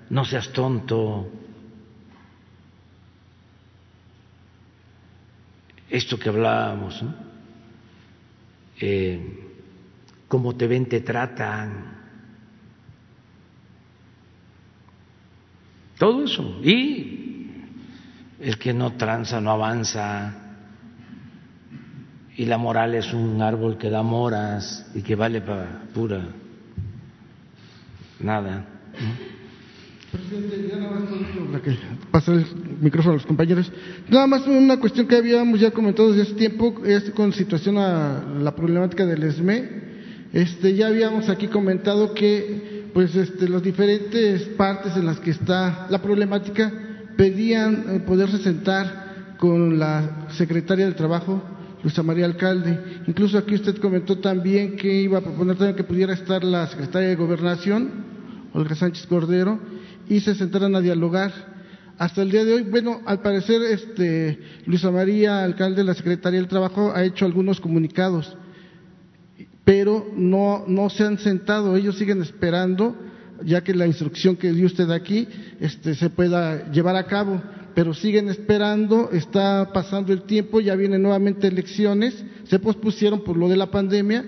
no 0.09 0.25
seas 0.25 0.51
tonto. 0.51 1.29
Esto 5.89 6.17
que 6.17 6.29
hablábamos, 6.29 7.01
¿no? 7.03 7.33
eh, 8.79 9.39
cómo 10.27 10.55
te 10.55 10.67
ven, 10.67 10.87
te 10.87 11.01
tratan. 11.01 11.93
Todo 15.97 16.25
eso. 16.25 16.59
Y 16.63 17.22
el 18.43 18.57
que 18.57 18.73
no 18.73 18.93
tranza 18.93 19.39
no 19.39 19.51
avanza. 19.51 20.33
Y 22.35 22.45
la 22.45 22.57
moral 22.57 22.95
es 22.95 23.13
un 23.13 23.41
árbol 23.41 23.77
que 23.77 23.89
da 23.89 24.03
moras 24.03 24.89
y 24.93 25.01
que 25.01 25.15
vale 25.15 25.41
para 25.41 25.83
pura 25.93 26.21
nada. 28.19 28.65
Presidente, 30.11 30.67
ya 30.69 30.77
nada 30.77 30.91
más 30.91 31.09
para 31.51 31.63
que 31.63 31.77
pase 32.11 32.33
el 32.33 32.45
micrófono 32.81 33.13
a 33.13 33.17
los 33.17 33.25
compañeros. 33.25 33.71
Nada 34.09 34.27
más 34.27 34.45
una 34.45 34.79
cuestión 34.79 35.07
que 35.07 35.15
habíamos 35.15 35.59
ya 35.59 35.71
comentado 35.71 36.09
desde 36.09 36.23
hace 36.23 36.33
tiempo 36.33 36.81
es 36.85 37.11
con 37.11 37.33
situación 37.33 37.77
a 37.77 38.23
la 38.39 38.55
problemática 38.55 39.05
del 39.05 39.23
ESME. 39.23 39.83
Este, 40.33 40.75
ya 40.75 40.87
habíamos 40.87 41.29
aquí 41.29 41.47
comentado 41.47 42.13
que 42.13 42.83
pues 42.93 43.15
este, 43.15 43.47
las 43.47 43.63
diferentes 43.63 44.43
partes 44.49 44.95
en 44.97 45.05
las 45.05 45.19
que 45.19 45.31
está 45.31 45.87
la 45.89 46.01
problemática 46.01 46.82
pedían 47.17 47.85
eh, 47.89 47.99
poderse 47.99 48.37
sentar 48.37 49.35
con 49.37 49.79
la 49.79 50.27
secretaria 50.31 50.85
del 50.85 50.95
Trabajo, 50.95 51.41
Luisa 51.83 52.03
María 52.03 52.25
Alcalde. 52.25 53.01
Incluso 53.07 53.37
aquí 53.37 53.55
usted 53.55 53.77
comentó 53.77 54.19
también 54.19 54.75
que 54.77 55.01
iba 55.01 55.17
a 55.17 55.21
proponer 55.21 55.57
también 55.57 55.75
que 55.75 55.83
pudiera 55.83 56.13
estar 56.13 56.43
la 56.43 56.67
secretaria 56.67 57.09
de 57.09 57.15
Gobernación, 57.15 57.89
Olga 58.53 58.75
Sánchez 58.75 59.05
Cordero, 59.07 59.59
y 60.07 60.19
se 60.19 60.35
sentaran 60.35 60.75
a 60.75 60.81
dialogar. 60.81 61.31
Hasta 61.97 62.21
el 62.21 62.31
día 62.31 62.43
de 62.43 62.53
hoy, 62.53 62.63
bueno, 62.63 63.01
al 63.05 63.21
parecer, 63.21 63.61
este, 63.61 64.39
Luisa 64.65 64.91
María 64.91 65.43
Alcalde, 65.43 65.83
la 65.83 65.93
secretaria 65.93 66.39
del 66.39 66.47
Trabajo, 66.47 66.91
ha 66.93 67.03
hecho 67.03 67.25
algunos 67.25 67.59
comunicados 67.59 68.35
pero 69.63 70.11
no, 70.15 70.65
no 70.67 70.89
se 70.89 71.03
han 71.03 71.17
sentado, 71.17 71.75
ellos 71.77 71.97
siguen 71.97 72.21
esperando, 72.21 72.95
ya 73.45 73.63
que 73.63 73.73
la 73.73 73.87
instrucción 73.87 74.35
que 74.35 74.51
dio 74.51 74.65
usted 74.65 74.89
aquí 74.91 75.27
este, 75.59 75.95
se 75.95 76.09
pueda 76.09 76.71
llevar 76.71 76.95
a 76.95 77.05
cabo, 77.05 77.41
pero 77.75 77.93
siguen 77.93 78.29
esperando, 78.29 79.09
está 79.11 79.71
pasando 79.73 80.13
el 80.13 80.23
tiempo, 80.23 80.59
ya 80.59 80.75
vienen 80.75 81.01
nuevamente 81.01 81.47
elecciones, 81.47 82.23
se 82.45 82.59
pospusieron 82.59 83.23
por 83.23 83.37
lo 83.37 83.49
de 83.49 83.57
la 83.57 83.71
pandemia, 83.71 84.25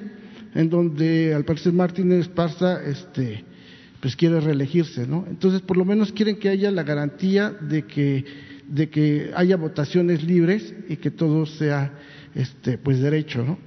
en 0.53 0.69
donde 0.69 1.33
al 1.33 1.45
parecer 1.45 1.73
Martínez 1.73 2.21
Esparza 2.21 2.83
este, 2.83 3.43
pues 3.99 4.15
quiere 4.15 4.39
reelegirse, 4.39 5.05
¿no? 5.05 5.25
Entonces, 5.29 5.61
por 5.61 5.77
lo 5.77 5.85
menos 5.85 6.11
quieren 6.11 6.37
que 6.37 6.49
haya 6.49 6.71
la 6.71 6.83
garantía 6.83 7.49
de 7.49 7.83
que, 7.83 8.25
de 8.67 8.89
que 8.89 9.31
haya 9.35 9.57
votaciones 9.57 10.23
libres 10.23 10.73
y 10.87 10.97
que 10.97 11.11
todo 11.11 11.45
sea 11.45 11.93
este, 12.33 12.77
pues 12.77 12.99
derecho, 12.99 13.43
¿no? 13.43 13.57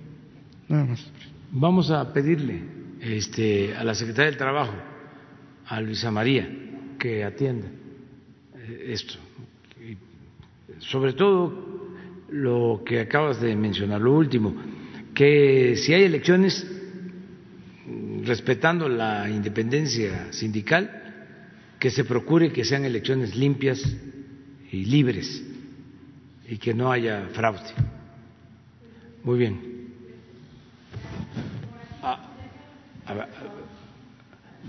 Nada 0.68 0.84
más. 0.84 1.04
Vamos 1.50 1.90
a 1.90 2.12
pedirle 2.12 2.60
este, 3.00 3.74
a 3.74 3.84
la 3.84 3.94
Secretaría 3.94 4.30
del 4.30 4.38
Trabajo, 4.38 4.74
a 5.68 5.80
Luisa 5.80 6.10
María, 6.10 6.48
que 6.98 7.22
atienda 7.24 7.68
eh, 8.56 8.86
esto. 8.88 9.14
sobre 10.78 11.12
todo 11.12 11.88
lo 12.30 12.82
que 12.84 13.00
acabas 13.00 13.40
de 13.40 13.54
mencionar, 13.56 14.00
lo 14.00 14.12
último, 14.12 14.54
que 15.14 15.76
si 15.76 15.92
hay 15.92 16.04
elecciones, 16.04 16.66
respetando 18.24 18.88
la 18.88 19.28
independencia 19.30 20.32
sindical, 20.32 20.98
que 21.78 21.90
se 21.90 22.04
procure 22.04 22.52
que 22.52 22.64
sean 22.64 22.84
elecciones 22.84 23.34
limpias 23.34 23.82
y 24.70 24.84
libres 24.84 25.42
y 26.48 26.58
que 26.58 26.74
no 26.74 26.90
haya 26.92 27.28
fraude. 27.32 27.72
Muy 29.24 29.38
bien. 29.38 29.78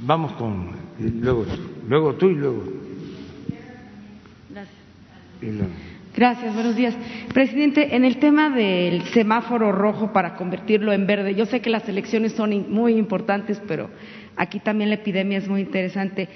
Vamos 0.02 0.32
con 0.34 0.72
luego 1.00 1.46
luego 1.88 2.14
tú 2.16 2.30
y 2.30 2.36
luego. 2.36 2.64
Gracias. 4.50 5.70
Gracias, 6.16 6.54
buenos 6.54 6.76
días. 6.76 6.96
Presidente, 7.34 7.96
en 7.96 8.04
el 8.04 8.18
tema 8.18 8.50
del 8.50 9.04
semáforo 9.06 9.72
rojo 9.72 10.12
para 10.12 10.36
convertirlo 10.36 10.92
en 10.92 11.06
verde, 11.06 11.36
yo 11.36 11.46
sé 11.46 11.62
que 11.62 11.70
las 11.70 11.88
elecciones 11.88 12.34
son 12.34 12.72
muy 12.72 12.94
importantes, 12.94 13.62
pero 13.68 13.90
aquí 14.36 14.60
también 14.60 14.90
la 14.90 14.96
epidemia 14.96 15.38
es 15.38 15.48
muy 15.48 15.62
interesante. 15.62 16.28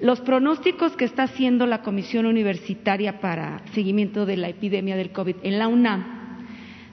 Los 0.00 0.20
pronósticos 0.20 0.96
que 0.96 1.04
está 1.04 1.24
haciendo 1.24 1.66
la 1.66 1.82
Comisión 1.82 2.26
Universitaria 2.26 3.20
para 3.20 3.62
seguimiento 3.72 4.26
de 4.26 4.36
la 4.36 4.48
epidemia 4.48 4.96
del 4.96 5.12
COVID 5.12 5.36
en 5.42 5.58
la 5.58 5.68
UNAM 5.68 6.04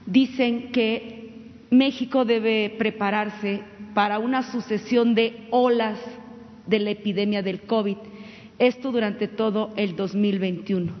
dicen 0.06 0.72
que 0.72 1.50
México 1.70 2.24
debe 2.24 2.74
prepararse 2.78 3.60
para 3.94 4.18
una 4.18 4.42
sucesión 4.42 5.14
de 5.14 5.48
olas 5.50 5.98
de 6.68 6.78
la 6.78 6.90
epidemia 6.90 7.42
del 7.42 7.62
COVID, 7.62 7.96
esto 8.58 8.92
durante 8.92 9.26
todo 9.28 9.72
el 9.76 9.96
2021. 9.96 10.92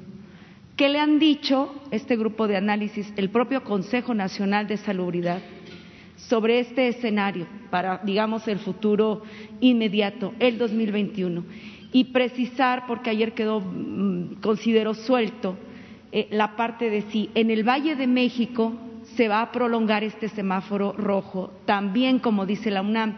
¿Qué 0.76 0.88
le 0.88 1.00
han 1.00 1.18
dicho 1.18 1.74
este 1.90 2.16
grupo 2.16 2.46
de 2.46 2.56
análisis, 2.56 3.12
el 3.16 3.30
propio 3.30 3.64
Consejo 3.64 4.14
Nacional 4.14 4.66
de 4.66 4.76
Salubridad, 4.76 5.40
sobre 6.16 6.60
este 6.60 6.88
escenario 6.88 7.46
para, 7.70 7.98
digamos, 8.04 8.46
el 8.48 8.58
futuro 8.58 9.22
inmediato, 9.60 10.34
el 10.38 10.56
2021? 10.56 11.44
Y 11.92 12.04
precisar, 12.04 12.86
porque 12.86 13.10
ayer 13.10 13.32
quedó, 13.34 13.60
mm, 13.60 14.40
considero 14.40 14.94
suelto, 14.94 15.56
eh, 16.12 16.28
la 16.30 16.54
parte 16.54 16.90
de 16.90 17.02
si 17.10 17.28
en 17.34 17.50
el 17.50 17.68
Valle 17.68 17.96
de 17.96 18.06
México 18.06 18.72
se 19.16 19.26
va 19.26 19.42
a 19.42 19.50
prolongar 19.50 20.04
este 20.04 20.28
semáforo 20.28 20.92
rojo, 20.92 21.50
también 21.64 22.18
como 22.18 22.46
dice 22.46 22.70
la 22.70 22.82
UNAM, 22.82 23.16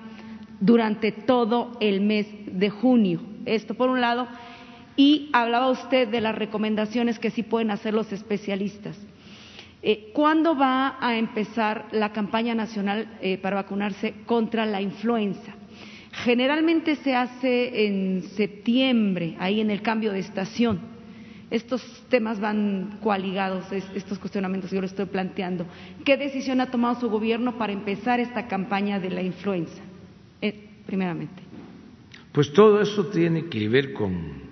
durante 0.60 1.12
todo 1.12 1.72
el 1.80 2.00
mes 2.00 2.26
de 2.46 2.70
junio. 2.70 3.20
Esto 3.46 3.74
por 3.74 3.90
un 3.90 4.00
lado. 4.00 4.28
Y 4.96 5.30
hablaba 5.32 5.70
usted 5.70 6.08
de 6.08 6.20
las 6.20 6.34
recomendaciones 6.34 7.18
que 7.18 7.30
sí 7.30 7.42
pueden 7.42 7.70
hacer 7.70 7.94
los 7.94 8.12
especialistas. 8.12 8.96
Eh, 9.82 10.10
¿Cuándo 10.12 10.56
va 10.56 10.98
a 11.00 11.16
empezar 11.16 11.86
la 11.90 12.12
campaña 12.12 12.54
nacional 12.54 13.08
eh, 13.22 13.38
para 13.38 13.56
vacunarse 13.56 14.14
contra 14.26 14.66
la 14.66 14.82
influenza? 14.82 15.54
Generalmente 16.12 16.96
se 16.96 17.14
hace 17.14 17.86
en 17.86 18.22
septiembre, 18.36 19.36
ahí 19.38 19.60
en 19.60 19.70
el 19.70 19.80
cambio 19.80 20.12
de 20.12 20.18
estación 20.18 20.90
estos 21.50 21.82
temas 22.08 22.38
van 22.38 22.98
coaligados, 23.02 23.70
estos 23.72 24.18
cuestionamientos 24.18 24.70
yo 24.70 24.80
le 24.80 24.86
estoy 24.86 25.06
planteando. 25.06 25.66
¿Qué 26.04 26.16
decisión 26.16 26.60
ha 26.60 26.70
tomado 26.70 27.00
su 27.00 27.10
gobierno 27.10 27.58
para 27.58 27.72
empezar 27.72 28.20
esta 28.20 28.46
campaña 28.46 29.00
de 29.00 29.10
la 29.10 29.22
influenza? 29.22 29.82
Eh, 30.40 30.68
primeramente. 30.86 31.42
Pues 32.32 32.52
todo 32.52 32.80
eso 32.80 33.06
tiene 33.06 33.46
que 33.46 33.68
ver 33.68 33.92
con 33.92 34.42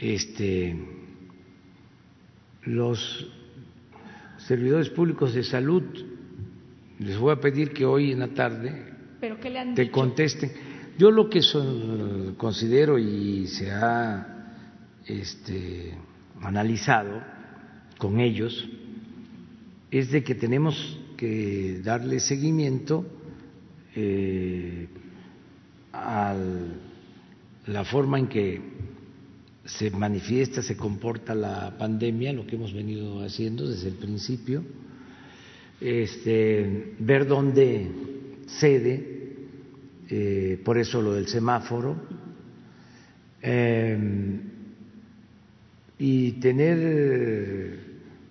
este, 0.00 0.76
los 2.64 3.30
servidores 4.38 4.88
públicos 4.90 5.34
de 5.34 5.44
salud. 5.44 5.82
Les 6.98 7.18
voy 7.18 7.32
a 7.32 7.40
pedir 7.40 7.72
que 7.72 7.84
hoy 7.84 8.12
en 8.12 8.20
la 8.20 8.28
tarde 8.28 8.94
te 9.74 9.90
contesten. 9.90 10.52
Yo 10.98 11.10
lo 11.10 11.28
que 11.28 11.40
considero 12.36 12.98
y 12.98 13.46
se 13.46 13.70
ha 13.70 14.54
este, 15.06 15.94
analizado 16.40 17.22
con 17.98 18.18
ellos 18.18 18.68
es 19.90 20.10
de 20.10 20.24
que 20.24 20.34
tenemos 20.34 20.98
que 21.16 21.80
darle 21.84 22.20
seguimiento 22.20 23.17
eh, 24.00 24.86
a 25.92 26.36
la 27.66 27.84
forma 27.84 28.20
en 28.20 28.28
que 28.28 28.60
se 29.64 29.90
manifiesta, 29.90 30.62
se 30.62 30.76
comporta 30.76 31.34
la 31.34 31.76
pandemia, 31.76 32.32
lo 32.32 32.46
que 32.46 32.54
hemos 32.54 32.72
venido 32.72 33.24
haciendo 33.24 33.68
desde 33.68 33.88
el 33.88 33.96
principio, 33.96 34.62
este, 35.80 36.94
ver 37.00 37.26
dónde 37.26 37.90
cede, 38.46 39.34
eh, 40.08 40.60
por 40.64 40.78
eso 40.78 41.02
lo 41.02 41.14
del 41.14 41.26
semáforo, 41.26 41.96
eh, 43.42 44.40
y 45.98 46.32
tener 46.32 47.80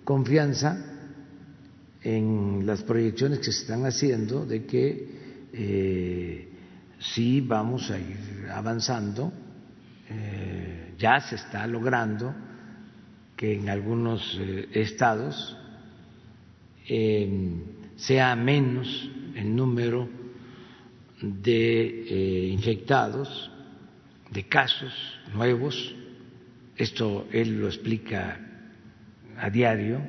confianza 0.02 0.96
en 2.02 2.64
las 2.64 2.82
proyecciones 2.82 3.40
que 3.40 3.52
se 3.52 3.62
están 3.62 3.84
haciendo 3.84 4.46
de 4.46 4.64
que 4.64 5.17
eh, 5.52 6.48
sí 6.98 7.40
vamos 7.40 7.90
a 7.90 7.98
ir 7.98 8.48
avanzando, 8.50 9.32
eh, 10.08 10.94
ya 10.98 11.20
se 11.20 11.36
está 11.36 11.66
logrando 11.66 12.34
que 13.36 13.54
en 13.54 13.68
algunos 13.68 14.38
estados 14.72 15.56
sea 17.96 18.34
menos 18.34 19.10
el 19.34 19.54
número 19.54 20.08
de 21.20 22.04
eh, 22.08 22.48
infectados, 22.48 23.50
de 24.30 24.44
casos 24.44 24.92
nuevos. 25.32 25.94
Esto 26.76 27.26
él 27.32 27.60
lo 27.60 27.66
explica 27.66 28.38
a 29.36 29.50
diario. 29.50 30.00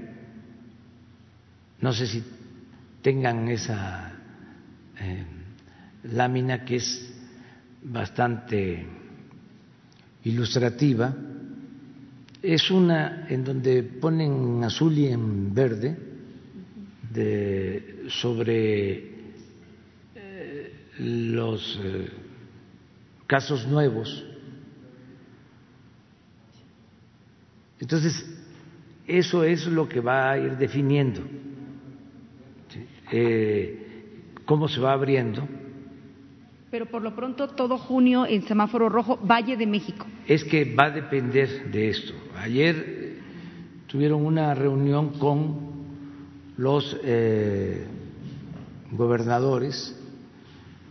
No 1.82 1.94
sé 1.94 2.08
si 2.08 2.24
tengan 3.02 3.48
esa 3.48 4.09
eh, 5.02 5.26
lámina 6.04 6.66
que 6.66 6.76
es 6.78 7.14
bastante 7.84 8.86
ilustrativa. 10.24 11.16
Es 12.42 12.72
una 12.72 13.28
en 13.28 13.44
donde 13.44 13.84
ponen 13.84 14.64
azul 14.64 14.98
y 14.98 15.08
en 15.08 15.54
verde 15.54 15.98
de, 17.12 18.06
sobre 18.08 19.12
eh, 20.16 20.74
los 21.00 21.80
eh, 21.84 22.10
casos 23.28 23.68
nuevos. 23.68 24.26
Entonces, 27.80 28.26
eso 29.08 29.44
es 29.44 29.66
lo 29.66 29.88
que 29.88 30.02
va 30.02 30.32
a 30.32 30.38
ir 30.38 30.58
definiendo 30.58 31.22
cómo 34.50 34.68
se 34.68 34.80
va 34.80 34.94
abriendo. 34.94 35.48
Pero 36.72 36.88
por 36.88 37.04
lo 37.04 37.16
pronto 37.16 37.50
todo 37.50 37.78
junio 37.78 38.26
en 38.26 38.42
semáforo 38.48 38.90
rojo, 38.90 39.20
Valle 39.22 39.56
de 39.56 39.68
México. 39.68 40.08
Es 40.26 40.44
que 40.44 40.74
va 40.74 40.86
a 40.86 40.90
depender 40.90 41.70
de 41.72 41.90
esto. 41.90 42.14
Ayer 42.36 43.20
tuvieron 43.86 44.26
una 44.26 44.56
reunión 44.56 45.20
con 45.20 45.70
los 46.58 46.98
eh, 47.04 47.86
gobernadores. 48.92 49.96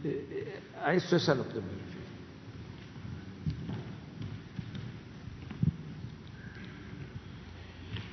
Eh, 0.04 0.60
a 0.84 0.94
esto 0.94 1.16
es 1.16 1.28
a 1.28 1.34
lo 1.34 1.42
que 1.48 1.54
me 1.54 1.60
refiero. 1.60 1.98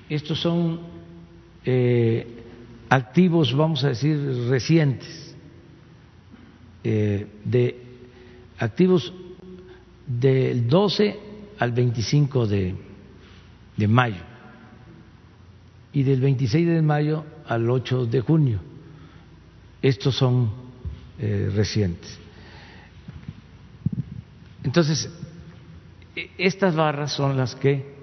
Estos 0.09 0.41
son 0.41 0.79
eh, 1.63 2.35
activos, 2.89 3.55
vamos 3.55 3.83
a 3.83 3.89
decir, 3.89 4.17
recientes, 4.49 5.24
eh, 6.87 7.25
de 7.43 7.81
activos 8.59 9.11
del 10.05 10.67
12 10.67 11.19
al 11.57 11.71
25 11.71 12.45
de, 12.45 12.75
de 13.75 13.87
mayo 13.87 14.21
y 15.91 16.03
del 16.03 16.21
26 16.21 16.67
de 16.67 16.81
mayo 16.83 17.25
al 17.47 17.67
8 17.67 18.05
de 18.05 18.21
junio. 18.21 18.59
Estos 19.81 20.15
son 20.15 20.51
eh, 21.17 21.51
recientes. 21.55 22.19
Entonces, 24.63 25.09
e, 26.15 26.29
estas 26.37 26.75
barras 26.75 27.11
son 27.13 27.35
las 27.35 27.55
que 27.55 27.95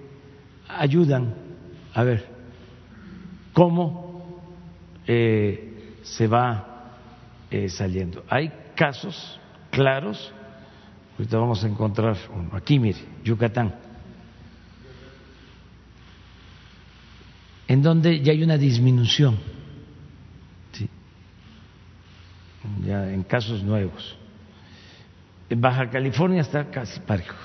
ayudan 0.66 1.36
a 1.94 2.02
ver 2.02 2.26
cómo 3.52 4.42
eh, 5.06 5.98
se 6.02 6.26
va 6.26 6.68
saliendo. 7.68 8.24
Hay 8.30 8.50
casos 8.74 9.38
claros, 9.70 10.32
ahorita 11.18 11.38
vamos 11.38 11.64
a 11.64 11.68
encontrar 11.68 12.16
uno, 12.34 12.50
aquí 12.56 12.78
mire, 12.78 12.98
Yucatán, 13.24 13.74
en 17.68 17.82
donde 17.82 18.20
ya 18.20 18.32
hay 18.32 18.42
una 18.42 18.58
disminución, 18.58 19.38
ya 22.84 23.10
en 23.12 23.22
casos 23.22 23.62
nuevos. 23.62 24.16
En 25.48 25.60
Baja 25.60 25.88
California 25.90 26.42
está 26.42 26.70
casi 26.70 27.00
parejo. 27.00 27.36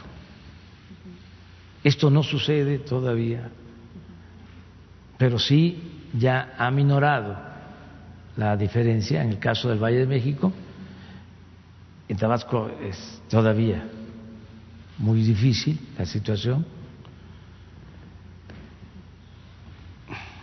Esto 1.83 2.09
no 2.09 2.23
sucede 2.23 2.79
todavía, 2.79 3.49
pero 5.17 5.39
sí 5.39 5.81
ya 6.13 6.55
ha 6.57 6.69
minorado 6.71 7.37
la 8.35 8.55
diferencia 8.55 9.21
en 9.21 9.29
el 9.29 9.39
caso 9.39 9.69
del 9.69 9.79
Valle 9.79 9.99
de 9.99 10.07
México. 10.07 10.51
En 12.09 12.15
Tabasco 12.15 12.69
es 12.81 13.21
todavía 13.29 13.89
muy 14.97 15.21
difícil 15.21 15.77
la 15.97 16.05
situación. 16.05 16.65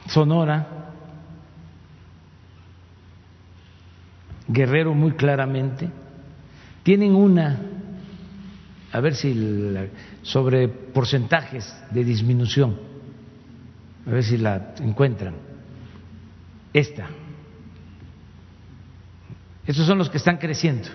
Sonora, 0.06 0.66
Guerrero 4.46 4.92
muy 4.94 5.12
claramente, 5.12 5.88
tienen 6.82 7.14
una, 7.14 7.58
a 8.92 9.00
ver 9.00 9.14
si 9.14 9.74
sobre 10.20 10.68
porcentajes 10.68 11.74
de 11.90 12.04
disminución, 12.04 12.78
a 14.06 14.10
ver 14.10 14.22
si 14.22 14.36
la 14.36 14.74
encuentran. 14.80 15.34
Esta. 16.74 17.08
Estos 19.66 19.86
son 19.86 19.96
los 19.96 20.10
que 20.10 20.18
están 20.18 20.36
creciendo 20.36 20.88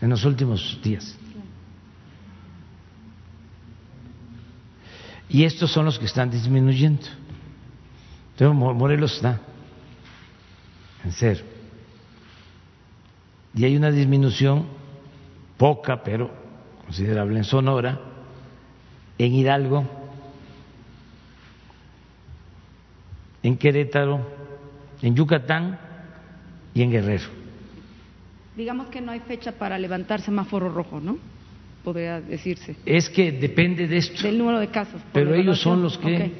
en 0.00 0.10
los 0.10 0.24
últimos 0.24 0.78
días. 0.82 1.16
Y 5.28 5.44
estos 5.44 5.72
son 5.72 5.84
los 5.86 5.98
que 5.98 6.06
están 6.06 6.30
disminuyendo. 6.30 7.06
Entonces 8.32 8.56
Morelos 8.56 9.16
está 9.16 9.40
en 11.04 11.12
cero. 11.12 11.44
Y 13.54 13.64
hay 13.64 13.76
una 13.76 13.90
disminución 13.90 14.66
poca, 15.56 16.02
pero 16.02 16.30
considerable 16.84 17.38
en 17.38 17.44
Sonora, 17.44 17.98
en 19.18 19.32
Hidalgo, 19.32 19.84
en 23.42 23.56
Querétaro, 23.56 24.20
en 25.00 25.14
Yucatán 25.16 25.78
y 26.74 26.82
en 26.82 26.90
Guerrero. 26.90 27.45
Digamos 28.56 28.88
que 28.88 29.00
no 29.00 29.12
hay 29.12 29.20
fecha 29.20 29.52
para 29.52 29.78
levantar 29.78 30.20
semáforo 30.22 30.70
rojo, 30.70 30.98
¿no? 31.00 31.18
Podría 31.84 32.20
decirse. 32.20 32.76
Es 32.86 33.10
que 33.10 33.30
depende 33.30 33.86
de 33.86 33.98
esto. 33.98 34.22
Del 34.22 34.38
número 34.38 34.58
de 34.58 34.68
casos. 34.68 35.00
Pero 35.12 35.34
ellos 35.34 35.60
son 35.60 35.82
los 35.82 35.98
que 35.98 36.32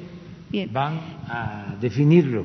van 0.71 0.99
a 1.27 1.75
definirlo. 1.79 2.43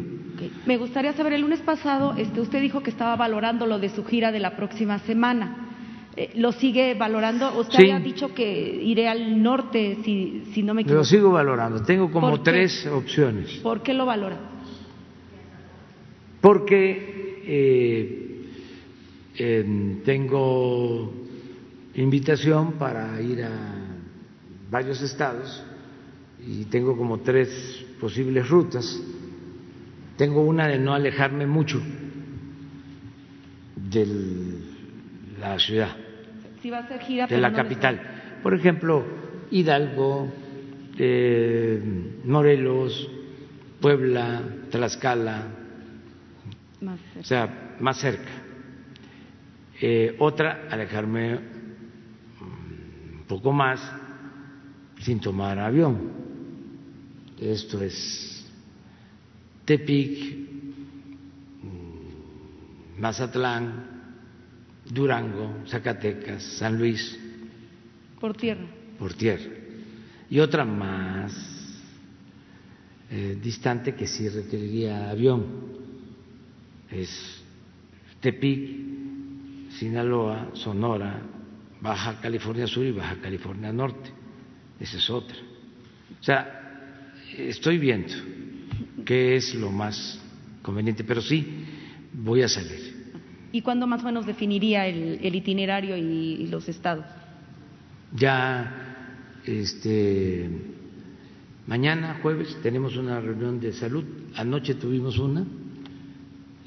Me 0.67 0.77
gustaría 0.77 1.13
saber, 1.13 1.33
el 1.35 1.41
lunes 1.41 1.61
pasado 1.61 2.15
este, 2.17 2.41
usted 2.41 2.61
dijo 2.61 2.83
que 2.83 2.91
estaba 2.91 3.17
valorando 3.17 3.67
lo 3.67 3.79
de 3.79 3.89
su 3.89 4.05
gira 4.05 4.31
de 4.31 4.41
la 4.41 4.57
próxima 4.57 4.99
semana. 5.01 5.69
Eh, 6.17 6.33
¿Lo 6.37 6.53
sigue 6.53 6.95
valorando? 6.95 7.59
Usted 7.59 7.79
había 7.79 7.99
dicho 7.99 8.35
que 8.35 8.81
iré 8.83 9.09
al 9.09 9.43
norte, 9.43 9.99
si, 10.05 10.45
si 10.53 10.63
no 10.63 10.75
me 10.75 10.83
equivoco. 10.83 10.99
Lo 10.99 11.05
sigo 11.05 11.31
valorando. 11.31 11.83
Tengo 11.83 12.11
como 12.11 12.43
tres 12.43 12.87
opciones. 12.87 13.51
¿Por 13.63 13.83
qué 13.83 13.95
lo 13.95 14.05
valora? 14.05 14.37
Porque 16.41 17.43
eh, 17.47 18.22
tengo 20.05 21.13
invitación 21.95 22.73
para 22.73 23.21
ir 23.21 23.43
a 23.43 23.51
varios 24.71 25.03
estados 25.03 25.63
y 26.47 26.65
tengo 26.65 26.97
como 26.97 27.21
tres 27.21 27.85
posibles 28.01 28.49
rutas. 28.49 29.01
Tengo 30.17 30.43
una 30.43 30.69
de 30.69 30.79
no 30.79 30.95
alejarme 30.95 31.47
mucho 31.47 31.81
de 33.77 34.07
la 35.41 35.59
ciudad, 35.59 35.97
de 37.29 37.39
la 37.39 37.53
capital. 37.53 38.01
Por 38.43 38.55
ejemplo, 38.55 39.05
Hidalgo, 39.51 40.29
eh, 40.99 41.81
Morelos, 42.25 43.11
Puebla, 43.81 44.43
Tlaxcala, 44.71 45.47
o 47.21 47.25
sea, 47.25 47.77
más 47.81 47.99
cerca. 47.99 48.42
Eh, 49.85 50.15
otra, 50.21 50.69
alejarme 50.71 51.35
un 52.41 53.25
poco 53.27 53.51
más 53.51 53.81
sin 55.01 55.19
tomar 55.19 55.59
avión. 55.59 55.99
Esto 57.37 57.83
es 57.83 58.49
Tepic, 59.65 60.37
Mazatlán, 62.97 63.87
Durango, 64.89 65.65
Zacatecas, 65.67 66.45
San 66.45 66.79
Luis. 66.79 67.19
Por 68.21 68.37
tierra. 68.37 68.69
Por 69.01 69.15
tierra. 69.15 69.51
Y 70.31 70.39
otra 70.39 70.65
más 70.65 71.33
eh, 73.11 73.37
distante 73.43 73.97
que 73.97 74.07
sí 74.07 74.29
requeriría 74.29 75.11
avión. 75.11 75.45
Es 76.89 77.43
Tepic, 78.21 78.93
Sinaloa, 79.83 80.51
Sonora, 80.55 81.21
Baja 81.81 82.21
California 82.21 82.69
Sur 82.69 82.87
y 82.87 82.93
Baja 82.93 83.17
California 83.21 83.73
Norte. 83.73 84.11
Esa 84.79 84.97
es 84.97 85.11
otra. 85.11 85.37
O 86.21 86.23
sea, 86.23 87.11
estoy 87.37 87.79
viendo 87.79 88.15
qué 89.05 89.35
es 89.35 89.57
lo 89.57 89.73
más 89.73 90.21
conveniente, 90.63 91.03
pero 91.03 91.21
sí 91.21 91.65
voy 92.13 92.43
a 92.43 92.49
salir. 92.49 93.11
¿Y 93.51 93.63
cuándo 93.63 93.89
más 93.89 94.03
o 94.03 94.05
menos 94.05 94.25
definiría 94.25 94.87
el, 94.87 95.35
itinerario 95.35 95.97
y, 95.97 96.47
los 96.47 96.69
estados? 96.69 97.05
Ya, 98.15 99.41
este, 99.45 100.49
mañana, 101.67 102.21
jueves, 102.23 102.57
tenemos 102.63 102.97
una 102.97 103.21
reunión 103.21 103.59
de 103.59 103.73
salud. 103.73 104.05
Anoche 104.37 104.77
tuvimos 104.77 105.19
una 105.19 105.45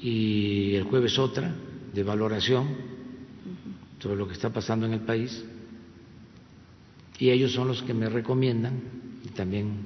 y 0.00 0.74
el 0.74 0.82
jueves 0.82 1.18
otra 1.18 1.50
de 1.94 2.02
valoración 2.02 2.95
sobre 3.98 4.16
lo 4.16 4.26
que 4.26 4.34
está 4.34 4.50
pasando 4.50 4.86
en 4.86 4.92
el 4.92 5.00
país. 5.00 5.44
Y 7.18 7.30
ellos 7.30 7.52
son 7.52 7.68
los 7.68 7.82
que 7.82 7.94
me 7.94 8.08
recomiendan 8.08 8.80
y 9.24 9.28
también 9.28 9.78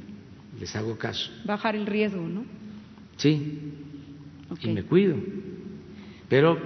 les 0.59 0.75
hago 0.75 0.99
caso. 0.99 1.31
Bajar 1.45 1.77
el 1.77 1.87
riesgo, 1.87 2.27
¿no? 2.27 2.45
Sí, 3.17 3.73
y 4.61 4.69
me 4.69 4.83
cuido. 4.83 5.17
Pero, 6.29 6.59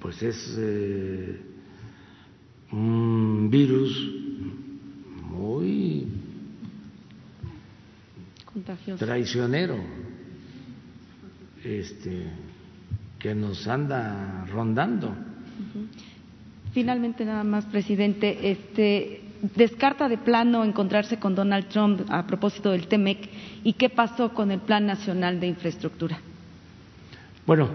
pues 0.00 0.22
es 0.22 0.56
eh, 0.58 1.40
un 2.72 3.48
virus 3.50 3.92
muy 5.28 6.06
Contagioso. 8.44 9.04
traicionero, 9.04 9.76
este, 11.64 12.26
que 13.18 13.34
nos 13.34 13.66
anda 13.66 14.46
rondando. 14.46 15.14
Finalmente, 16.72 17.24
nada 17.24 17.42
más, 17.42 17.64
presidente, 17.66 18.50
este, 18.50 19.22
descarta 19.56 20.08
de 20.08 20.18
plano 20.18 20.64
encontrarse 20.64 21.18
con 21.18 21.34
Donald 21.34 21.68
Trump 21.68 22.02
a 22.08 22.26
propósito 22.26 22.70
del 22.70 22.86
TEMEC 22.86 23.28
y 23.64 23.72
qué 23.72 23.88
pasó 23.88 24.32
con 24.32 24.50
el 24.50 24.60
Plan 24.60 24.86
Nacional 24.86 25.40
de 25.40 25.48
Infraestructura. 25.48 26.20
Bueno, 27.46 27.68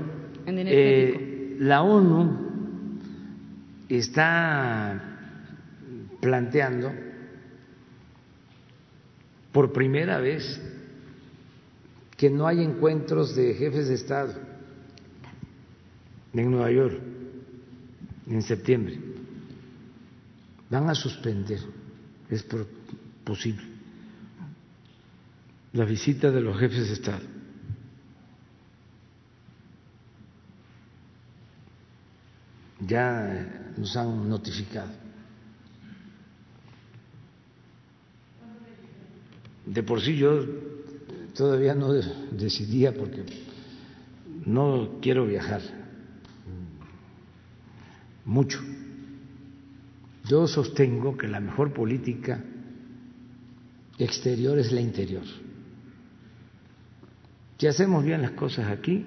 eh, 0.45 1.57
la 1.59 1.81
ONU 1.81 2.37
está 3.89 5.01
planteando 6.21 6.91
por 9.51 9.73
primera 9.73 10.19
vez 10.19 10.61
que 12.15 12.29
no 12.29 12.47
hay 12.47 12.63
encuentros 12.63 13.35
de 13.35 13.53
jefes 13.55 13.89
de 13.89 13.95
Estado 13.95 14.33
en 16.33 16.51
Nueva 16.51 16.71
York 16.71 17.14
en 18.27 18.41
septiembre. 18.41 18.99
Van 20.69 20.89
a 20.89 20.95
suspender, 20.95 21.59
es 22.29 22.45
posible, 23.23 23.63
la 25.73 25.85
visita 25.85 26.31
de 26.31 26.41
los 26.41 26.57
jefes 26.59 26.87
de 26.87 26.93
Estado. 26.93 27.25
Ya 32.87 33.73
nos 33.77 33.95
han 33.95 34.29
notificado. 34.29 34.91
De 39.65 39.81
por 39.81 40.01
sí 40.01 40.15
yo 40.17 40.45
todavía 41.35 41.73
no 41.73 41.91
decidía 41.91 42.93
porque 42.93 43.23
no 44.45 44.99
quiero 45.01 45.25
viajar 45.25 45.84
mucho. 48.25 48.59
Yo 50.25 50.47
sostengo 50.47 51.15
que 51.15 51.27
la 51.27 51.39
mejor 51.39 51.71
política 51.73 52.43
exterior 53.97 54.57
es 54.57 54.71
la 54.71 54.81
interior. 54.81 55.23
Si 57.57 57.67
hacemos 57.67 58.03
bien 58.03 58.21
las 58.21 58.31
cosas 58.31 58.67
aquí, 58.67 59.05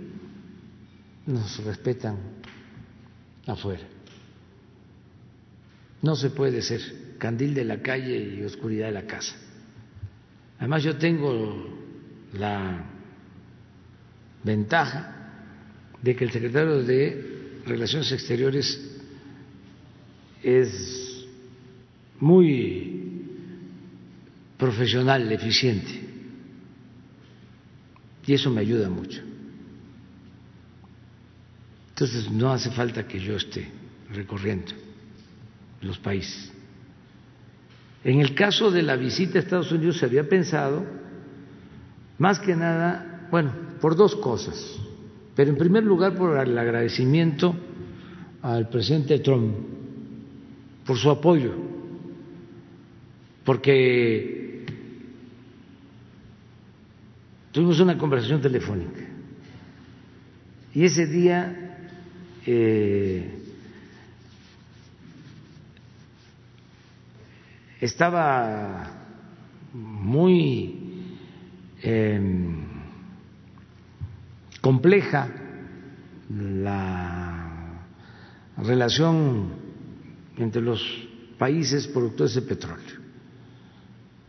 nos 1.27 1.63
respetan 1.65 2.17
afuera. 3.47 3.87
No 6.01 6.15
se 6.17 6.31
puede 6.31 6.63
ser 6.63 7.17
candil 7.19 7.55
de 7.55 7.65
la 7.65 7.83
calle 7.83 8.37
y 8.37 8.43
oscuridad 8.45 8.87
de 8.87 8.93
la 8.93 9.07
casa. 9.07 9.35
Además 10.59 10.83
yo 10.83 10.97
tengo 10.97 11.79
la 12.33 12.85
ventaja 14.45 15.15
de 16.01 16.15
que 16.15 16.25
el 16.25 16.31
secretario 16.31 16.83
de 16.85 17.61
Relaciones 17.67 18.11
Exteriores 18.13 18.88
es 20.57 21.27
muy 22.21 23.25
profesional, 24.57 25.31
eficiente, 25.31 26.09
y 28.27 28.35
eso 28.35 28.51
me 28.51 28.61
ayuda 28.61 28.89
mucho. 28.89 29.23
Entonces 31.91 32.31
no 32.31 32.53
hace 32.53 32.71
falta 32.71 33.07
que 33.07 33.19
yo 33.19 33.37
esté 33.37 33.69
recorriendo 34.11 34.73
los 35.81 35.99
países. 35.99 36.53
En 38.05 38.21
el 38.21 38.35
caso 38.35 38.71
de 38.71 38.83
la 38.83 38.97
visita 38.97 39.39
a 39.39 39.43
Estados 39.43 39.73
Unidos 39.73 39.99
se 39.99 40.07
había 40.07 40.29
pensado, 40.29 40.85
más 42.19 42.39
que 42.39 42.55
nada, 42.55 43.29
bueno, 43.31 43.53
por 43.81 43.97
dos 43.97 44.17
cosas, 44.17 44.77
pero 45.35 45.51
en 45.51 45.57
primer 45.57 45.85
lugar 45.85 46.15
por 46.15 46.39
el 46.39 46.57
agradecimiento 46.57 47.55
al 48.43 48.69
presidente 48.69 49.19
Trump 49.21 49.78
por 50.89 50.97
su 50.97 51.11
apoyo, 51.11 51.53
porque 53.45 54.65
tuvimos 57.53 57.79
una 57.81 57.99
conversación 57.99 58.41
telefónica. 58.41 59.03
Y 60.73 60.87
ese 60.87 61.07
día 61.07 61.77
eh, 62.47 63.39
estaba 67.83 68.91
muy 69.75 71.05
em, 71.83 72.65
compleja 74.63 75.29
la 76.31 77.83
relación 78.57 79.58
entre 80.39 80.63
los 80.63 80.83
países 81.37 81.87
productores 81.87 82.35
de 82.35 82.43
petróleo, 82.43 82.97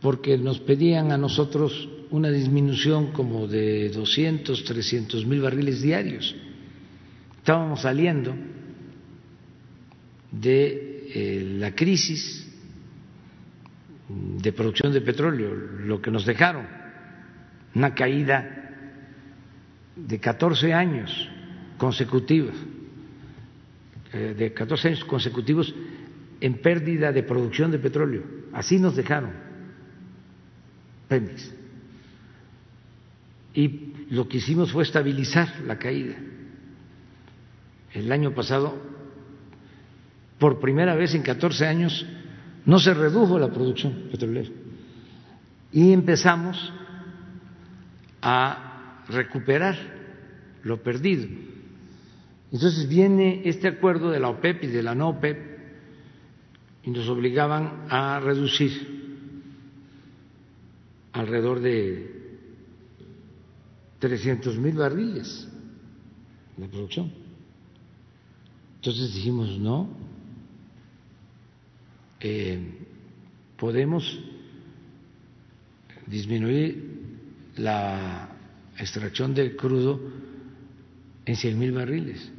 porque 0.00 0.36
nos 0.38 0.60
pedían 0.60 1.12
a 1.12 1.18
nosotros 1.18 1.88
una 2.10 2.30
disminución 2.30 3.12
como 3.12 3.46
de 3.46 3.90
200, 3.90 4.64
300 4.64 5.26
mil 5.26 5.40
barriles 5.40 5.80
diarios. 5.80 6.34
Estábamos 7.38 7.82
saliendo 7.82 8.34
de 10.32 11.10
eh, 11.12 11.56
la 11.58 11.74
crisis 11.74 12.46
de 14.08 14.52
producción 14.52 14.92
de 14.92 15.00
petróleo, 15.00 15.54
lo 15.54 16.00
que 16.02 16.10
nos 16.10 16.26
dejaron, 16.26 16.66
una 17.74 17.94
caída 17.94 18.60
de 19.94 20.18
14 20.18 20.72
años 20.72 21.28
consecutivos, 21.78 22.54
eh, 24.12 24.34
de 24.36 24.52
14 24.52 24.88
años 24.88 25.04
consecutivos 25.04 25.72
en 26.40 26.60
pérdida 26.60 27.12
de 27.12 27.22
producción 27.22 27.70
de 27.70 27.78
petróleo. 27.78 28.22
Así 28.52 28.78
nos 28.78 28.96
dejaron 28.96 29.30
Pemex. 31.08 31.54
Y 33.54 33.92
lo 34.10 34.28
que 34.28 34.38
hicimos 34.38 34.72
fue 34.72 34.84
estabilizar 34.84 35.60
la 35.66 35.78
caída. 35.78 36.16
El 37.92 38.10
año 38.12 38.32
pasado, 38.32 38.80
por 40.38 40.60
primera 40.60 40.94
vez 40.94 41.14
en 41.14 41.22
14 41.22 41.66
años, 41.66 42.06
no 42.64 42.78
se 42.78 42.94
redujo 42.94 43.38
la 43.38 43.48
producción 43.48 44.08
petrolera. 44.10 44.48
Y 45.72 45.92
empezamos 45.92 46.72
a 48.22 49.04
recuperar 49.08 49.76
lo 50.62 50.82
perdido. 50.82 51.26
Entonces 52.52 52.88
viene 52.88 53.42
este 53.44 53.68
acuerdo 53.68 54.10
de 54.10 54.20
la 54.20 54.28
OPEP 54.28 54.64
y 54.64 54.66
de 54.68 54.82
la 54.82 54.94
no 54.94 55.10
OPEP 55.10 55.59
y 56.82 56.90
nos 56.90 57.08
obligaban 57.08 57.86
a 57.88 58.20
reducir 58.20 59.00
alrededor 61.12 61.60
de 61.60 62.20
300 63.98 64.56
mil 64.58 64.76
barriles 64.76 65.48
de 66.56 66.68
producción. 66.68 67.12
Entonces 68.76 69.14
dijimos, 69.14 69.58
no, 69.58 69.90
eh, 72.20 72.58
podemos 73.58 74.20
disminuir 76.06 77.00
la 77.56 78.30
extracción 78.78 79.34
del 79.34 79.54
crudo 79.54 80.00
en 81.26 81.36
100 81.36 81.58
mil 81.58 81.72
barriles. 81.72 82.32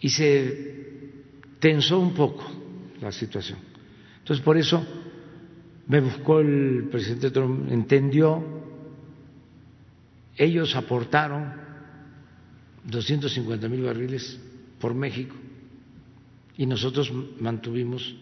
Y 0.00 0.08
se 0.08 1.12
tensó 1.60 2.00
un 2.00 2.12
poco 2.12 2.44
la 3.00 3.12
situación. 3.12 3.58
Entonces, 4.18 4.44
por 4.44 4.56
eso 4.56 4.84
me 5.86 6.00
buscó 6.00 6.40
el 6.40 6.88
presidente 6.90 7.30
Trump, 7.30 7.70
entendió 7.70 8.54
ellos 10.36 10.74
aportaron 10.74 11.52
250 12.84 13.68
mil 13.68 13.82
barriles 13.82 14.40
por 14.80 14.94
México 14.94 15.34
y 16.56 16.66
nosotros 16.66 17.12
mantuvimos 17.40 18.16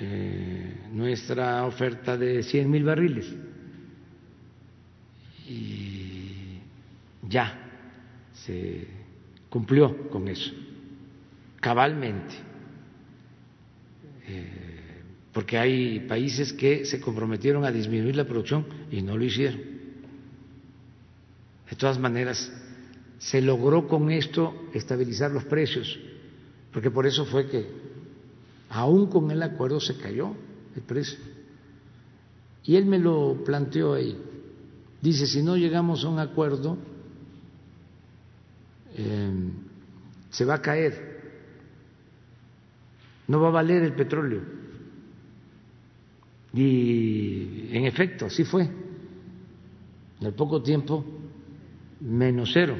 eh, 0.00 0.88
nuestra 0.92 1.64
oferta 1.64 2.16
de 2.16 2.42
100 2.42 2.70
mil 2.70 2.84
barriles. 2.84 3.32
Y 5.48 6.58
ya 7.28 7.58
se 8.32 8.86
cumplió 9.48 10.08
con 10.08 10.28
eso, 10.28 10.52
cabalmente, 11.60 12.34
porque 15.32 15.58
hay 15.58 16.00
países 16.00 16.52
que 16.52 16.84
se 16.84 17.00
comprometieron 17.00 17.64
a 17.64 17.72
disminuir 17.72 18.16
la 18.16 18.26
producción 18.26 18.66
y 18.90 19.02
no 19.02 19.16
lo 19.16 19.24
hicieron. 19.24 19.60
De 21.70 21.76
todas 21.76 21.98
maneras, 21.98 22.52
se 23.18 23.40
logró 23.40 23.88
con 23.88 24.10
esto 24.10 24.68
estabilizar 24.74 25.30
los 25.30 25.44
precios, 25.44 25.98
porque 26.72 26.90
por 26.90 27.06
eso 27.06 27.24
fue 27.24 27.48
que, 27.48 27.66
aún 28.68 29.06
con 29.06 29.30
el 29.30 29.42
acuerdo, 29.42 29.80
se 29.80 29.96
cayó 29.96 30.34
el 30.76 30.82
precio. 30.82 31.18
Y 32.64 32.76
él 32.76 32.84
me 32.86 32.98
lo 32.98 33.42
planteó 33.44 33.94
ahí. 33.94 34.16
Dice, 35.00 35.26
si 35.26 35.42
no 35.42 35.56
llegamos 35.56 36.04
a 36.04 36.08
un 36.08 36.18
acuerdo, 36.18 36.78
Em, 38.96 39.52
se 40.30 40.44
va 40.44 40.54
a 40.54 40.62
caer, 40.62 41.11
no 43.28 43.40
va 43.40 43.48
a 43.48 43.52
valer 43.52 43.82
el 43.82 43.94
petróleo. 43.94 44.42
Y 46.54 47.68
en 47.72 47.86
efecto, 47.86 48.26
así 48.26 48.44
fue. 48.44 48.62
En 50.20 50.26
el 50.26 50.34
poco 50.34 50.62
tiempo, 50.62 51.04
menos 52.00 52.50
cero, 52.52 52.76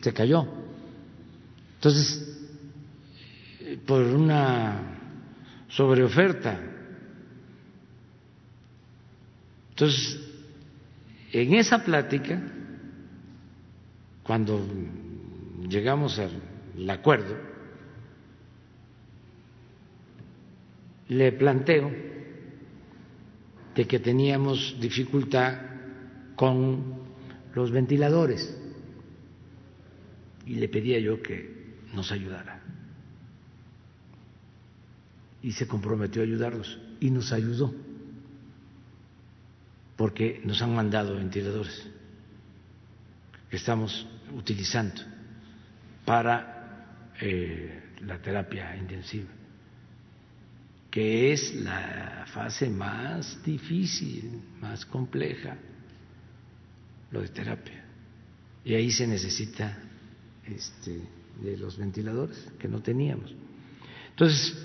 se 0.00 0.12
cayó. 0.12 0.46
Entonces, 1.76 2.30
por 3.86 4.02
una 4.02 4.90
sobreoferta. 5.68 6.60
Entonces, 9.70 10.20
en 11.32 11.54
esa 11.54 11.82
plática, 11.84 12.42
cuando 14.22 14.66
llegamos 15.68 16.18
al 16.18 16.90
acuerdo, 16.90 17.49
le 21.10 21.32
planteo 21.32 21.90
de 23.74 23.86
que 23.86 23.98
teníamos 23.98 24.76
dificultad 24.80 25.58
con 26.36 27.00
los 27.54 27.70
ventiladores. 27.70 28.56
Y 30.46 30.54
le 30.54 30.68
pedía 30.68 30.98
yo 30.98 31.20
que 31.20 31.74
nos 31.92 32.10
ayudara. 32.12 32.62
Y 35.42 35.52
se 35.52 35.66
comprometió 35.66 36.22
a 36.22 36.24
ayudarnos 36.24 36.78
y 37.00 37.10
nos 37.10 37.32
ayudó. 37.32 37.74
Porque 39.96 40.40
nos 40.44 40.62
han 40.62 40.74
mandado 40.74 41.16
ventiladores. 41.16 41.88
Que 43.50 43.56
estamos 43.56 44.06
utilizando 44.36 45.02
para 46.04 47.12
eh, 47.20 47.82
la 48.00 48.18
terapia 48.18 48.76
intensiva, 48.76 49.28
que 50.90 51.32
es 51.32 51.54
la 51.54 52.24
fase 52.32 52.68
más 52.68 53.42
difícil, 53.44 54.40
más 54.60 54.84
compleja, 54.84 55.56
lo 57.12 57.20
de 57.20 57.28
terapia. 57.28 57.84
Y 58.64 58.74
ahí 58.74 58.90
se 58.90 59.06
necesita 59.06 59.78
este, 60.44 61.00
de 61.42 61.56
los 61.56 61.78
ventiladores 61.78 62.48
que 62.58 62.66
no 62.66 62.80
teníamos. 62.82 63.32
Entonces, 64.10 64.56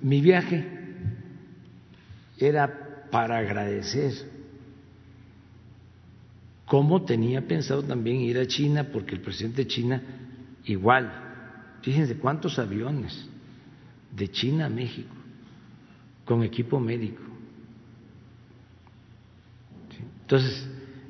mi 0.00 0.20
viaje 0.20 0.66
era 2.38 3.08
para 3.10 3.38
agradecer 3.38 4.12
cómo 6.64 7.04
tenía 7.04 7.46
pensado 7.46 7.82
también 7.82 8.20
ir 8.20 8.38
a 8.38 8.46
China, 8.46 8.88
porque 8.90 9.14
el 9.14 9.20
presidente 9.20 9.64
de 9.64 9.68
China 9.68 10.02
igual. 10.64 11.20
Fíjense 11.82 12.16
cuántos 12.16 12.58
aviones 12.58 13.26
de 14.16 14.30
China 14.30 14.66
a 14.66 14.70
México 14.70 15.14
con 16.24 16.42
equipo 16.42 16.80
médico. 16.80 17.22
Entonces, 20.22 20.66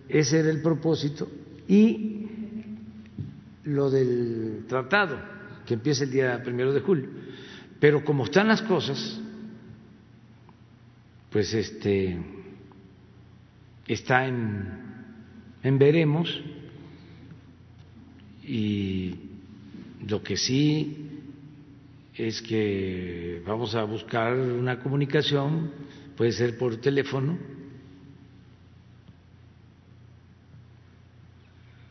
ese 0.08 0.40
era 0.40 0.50
el 0.50 0.60
propósito 0.60 1.28
y 1.68 2.26
lo 3.64 3.90
del 3.90 4.64
tratado, 4.68 5.18
que 5.64 5.74
empieza 5.74 6.04
el 6.04 6.10
día 6.10 6.42
primero 6.42 6.72
de 6.72 6.80
julio. 6.80 7.08
Pero 7.80 8.04
como 8.04 8.24
están 8.24 8.48
las 8.48 8.62
cosas, 8.62 9.20
pues 11.30 11.52
este 11.54 12.18
está 13.86 14.26
en, 14.26 14.68
en 15.62 15.78
veremos 15.78 16.42
y 18.42 19.14
lo 20.06 20.22
que 20.22 20.36
sí 20.36 21.03
es 22.16 22.40
que 22.42 23.42
vamos 23.46 23.74
a 23.74 23.82
buscar 23.84 24.34
una 24.34 24.78
comunicación, 24.80 25.70
puede 26.16 26.32
ser 26.32 26.56
por 26.56 26.76
teléfono, 26.76 27.36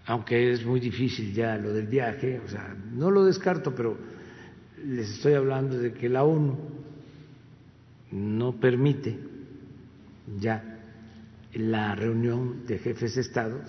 aunque 0.06 0.52
es 0.52 0.66
muy 0.66 0.80
difícil 0.80 1.34
ya 1.34 1.58
lo 1.58 1.74
del 1.74 1.88
viaje, 1.88 2.40
o 2.40 2.48
sea, 2.48 2.76
no 2.94 3.12
lo 3.12 3.26
descarto, 3.26 3.74
pero 3.76 3.98
les 4.86 5.10
estoy 5.10 5.34
hablando 5.34 5.78
de 5.78 5.94
que 5.94 6.10
la 6.10 6.24
ONU 6.24 6.58
no 8.12 8.60
permite 8.60 9.18
ya 10.40 10.80
la 11.54 11.96
reunión 11.96 12.66
de 12.66 12.80
jefes 12.80 13.16
de 13.16 13.22
Estado, 13.22 13.62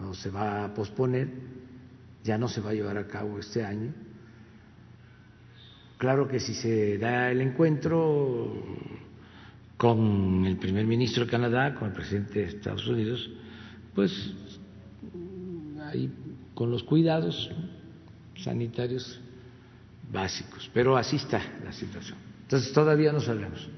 o 0.00 0.14
se 0.14 0.30
va 0.30 0.64
a 0.64 0.74
posponer, 0.74 1.28
ya 2.24 2.38
no 2.38 2.48
se 2.48 2.60
va 2.60 2.70
a 2.70 2.74
llevar 2.74 2.98
a 2.98 3.06
cabo 3.06 3.38
este 3.38 3.64
año. 3.64 3.92
Claro 6.00 6.26
que 6.26 6.40
si 6.40 6.54
se 6.54 6.96
da 6.96 7.30
el 7.30 7.42
encuentro 7.42 8.54
con 9.76 10.46
el 10.46 10.56
primer 10.56 10.86
ministro 10.86 11.26
de 11.26 11.30
Canadá, 11.30 11.74
con 11.74 11.88
el 11.88 11.94
presidente 11.94 12.38
de 12.38 12.44
Estados 12.46 12.88
Unidos, 12.88 13.30
pues 13.94 14.32
ahí 15.84 16.10
con 16.54 16.70
los 16.70 16.84
cuidados 16.84 17.50
sanitarios 18.34 19.20
básicos. 20.10 20.70
Pero 20.72 20.96
así 20.96 21.16
está 21.16 21.42
la 21.62 21.72
situación. 21.72 22.16
Entonces 22.44 22.72
todavía 22.72 23.12
no 23.12 23.20
sabemos. 23.20 23.68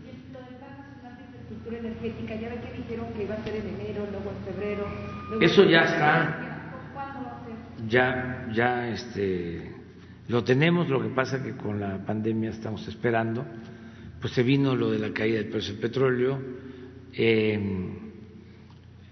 Eso 5.40 5.64
ya 5.64 5.80
está 5.80 6.52
ya, 7.88 8.48
ya 8.54 8.88
este, 8.90 9.71
lo 10.32 10.42
tenemos, 10.42 10.88
lo 10.88 11.02
que 11.02 11.10
pasa 11.10 11.42
que 11.42 11.54
con 11.54 11.78
la 11.78 11.98
pandemia 12.06 12.48
estamos 12.48 12.88
esperando, 12.88 13.44
pues 14.18 14.32
se 14.32 14.42
vino 14.42 14.74
lo 14.74 14.90
de 14.90 14.98
la 14.98 15.12
caída 15.12 15.36
del 15.36 15.50
precio 15.50 15.74
del 15.74 15.82
petróleo, 15.82 16.40
em, 17.12 17.90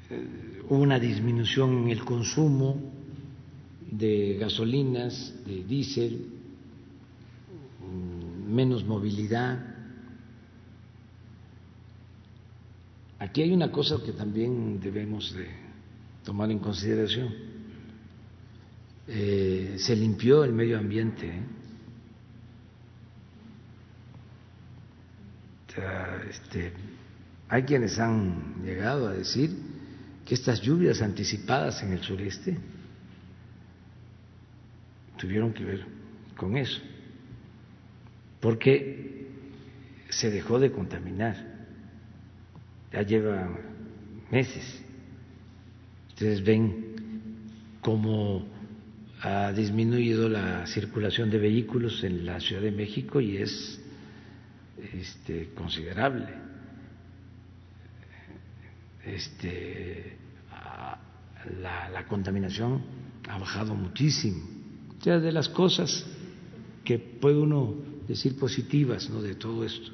eh, 0.09 0.62
hubo 0.66 0.78
una 0.78 0.98
disminución 0.98 1.82
en 1.82 1.90
el 1.90 2.06
consumo 2.06 2.90
de 3.90 4.38
gasolinas, 4.40 5.34
de 5.44 5.62
diésel, 5.62 6.24
mm, 7.84 8.55
menos 8.55 8.86
movilidad. 8.86 9.59
Aquí 13.18 13.42
hay 13.42 13.52
una 13.52 13.70
cosa 13.70 13.98
que 14.02 14.12
también 14.12 14.80
debemos 14.80 15.34
de 15.34 15.48
tomar 16.24 16.51
en 16.51 16.60
consideración 16.60 17.49
eh, 19.12 19.74
se 19.76 19.96
limpió 19.96 20.44
el 20.44 20.52
medio 20.52 20.78
ambiente. 20.78 21.26
¿eh? 21.26 21.42
este, 26.28 26.72
hay 27.48 27.64
quienes 27.64 27.98
han 27.98 28.62
llegado 28.62 29.08
a 29.08 29.14
decir 29.14 29.50
que 30.24 30.34
estas 30.34 30.60
lluvias 30.60 31.02
anticipadas 31.02 31.82
en 31.82 31.92
el 31.92 32.02
sureste 32.02 32.56
tuvieron 35.16 35.52
que 35.52 35.64
ver 35.64 35.84
con 36.36 36.56
eso, 36.56 36.80
porque 38.38 39.28
se 40.08 40.30
dejó 40.30 40.60
de 40.60 40.70
contaminar, 40.70 41.36
ya 42.92 43.02
lleva 43.02 43.48
meses. 44.30 44.82
Ustedes 46.10 46.44
ven 46.44 46.94
como 47.80 48.59
ha 49.22 49.52
disminuido 49.52 50.28
la 50.28 50.66
circulación 50.66 51.30
de 51.30 51.38
vehículos 51.38 52.02
en 52.05 52.24
la 52.24 52.40
Ciudad 52.40 52.62
de 52.62 52.72
México 52.72 53.20
y 53.20 53.36
es 53.36 53.80
este, 54.94 55.51
considerable. 55.55 56.26
Este, 59.05 60.16
la, 61.60 62.06
contaminación 62.09 62.82
ha 63.28 63.38
bajado 63.38 63.74
muchísimo. 63.74 64.42
O 64.98 65.02
sea, 65.02 65.18
de 65.20 65.32
las 65.32 65.48
cosas 65.48 66.06
que 66.84 66.98
puede 66.98 67.36
uno 67.36 67.76
decir 68.09 68.38
positivas 68.38 69.10
de 69.22 69.34
todo 69.34 69.64
esto. 69.64 69.92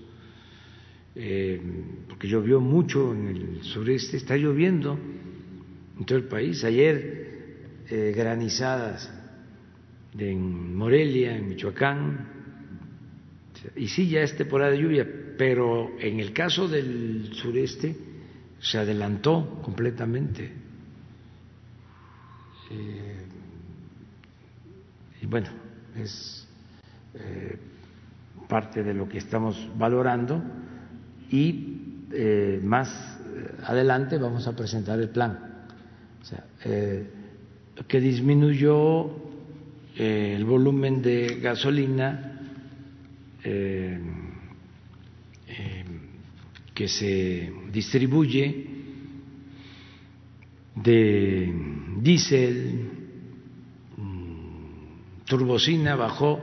Eh, 1.15 1.61
porque 2.09 2.29
llovió 2.29 2.61
mucho 2.61 3.13
en 3.13 3.27
el 3.27 3.63
sureste, 3.65 4.19
está 4.19 4.37
lloviendo 4.37 4.99
en 5.99 6.05
todo 6.05 6.19
el 6.19 6.25
país. 6.25 6.63
Ayer 6.63 7.83
eh, 7.89 8.13
granizadas 8.17 9.16
en 10.19 10.75
Morelia, 10.75 11.37
en 11.37 11.49
Michoacán, 11.49 12.37
y 13.75 13.89
sí, 13.89 14.09
ya 14.09 14.21
es 14.21 14.37
temporada 14.37 14.73
de 14.73 14.79
lluvia, 14.79 15.07
pero 15.37 15.99
en 15.99 16.21
el 16.21 16.33
caso 16.33 16.69
del 16.69 17.31
sureste 17.33 17.97
se 18.61 18.79
adelantó 18.79 19.61
completamente. 19.63 20.53
Eh, 22.71 23.27
y 25.23 25.27
bueno, 25.27 25.49
es 25.97 26.47
eh, 27.15 27.59
parte 28.49 28.83
de 28.83 28.95
lo 28.95 29.09
que 29.09 29.19
estamos 29.19 29.69
valorando 29.77 30.43
y 31.31 32.07
eh, 32.13 32.61
más 32.63 33.19
adelante 33.65 34.19
vamos 34.19 34.47
a 34.47 34.55
presentar 34.55 34.99
el 34.99 35.11
plan. 35.11 35.65
Sea, 36.23 36.45
que 37.87 38.01
disminuyó 38.01 39.26
el 39.97 40.45
volumen 40.45 41.01
de 41.03 41.39
gasolina 41.41 42.33
que 46.77 46.89
se 46.89 47.51
distribuye 47.73 48.67
de 50.75 51.51
diésel, 52.03 52.91
mm, 53.97 55.25
turbocina 55.25 55.97
bajó 55.97 56.43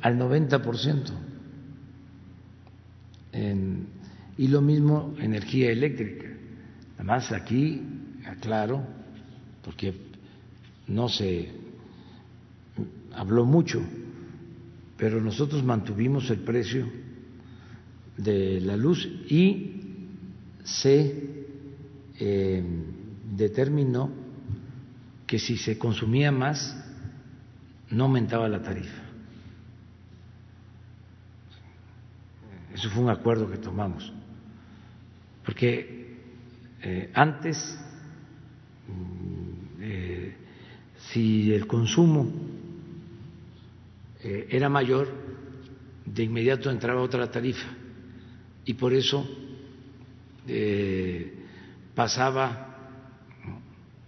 al 0.00 0.16
90%. 0.16 1.12
En, 3.32 3.88
y 4.38 4.46
lo 4.46 4.62
mismo 4.62 5.14
energía 5.18 5.72
eléctrica. 5.72 6.28
Además 6.94 7.32
aquí, 7.32 7.82
aclaro, 8.24 8.86
porque 9.64 9.94
no 10.86 11.08
se 11.08 11.50
habló 13.16 13.44
mucho, 13.44 13.82
pero 14.96 15.20
nosotros 15.20 15.64
mantuvimos 15.64 16.30
el 16.30 16.40
precio 16.40 16.86
de 18.16 18.60
la 18.60 18.76
luz 18.76 19.06
y 19.28 19.72
se 20.64 21.44
eh, 22.18 22.64
determinó 23.36 24.10
que 25.26 25.38
si 25.38 25.56
se 25.56 25.78
consumía 25.78 26.30
más 26.30 26.76
no 27.90 28.04
aumentaba 28.04 28.48
la 28.48 28.62
tarifa. 28.62 29.02
Eso 32.74 32.90
fue 32.90 33.02
un 33.02 33.10
acuerdo 33.10 33.50
que 33.50 33.56
tomamos, 33.56 34.12
porque 35.44 36.16
eh, 36.82 37.10
antes, 37.14 37.78
mm, 38.86 39.80
eh, 39.80 40.36
si 41.10 41.52
el 41.52 41.66
consumo 41.66 42.30
era 44.48 44.68
mayor, 44.68 45.08
de 46.04 46.22
inmediato 46.22 46.70
entraba 46.70 47.02
otra 47.02 47.30
tarifa. 47.30 47.68
Y 48.64 48.74
por 48.74 48.92
eso 48.92 49.26
eh, 50.46 51.32
pasaba 51.94 52.66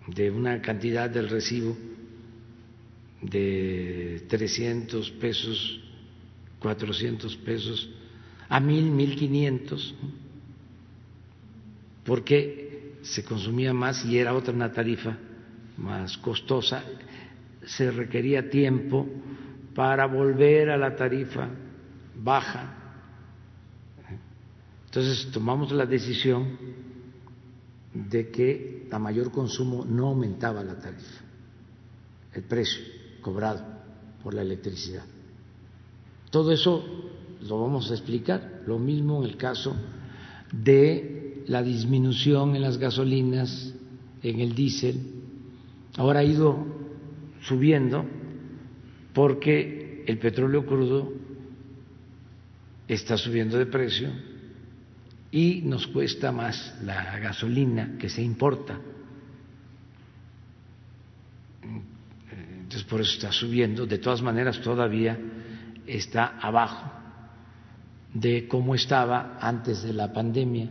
de 0.06 0.30
una 0.30 0.60
cantidad 0.60 1.10
del 1.10 1.28
recibo 1.28 1.76
de 3.22 4.24
300 4.28 5.10
pesos, 5.12 5.80
400 6.60 7.36
pesos, 7.38 7.90
a 8.48 8.60
mil, 8.60 8.84
mil 8.84 9.16
quinientos, 9.16 9.94
porque 12.04 12.94
se 13.02 13.22
consumía 13.24 13.74
más 13.74 14.04
y 14.04 14.18
era 14.18 14.34
otra 14.34 14.54
una 14.54 14.72
tarifa 14.72 15.16
más 15.76 16.16
costosa, 16.18 16.82
se 17.66 17.90
requería 17.90 18.48
tiempo 18.48 19.06
para 19.74 20.06
volver 20.06 20.70
a 20.70 20.76
la 20.76 20.94
tarifa 20.96 21.48
baja. 22.16 22.74
Entonces 24.86 25.30
tomamos 25.30 25.70
la 25.72 25.86
decisión 25.86 26.56
de 27.92 28.30
que 28.30 28.88
a 28.90 28.98
mayor 28.98 29.30
consumo 29.30 29.84
no 29.84 30.08
aumentaba 30.08 30.62
la 30.62 30.78
tarifa, 30.78 31.20
el 32.32 32.42
precio 32.44 32.82
cobrado 33.20 33.64
por 34.22 34.34
la 34.34 34.42
electricidad. 34.42 35.04
Todo 36.30 36.52
eso 36.52 36.84
lo 37.46 37.60
vamos 37.60 37.90
a 37.90 37.94
explicar, 37.94 38.62
lo 38.66 38.78
mismo 38.78 39.22
en 39.22 39.30
el 39.30 39.36
caso 39.36 39.74
de 40.52 41.44
la 41.46 41.62
disminución 41.62 42.56
en 42.56 42.62
las 42.62 42.78
gasolinas, 42.78 43.74
en 44.22 44.40
el 44.40 44.54
diésel, 44.54 45.00
ahora 45.96 46.20
ha 46.20 46.24
ido 46.24 46.66
subiendo 47.42 48.04
porque 49.18 50.04
el 50.06 50.16
petróleo 50.18 50.64
crudo 50.64 51.12
está 52.86 53.16
subiendo 53.16 53.58
de 53.58 53.66
precio 53.66 54.12
y 55.32 55.62
nos 55.62 55.88
cuesta 55.88 56.30
más 56.30 56.78
la 56.84 57.18
gasolina 57.18 57.96
que 57.98 58.08
se 58.08 58.22
importa. 58.22 58.78
Entonces 62.60 62.84
por 62.84 63.00
eso 63.00 63.14
está 63.14 63.32
subiendo. 63.32 63.86
De 63.86 63.98
todas 63.98 64.22
maneras 64.22 64.60
todavía 64.60 65.18
está 65.84 66.38
abajo 66.38 66.88
de 68.14 68.46
cómo 68.46 68.76
estaba 68.76 69.36
antes 69.40 69.82
de 69.82 69.94
la 69.94 70.12
pandemia 70.12 70.70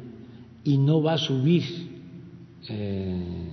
y 0.64 0.78
no 0.78 1.03
va 1.03 1.15
a 1.15 1.18
subir 1.18 1.65
eh, 2.69 3.49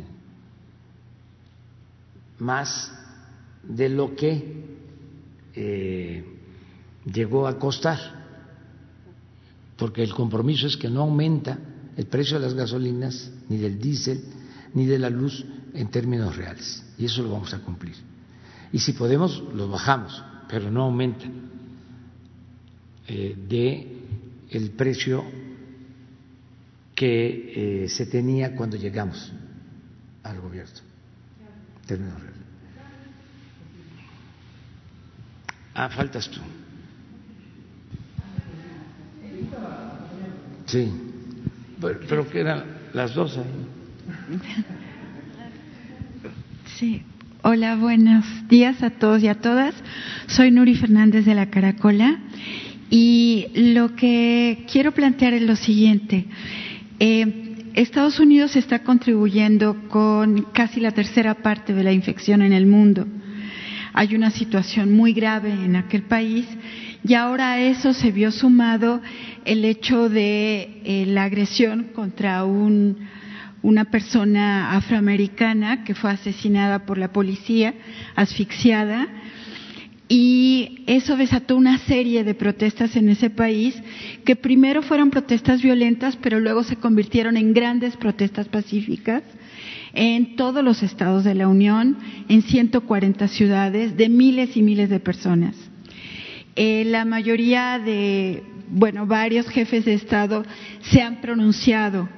más 2.39 2.93
de 3.65 3.89
lo 3.89 4.15
que 4.15 4.64
eh, 5.55 6.25
llegó 7.05 7.47
a 7.47 7.59
costar 7.59 8.25
porque 9.77 10.03
el 10.03 10.15
compromiso 10.15 10.67
es 10.67 10.77
que 10.77 10.89
no 10.89 11.03
aumenta 11.03 11.59
el 11.97 12.07
precio 12.07 12.39
de 12.39 12.47
las 12.47 12.55
gasolinas, 12.55 13.31
ni 13.49 13.59
del 13.59 13.79
diésel, 13.79 14.23
ni 14.75 14.87
de 14.87 14.99
la 14.99 15.11
luz 15.11 15.45
en 15.73 15.91
términos 15.91 16.37
reales. 16.37 16.85
Y 16.99 17.07
eso 17.07 17.23
lo 17.23 17.31
vamos 17.31 17.53
a 17.55 17.61
cumplir. 17.61 17.95
Y 18.73 18.79
si 18.79 18.93
podemos, 18.93 19.43
lo 19.55 19.69
bajamos, 19.69 20.23
pero 20.49 20.71
no 20.71 20.83
aumenta 20.83 21.27
eh, 23.07 23.37
de 23.49 23.99
el 24.51 24.71
precio 24.71 25.25
que 26.95 27.85
eh, 27.85 27.89
se 27.89 28.07
tenía 28.07 28.55
cuando 28.55 28.77
llegamos 28.77 29.33
al 30.23 30.41
gobierno. 30.41 30.81
Términos 31.87 32.21
reales. 32.21 32.34
Ah, 35.75 35.89
faltas 35.89 36.31
tú. 36.31 36.41
Sí, 40.67 40.89
pero, 42.09 42.27
eran 42.33 42.65
las 42.93 43.15
dos 43.15 43.39
Sí. 46.77 47.03
Hola, 47.43 47.77
buenos 47.77 48.25
días 48.49 48.83
a 48.83 48.91
todos 48.91 49.23
y 49.23 49.29
a 49.29 49.35
todas. 49.35 49.75
Soy 50.29 50.51
Nuri 50.51 50.77
Fernández 50.77 51.25
de 51.25 51.35
la 51.35 51.51
Caracola 51.51 52.19
y 52.89 53.49
lo 53.55 53.97
que 53.97 54.65
quiero 54.71 54.93
plantear 54.93 55.35
es 55.35 55.43
lo 55.43 55.57
siguiente. 55.57 56.27
Eh, 57.01 57.71
Estados 57.75 58.21
Unidos 58.21 58.57
está 58.57 58.85
contribuyendo 58.85 59.89
con 59.89 60.43
casi 60.53 60.81
la 60.81 60.93
tercera 60.93 61.35
parte 61.35 61.75
de 61.75 61.83
la 61.83 61.93
infección 61.93 62.43
en 62.43 62.53
el 62.53 62.67
mundo. 62.67 63.07
Hay 63.97 64.17
una 64.17 64.33
situación 64.33 64.91
muy 64.93 65.13
grave 65.13 65.53
en 65.53 65.77
aquel 65.77 66.03
país 66.03 66.47
y 67.07 67.15
ahora 67.15 67.53
a 67.53 67.61
eso 67.61 67.95
se 67.95 68.11
vio 68.11 68.33
sumado 68.33 69.01
el 69.45 69.65
hecho 69.65 70.09
de 70.09 70.81
eh, 70.85 71.07
la 71.07 71.23
agresión 71.23 71.91
contra 71.95 72.45
un, 72.45 72.99
una 73.63 73.85
persona 73.85 74.73
afroamericana 74.73 75.85
que 75.85 75.95
fue 75.95 76.11
asesinada 76.11 76.87
por 76.87 76.99
la 76.99 77.13
policía, 77.13 77.73
asfixiada, 78.17 79.07
y 80.09 80.83
eso 80.89 81.17
desató 81.17 81.57
una 81.57 81.79
serie 81.79 82.25
de 82.25 82.35
protestas 82.35 82.97
en 82.97 83.09
ese 83.09 83.31
país 83.31 83.81
que 84.25 84.35
primero 84.35 84.83
fueron 84.83 85.11
protestas 85.11 85.63
violentas, 85.63 86.17
pero 86.17 86.41
luego 86.41 86.65
se 86.65 86.77
convirtieron 86.77 87.37
en 87.37 87.55
grandes 87.55 87.97
protestas 87.97 88.49
pacíficas 88.49 89.23
en 89.95 90.37
todos 90.37 90.65
los 90.65 90.83
estados 90.83 91.25
de 91.25 91.35
la 91.35 91.49
Unión, 91.49 91.97
en 92.29 92.43
140 92.43 93.29
ciudades, 93.29 93.97
de 93.97 94.09
miles 94.09 94.57
y 94.57 94.63
miles 94.63 94.91
de 94.91 95.01
personas. 95.01 95.57
Eh, 96.57 96.85
la 96.87 97.05
mayoría 97.05 97.79
de, 97.79 98.43
bueno, 98.69 99.07
varios 99.07 99.49
jefes 99.49 99.85
de 99.85 99.95
Estado 99.95 100.45
se 100.83 101.03
han 101.03 101.21
pronunciado 101.21 102.09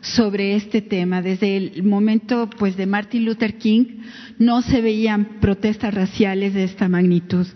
sobre 0.00 0.54
este 0.54 0.80
tema. 0.82 1.22
Desde 1.22 1.56
el 1.56 1.82
momento 1.82 2.48
pues 2.58 2.76
de 2.76 2.86
Martin 2.86 3.24
Luther 3.24 3.58
King 3.58 4.02
no 4.38 4.62
se 4.62 4.80
veían 4.80 5.40
protestas 5.40 5.94
raciales 5.94 6.54
de 6.54 6.64
esta 6.64 6.88
magnitud. 6.88 7.46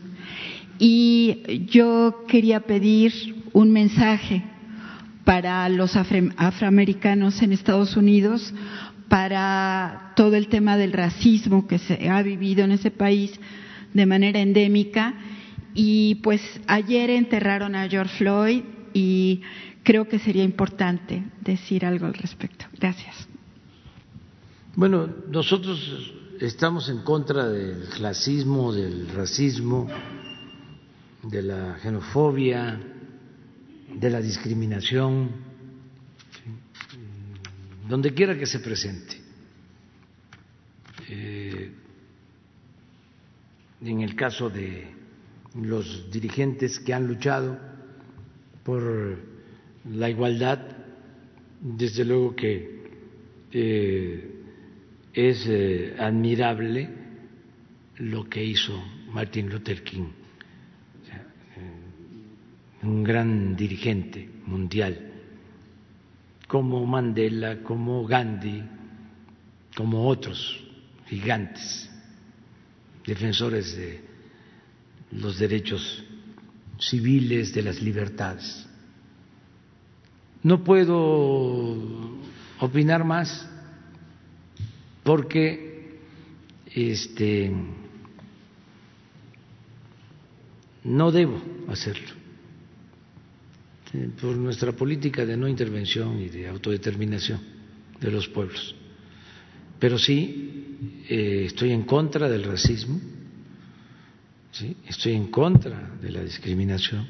Y 0.78 1.66
yo 1.70 2.24
quería 2.28 2.60
pedir 2.60 3.12
un 3.52 3.72
mensaje 3.72 4.42
para 5.24 5.68
los 5.68 5.96
afroamericanos 5.96 7.40
en 7.40 7.52
Estados 7.52 7.96
Unidos, 7.96 8.52
para 9.08 10.12
todo 10.16 10.36
el 10.36 10.48
tema 10.48 10.76
del 10.76 10.92
racismo 10.92 11.66
que 11.66 11.78
se 11.78 12.08
ha 12.08 12.22
vivido 12.22 12.64
en 12.64 12.72
ese 12.72 12.90
país 12.90 13.38
de 13.92 14.06
manera 14.06 14.40
endémica. 14.40 15.14
Y 15.74 16.16
pues 16.16 16.40
ayer 16.66 17.10
enterraron 17.10 17.74
a 17.74 17.88
George 17.88 18.16
Floyd 18.18 18.62
y 18.92 19.42
creo 19.82 20.08
que 20.08 20.18
sería 20.18 20.44
importante 20.44 21.22
decir 21.40 21.84
algo 21.84 22.06
al 22.06 22.14
respecto. 22.14 22.66
Gracias. 22.78 23.28
Bueno, 24.76 25.08
nosotros 25.28 26.12
estamos 26.40 26.88
en 26.88 27.02
contra 27.02 27.48
del 27.48 27.88
clasismo, 27.90 28.72
del 28.72 29.08
racismo, 29.08 29.88
de 31.22 31.42
la 31.42 31.78
xenofobia, 31.80 32.80
de 33.94 34.10
la 34.10 34.20
discriminación, 34.20 35.30
donde 37.88 38.12
quiera 38.14 38.38
que 38.38 38.46
se 38.46 38.60
presente. 38.60 39.16
Eh, 41.08 41.70
en 43.82 44.00
el 44.00 44.14
caso 44.14 44.48
de 44.48 44.86
los 45.60 46.10
dirigentes 46.10 46.78
que 46.80 46.94
han 46.94 47.06
luchado 47.06 47.58
por 48.62 49.18
la 49.90 50.08
igualdad, 50.08 50.60
desde 51.60 52.04
luego 52.04 52.34
que 52.34 52.82
eh, 53.52 54.30
es 55.12 55.46
eh, 55.46 55.94
admirable 55.98 56.88
lo 57.98 58.28
que 58.28 58.44
hizo 58.44 58.82
Martin 59.12 59.48
Luther 59.50 59.82
King 59.84 60.06
un 62.84 63.02
gran 63.02 63.56
dirigente 63.56 64.28
mundial, 64.46 65.13
como 66.54 66.86
Mandela, 66.86 67.64
como 67.64 68.06
Gandhi, 68.06 68.62
como 69.76 70.06
otros 70.06 70.62
gigantes, 71.08 71.90
defensores 73.04 73.76
de 73.76 74.00
los 75.10 75.36
derechos 75.36 76.04
civiles, 76.78 77.52
de 77.52 77.62
las 77.62 77.82
libertades. 77.82 78.68
No 80.44 80.62
puedo 80.62 81.76
opinar 82.60 83.02
más 83.02 83.50
porque 85.02 85.98
este 86.72 87.52
no 90.84 91.10
debo 91.10 91.42
hacerlo 91.66 92.23
por 94.20 94.36
nuestra 94.36 94.72
política 94.72 95.24
de 95.24 95.36
no 95.36 95.48
intervención 95.48 96.20
y 96.20 96.28
de 96.28 96.48
autodeterminación 96.48 97.40
de 98.00 98.10
los 98.10 98.28
pueblos. 98.28 98.74
Pero 99.78 99.98
sí 99.98 100.78
eh, 101.08 101.44
estoy 101.46 101.72
en 101.72 101.82
contra 101.82 102.28
del 102.28 102.44
racismo, 102.44 103.00
¿sí? 104.52 104.76
estoy 104.86 105.12
en 105.12 105.28
contra 105.28 105.96
de 106.00 106.10
la 106.10 106.22
discriminación, 106.22 107.06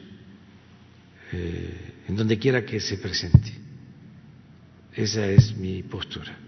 eh, 1.32 1.92
en 2.08 2.16
donde 2.16 2.38
quiera 2.38 2.64
que 2.64 2.80
se 2.80 2.98
presente. 2.98 3.52
Esa 4.94 5.26
es 5.26 5.56
mi 5.56 5.82
postura. 5.82 6.38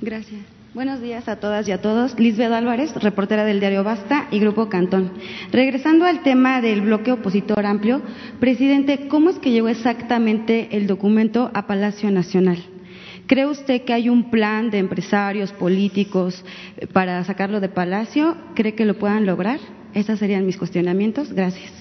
Gracias. 0.00 0.57
Buenos 0.74 1.00
días 1.00 1.28
a 1.28 1.36
todas 1.36 1.66
y 1.66 1.72
a 1.72 1.80
todos. 1.80 2.20
Lisbeth 2.20 2.52
Álvarez, 2.52 2.94
reportera 2.96 3.46
del 3.46 3.58
diario 3.58 3.84
Basta 3.84 4.28
y 4.30 4.38
Grupo 4.38 4.68
Cantón. 4.68 5.12
Regresando 5.50 6.04
al 6.04 6.22
tema 6.22 6.60
del 6.60 6.82
bloque 6.82 7.10
opositor 7.10 7.64
amplio, 7.64 8.02
presidente, 8.38 9.08
¿cómo 9.08 9.30
es 9.30 9.38
que 9.38 9.50
llegó 9.50 9.68
exactamente 9.68 10.76
el 10.76 10.86
documento 10.86 11.50
a 11.54 11.66
Palacio 11.66 12.10
Nacional? 12.10 12.62
¿Cree 13.26 13.46
usted 13.46 13.84
que 13.84 13.94
hay 13.94 14.10
un 14.10 14.30
plan 14.30 14.68
de 14.68 14.76
empresarios, 14.76 15.52
políticos 15.52 16.44
eh, 16.76 16.86
para 16.86 17.24
sacarlo 17.24 17.60
de 17.60 17.70
Palacio? 17.70 18.36
¿Cree 18.54 18.74
que 18.74 18.84
lo 18.84 18.98
puedan 18.98 19.24
lograr? 19.24 19.60
Esos 19.94 20.18
serían 20.18 20.44
mis 20.44 20.58
cuestionamientos. 20.58 21.32
Gracias. 21.32 21.72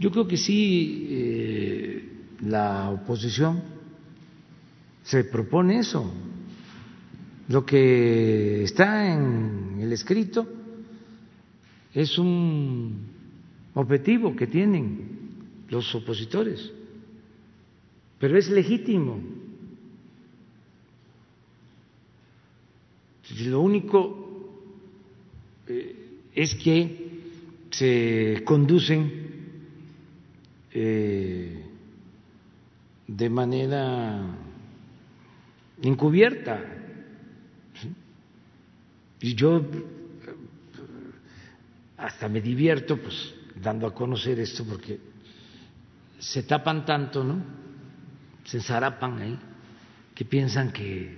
Yo 0.00 0.10
creo 0.10 0.26
que 0.26 0.36
sí, 0.36 1.06
eh, 1.10 2.08
la 2.40 2.90
oposición 2.90 3.62
se 5.04 5.22
propone 5.22 5.78
eso, 5.78 6.12
lo 7.50 7.66
que 7.66 8.62
está 8.62 9.12
en 9.12 9.80
el 9.80 9.92
escrito 9.92 10.46
es 11.92 12.16
un 12.16 13.08
objetivo 13.74 14.36
que 14.36 14.46
tienen 14.46 15.66
los 15.68 15.92
opositores, 15.96 16.70
pero 18.20 18.38
es 18.38 18.48
legítimo. 18.50 19.20
Lo 23.40 23.60
único 23.62 24.60
eh, 25.66 25.96
es 26.32 26.54
que 26.54 27.10
se 27.72 28.44
conducen 28.44 29.10
eh, 30.72 31.64
de 33.08 33.28
manera 33.28 34.36
encubierta 35.82 36.79
y 39.20 39.34
yo 39.34 39.62
hasta 41.96 42.28
me 42.28 42.40
divierto 42.40 42.96
pues 42.96 43.34
dando 43.60 43.86
a 43.86 43.94
conocer 43.94 44.38
esto 44.40 44.64
porque 44.64 44.98
se 46.18 46.42
tapan 46.42 46.84
tanto, 46.84 47.22
¿no? 47.22 47.42
Se 48.44 48.56
ensarapan 48.56 49.18
ahí 49.18 49.38
que 50.14 50.24
piensan 50.24 50.72
que 50.72 51.16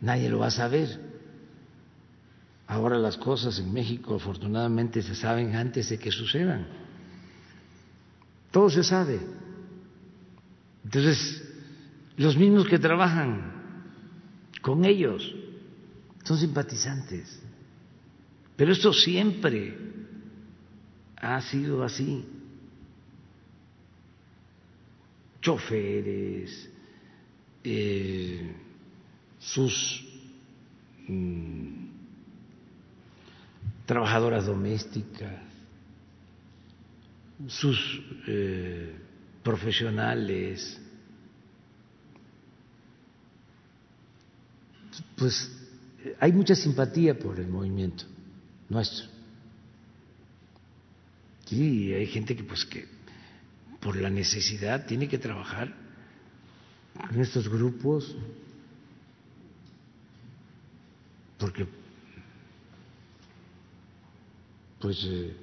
nadie 0.00 0.28
lo 0.28 0.40
va 0.40 0.48
a 0.48 0.50
saber. 0.50 1.12
Ahora 2.66 2.98
las 2.98 3.16
cosas 3.16 3.58
en 3.58 3.72
México 3.72 4.16
afortunadamente 4.16 5.02
se 5.02 5.14
saben 5.14 5.54
antes 5.54 5.88
de 5.88 5.98
que 5.98 6.10
sucedan. 6.10 6.66
Todo 8.50 8.70
se 8.70 8.82
sabe. 8.82 9.20
Entonces, 10.84 11.42
los 12.16 12.36
mismos 12.36 12.66
que 12.66 12.78
trabajan 12.78 13.52
con 14.60 14.84
ellos 14.84 15.34
son 16.32 16.38
simpatizantes. 16.38 17.40
Pero 18.56 18.72
esto 18.72 18.92
siempre 18.92 19.76
ha 21.16 21.40
sido 21.40 21.82
así. 21.82 22.24
Choferes, 25.40 26.70
eh, 27.64 28.54
sus 29.38 30.04
mm, 31.08 31.86
trabajadoras 33.84 34.46
domésticas, 34.46 35.42
sus 37.48 38.00
eh, 38.28 38.94
profesionales, 39.42 40.80
pues 45.16 45.61
hay 46.18 46.32
mucha 46.32 46.54
simpatía 46.54 47.18
por 47.18 47.38
el 47.38 47.48
movimiento 47.48 48.04
nuestro. 48.68 49.06
Sí, 51.46 51.92
hay 51.92 52.06
gente 52.06 52.34
que 52.34 52.44
pues 52.44 52.64
que 52.64 52.86
por 53.80 53.96
la 53.96 54.10
necesidad 54.10 54.86
tiene 54.86 55.08
que 55.08 55.18
trabajar 55.18 55.74
en 57.10 57.20
estos 57.20 57.48
grupos 57.48 58.16
porque 61.38 61.66
pues 64.80 65.04
eh, 65.04 65.36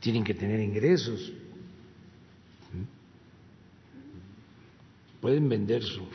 tienen 0.00 0.24
que 0.24 0.34
tener 0.34 0.60
ingresos 0.60 1.32
pueden 5.20 5.48
vender 5.48 5.82
su 5.82 6.06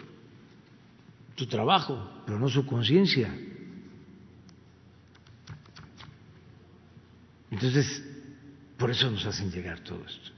su 1.35 1.47
trabajo, 1.47 2.23
pero 2.25 2.39
no 2.39 2.49
su 2.49 2.65
conciencia. 2.65 3.33
Entonces, 7.49 8.03
por 8.77 8.91
eso 8.91 9.11
nos 9.11 9.25
hacen 9.25 9.51
llegar 9.51 9.79
todo 9.81 10.03
esto. 10.05 10.31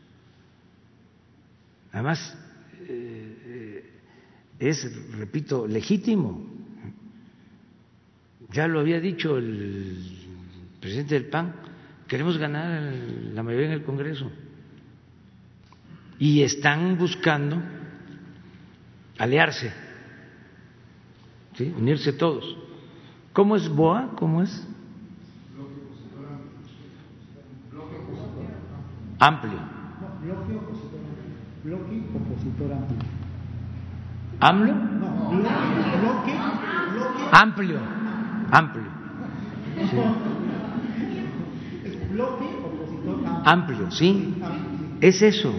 Además, 1.91 2.37
eh, 2.81 3.37
eh, 3.45 3.91
es, 4.59 5.11
repito, 5.11 5.67
legítimo. 5.67 6.45
Ya 8.51 8.67
lo 8.67 8.79
había 8.79 8.99
dicho 8.99 9.37
el 9.37 10.23
presidente 10.79 11.15
del 11.15 11.25
PAN, 11.29 11.55
queremos 12.07 12.37
ganar 12.37 12.93
la 13.33 13.41
mayoría 13.43 13.67
en 13.67 13.73
el 13.73 13.83
Congreso. 13.83 14.31
y 16.19 16.41
están 16.41 16.97
buscando 16.97 17.61
aliarse, 19.17 19.73
unirse 21.77 22.13
todos. 22.13 22.57
¿Cómo 23.33 23.55
es 23.55 23.67
BOA? 23.69 24.11
¿Cómo 24.17 24.41
es? 24.41 24.67
Amplio. 29.19 29.59
Bloque 31.63 32.03
opositor 32.13 32.73
amplio. 32.73 32.99
¿AMLO? 34.39 34.73
No, 34.73 35.29
bloque, 35.29 36.33
amplio. 37.31 37.79
Amplio. 38.51 38.85
Sí. 39.77 39.97
Bloque 42.11 42.45
opositor 42.65 43.25
amplio. 43.25 43.41
Amplio, 43.45 43.91
sí. 43.91 44.35
Es 44.99 45.21
eso. 45.21 45.53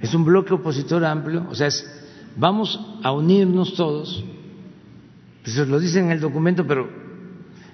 Es 0.00 0.14
un 0.14 0.24
bloque 0.24 0.54
opositor 0.54 1.04
amplio. 1.04 1.46
O 1.50 1.54
sea, 1.54 1.66
es, 1.66 1.84
vamos 2.36 2.98
a 3.02 3.12
unirnos 3.12 3.74
todos. 3.74 4.24
Eso 5.44 5.64
lo 5.64 5.80
dice 5.80 6.00
en 6.00 6.10
el 6.10 6.20
documento, 6.20 6.66
pero 6.66 6.88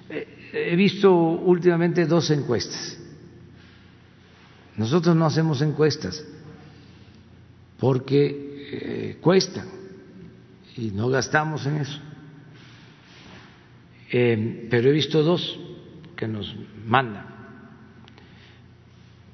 eh, 0.09 0.71
he 0.71 0.75
visto 0.75 1.13
últimamente 1.13 2.05
dos 2.05 2.29
encuestas. 2.31 2.97
Nosotros 4.77 5.15
no 5.15 5.25
hacemos 5.25 5.61
encuestas 5.61 6.23
porque 7.79 8.69
eh, 8.71 9.17
cuestan 9.21 9.67
y 10.77 10.91
no 10.91 11.09
gastamos 11.09 11.65
en 11.65 11.77
eso. 11.77 11.99
Eh, 14.11 14.67
pero 14.69 14.89
he 14.89 14.93
visto 14.93 15.21
dos 15.21 15.59
que 16.15 16.27
nos 16.27 16.55
mandan. 16.85 17.25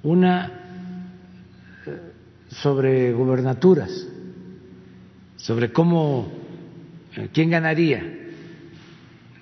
Una 0.02 0.60
sobre 2.50 3.14
gubernaturas, 3.14 4.08
sobre 5.38 5.72
cómo, 5.72 6.32
quién 7.32 7.50
ganaría 7.50 8.23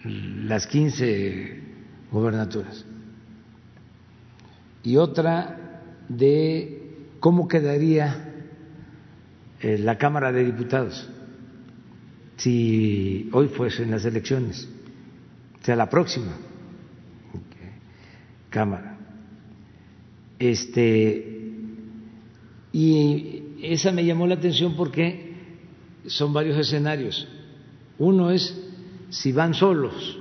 las 0.03 0.67
15 0.67 1.61
gubernaturas. 2.11 2.85
Y 4.83 4.97
otra 4.97 5.83
de 6.09 6.81
cómo 7.19 7.47
quedaría 7.47 8.33
la 9.61 9.97
Cámara 9.97 10.31
de 10.31 10.45
Diputados 10.45 11.07
si 12.37 13.29
hoy 13.33 13.47
fuesen 13.49 13.91
las 13.91 14.03
elecciones, 14.03 14.67
o 15.61 15.65
sea, 15.65 15.75
la 15.75 15.89
próxima 15.89 16.35
Cámara. 18.51 18.97
Este, 20.37 21.53
y 22.73 23.43
esa 23.61 23.93
me 23.93 24.03
llamó 24.03 24.27
la 24.27 24.35
atención 24.35 24.75
porque 24.75 25.35
son 26.07 26.33
varios 26.33 26.57
escenarios. 26.57 27.27
Uno 27.97 28.29
es 28.29 28.60
si 29.11 29.31
van 29.31 29.53
solos, 29.53 30.17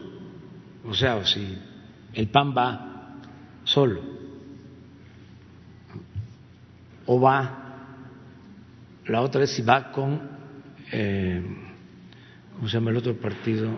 o 0.85 0.93
sea, 0.93 1.25
si 1.25 1.57
el 2.13 2.29
PAN 2.29 2.55
va 2.55 3.17
solo, 3.65 4.03
o 7.07 7.19
va, 7.19 7.57
la 9.07 9.23
otra 9.23 9.45
es 9.45 9.51
si 9.51 9.63
va 9.63 9.91
con 9.91 10.21
eh, 10.93 11.43
¿cómo 12.57 12.69
se 12.69 12.75
llama 12.75 12.91
el 12.91 12.97
otro 12.97 13.17
partido? 13.17 13.71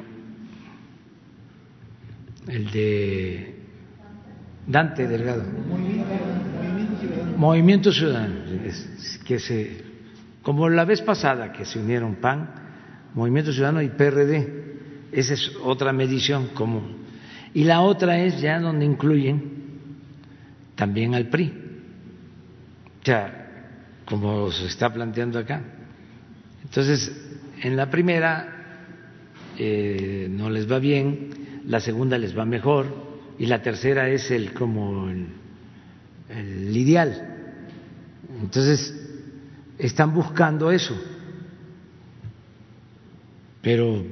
El 2.48 2.70
de 2.70 3.54
Dante 4.66 5.06
Delgado. 5.06 5.44
Movimiento 7.36 7.92
Ciudadano. 7.92 8.34
que 9.24 9.38
se, 9.38 9.84
como 10.42 10.68
la 10.68 10.84
vez 10.84 11.02
pasada 11.02 11.52
que 11.52 11.64
se 11.64 11.78
unieron 11.78 12.16
PAN, 12.16 12.50
Movimiento 13.14 13.52
Ciudadano 13.52 13.82
y 13.82 13.90
PRD. 13.90 14.61
Esa 15.12 15.34
es 15.34 15.52
otra 15.62 15.92
medición 15.92 16.48
como 16.54 16.82
y 17.54 17.64
la 17.64 17.82
otra 17.82 18.18
es 18.18 18.40
ya 18.40 18.58
donde 18.58 18.84
incluyen 18.84 19.42
también 20.74 21.14
al 21.14 21.28
PRI. 21.28 21.52
O 23.02 23.04
sea, 23.04 23.74
como 24.06 24.50
se 24.50 24.66
está 24.66 24.92
planteando 24.92 25.38
acá. 25.38 25.62
Entonces, 26.64 27.12
en 27.60 27.76
la 27.76 27.90
primera 27.90 28.88
eh, 29.58 30.28
no 30.30 30.48
les 30.48 30.70
va 30.70 30.78
bien, 30.78 31.60
la 31.66 31.80
segunda 31.80 32.16
les 32.16 32.36
va 32.36 32.44
mejor 32.44 33.12
y 33.38 33.46
la 33.46 33.60
tercera 33.60 34.08
es 34.08 34.30
el 34.30 34.54
como 34.54 35.10
el 35.10 36.76
ideal. 36.76 37.28
Entonces 38.40 38.98
están 39.78 40.14
buscando 40.14 40.70
eso, 40.72 40.96
pero 43.60 44.02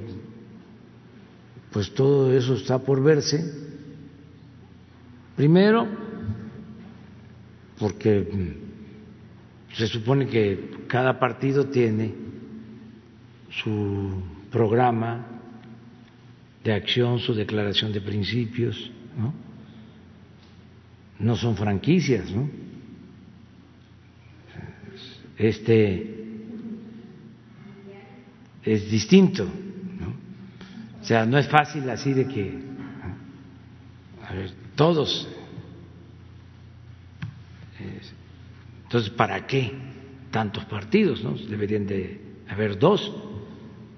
pues 1.71 1.93
todo 1.93 2.35
eso 2.35 2.53
está 2.55 2.79
por 2.79 3.01
verse. 3.01 3.43
Primero, 5.35 5.87
porque 7.79 8.57
se 9.73 9.87
supone 9.87 10.27
que 10.27 10.85
cada 10.87 11.17
partido 11.17 11.65
tiene 11.67 12.13
su 13.49 14.21
programa 14.51 15.25
de 16.63 16.73
acción, 16.73 17.19
su 17.19 17.33
declaración 17.33 17.91
de 17.91 18.01
principios, 18.01 18.91
¿no? 19.17 19.33
No 21.19 21.35
son 21.35 21.55
franquicias, 21.55 22.29
¿no? 22.31 22.49
Este 25.37 26.21
es 28.63 28.91
distinto. 28.91 29.47
O 31.01 31.03
sea, 31.03 31.25
no 31.25 31.37
es 31.37 31.47
fácil 31.47 31.89
así 31.89 32.13
de 32.13 32.27
que, 32.27 32.59
a 34.27 34.33
ver, 34.33 34.51
todos. 34.75 35.27
Entonces, 38.83 39.09
¿para 39.11 39.47
qué 39.47 39.71
tantos 40.29 40.65
partidos? 40.65 41.23
¿no? 41.23 41.33
Deberían 41.33 41.87
de 41.87 42.21
haber 42.47 42.77
dos 42.77 43.11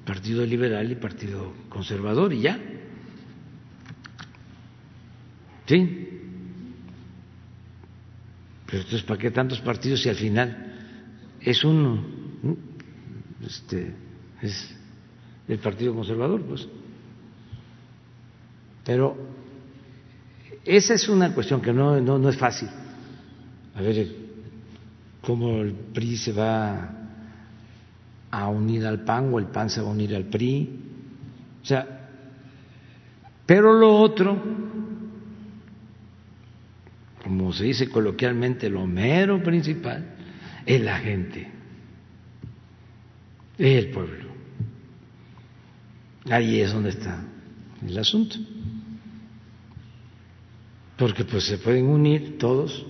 Partido 0.05 0.45
Liberal 0.45 0.91
y 0.91 0.95
Partido 0.95 1.53
Conservador 1.69 2.33
y 2.33 2.41
ya. 2.41 2.59
¿Sí? 5.65 6.09
Pero 8.65 8.77
entonces, 8.79 9.03
¿para 9.03 9.19
qué 9.19 9.31
tantos 9.31 9.61
partidos 9.61 10.01
si 10.01 10.09
al 10.09 10.15
final 10.15 10.73
es 11.39 11.63
uno? 11.63 12.03
Este, 13.45 13.93
es 14.41 14.75
el 15.47 15.59
Partido 15.59 15.93
Conservador, 15.93 16.41
pues. 16.41 16.67
Pero 18.83 19.15
esa 20.65 20.93
es 20.93 21.07
una 21.09 21.33
cuestión 21.33 21.61
que 21.61 21.73
no, 21.73 21.99
no, 21.99 22.17
no 22.17 22.29
es 22.29 22.37
fácil. 22.37 22.69
A 23.75 23.81
ver 23.81 24.07
cómo 25.21 25.61
el 25.61 25.71
PRI 25.71 26.17
se 26.17 26.31
va 26.31 26.89
a 28.31 28.47
unir 28.49 28.85
al 28.85 29.03
PAN 29.03 29.33
o 29.33 29.39
el 29.39 29.45
PAN 29.45 29.69
se 29.69 29.81
va 29.81 29.87
a 29.87 29.91
unir 29.91 30.15
al 30.15 30.25
PRI. 30.25 30.79
O 31.61 31.65
sea, 31.65 32.09
pero 33.45 33.73
lo 33.73 33.95
otro, 33.95 34.41
como 37.23 37.53
se 37.53 37.65
dice 37.65 37.89
coloquialmente, 37.89 38.69
lo 38.69 38.85
mero 38.85 39.41
principal 39.41 40.15
es 40.65 40.81
la 40.81 40.97
gente, 40.97 41.51
es 43.57 43.85
el 43.85 43.91
pueblo. 43.91 44.31
Ahí 46.29 46.61
es 46.61 46.71
donde 46.71 46.89
está 46.89 47.32
el 47.87 47.97
asunto. 47.97 48.35
Porque 50.97 51.25
pues 51.25 51.45
se 51.45 51.57
pueden 51.57 51.87
unir 51.87 52.37
todos, 52.37 52.85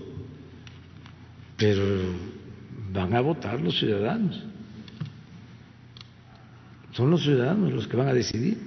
pero 1.58 1.84
van 2.92 3.14
a 3.16 3.22
votar 3.22 3.62
los 3.62 3.78
ciudadanos. 3.80 4.44
Son 6.92 7.10
los 7.10 7.24
ciudadanos 7.24 7.72
los 7.72 7.88
que 7.88 7.98
van 7.98 8.08
a 8.08 8.14
decidir. 8.14 8.58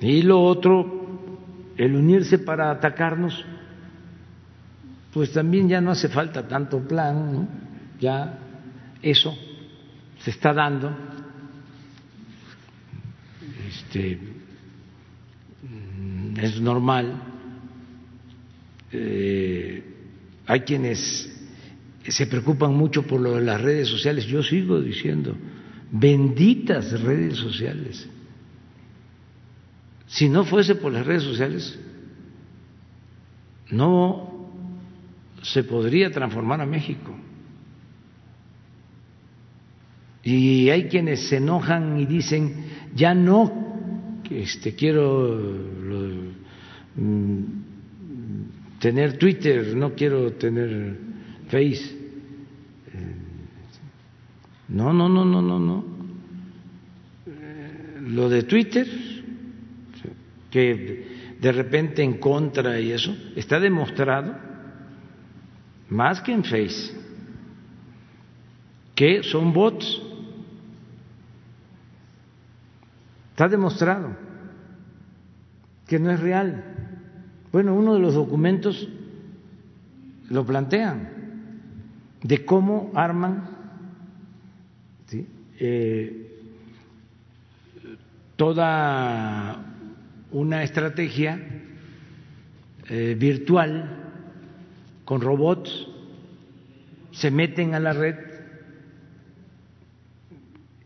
Y 0.00 0.22
lo 0.22 0.42
otro, 0.42 1.72
el 1.76 1.94
unirse 1.94 2.38
para 2.38 2.70
atacarnos, 2.70 3.44
pues 5.12 5.32
también 5.32 5.68
ya 5.68 5.80
no 5.80 5.92
hace 5.92 6.08
falta 6.08 6.46
tanto 6.46 6.80
plan, 6.80 7.48
ya 8.00 8.38
eso 9.00 9.34
se 10.18 10.30
está 10.30 10.52
dando. 10.52 11.13
Este, 13.74 14.18
es 16.40 16.60
normal. 16.60 17.22
Eh, 18.92 19.82
hay 20.46 20.60
quienes 20.60 21.30
se 22.06 22.26
preocupan 22.26 22.74
mucho 22.74 23.02
por 23.02 23.20
lo 23.20 23.34
de 23.34 23.42
las 23.42 23.60
redes 23.60 23.88
sociales. 23.88 24.26
Yo 24.26 24.42
sigo 24.42 24.80
diciendo, 24.80 25.36
benditas 25.90 27.00
redes 27.00 27.38
sociales. 27.38 28.08
Si 30.06 30.28
no 30.28 30.44
fuese 30.44 30.74
por 30.76 30.92
las 30.92 31.06
redes 31.06 31.22
sociales, 31.22 31.78
no 33.70 34.50
se 35.42 35.64
podría 35.64 36.10
transformar 36.10 36.60
a 36.60 36.66
México. 36.66 37.14
Y 40.22 40.70
hay 40.70 40.88
quienes 40.88 41.28
se 41.28 41.36
enojan 41.36 42.00
y 42.00 42.06
dicen, 42.06 42.64
ya 42.94 43.14
no, 43.14 43.63
este, 44.42 44.74
quiero 44.74 45.38
mm, 46.96 47.44
tener 48.80 49.16
Twitter, 49.18 49.76
no 49.76 49.94
quiero 49.94 50.32
tener 50.32 50.96
Face. 51.48 51.84
Eh, 52.92 53.16
no, 54.68 54.92
no, 54.92 55.08
no, 55.08 55.24
no, 55.24 55.42
no, 55.42 55.58
no. 55.58 55.84
Eh, 57.26 57.98
lo 58.00 58.28
de 58.28 58.42
Twitter, 58.42 58.86
que 60.50 61.36
de 61.40 61.52
repente 61.52 62.02
en 62.02 62.18
contra 62.18 62.80
y 62.80 62.92
eso, 62.92 63.14
está 63.36 63.60
demostrado, 63.60 64.34
más 65.90 66.20
que 66.22 66.32
en 66.32 66.44
Face, 66.44 66.92
que 68.94 69.22
son 69.22 69.52
bots 69.52 70.02
Está 73.34 73.48
demostrado 73.48 74.14
que 75.88 75.98
no 75.98 76.12
es 76.12 76.20
real. 76.20 76.62
Bueno, 77.50 77.74
uno 77.74 77.94
de 77.94 77.98
los 77.98 78.14
documentos 78.14 78.88
lo 80.30 80.46
plantean 80.46 81.08
de 82.22 82.44
cómo 82.44 82.92
arman 82.94 83.48
eh, 85.58 86.44
toda 88.36 89.64
una 90.30 90.62
estrategia 90.62 91.40
eh, 92.88 93.16
virtual 93.18 94.12
con 95.04 95.20
robots, 95.20 95.88
se 97.10 97.32
meten 97.32 97.74
a 97.74 97.80
la 97.80 97.94
red, 97.94 98.14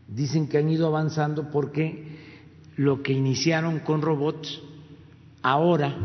dicen 0.07 0.49
que 0.49 0.57
han 0.57 0.69
ido 0.69 0.87
avanzando 0.87 1.51
porque 1.51 2.08
lo 2.79 3.03
que 3.03 3.11
iniciaron 3.11 3.79
con 3.79 4.01
robots, 4.01 4.61
ahora 5.41 5.97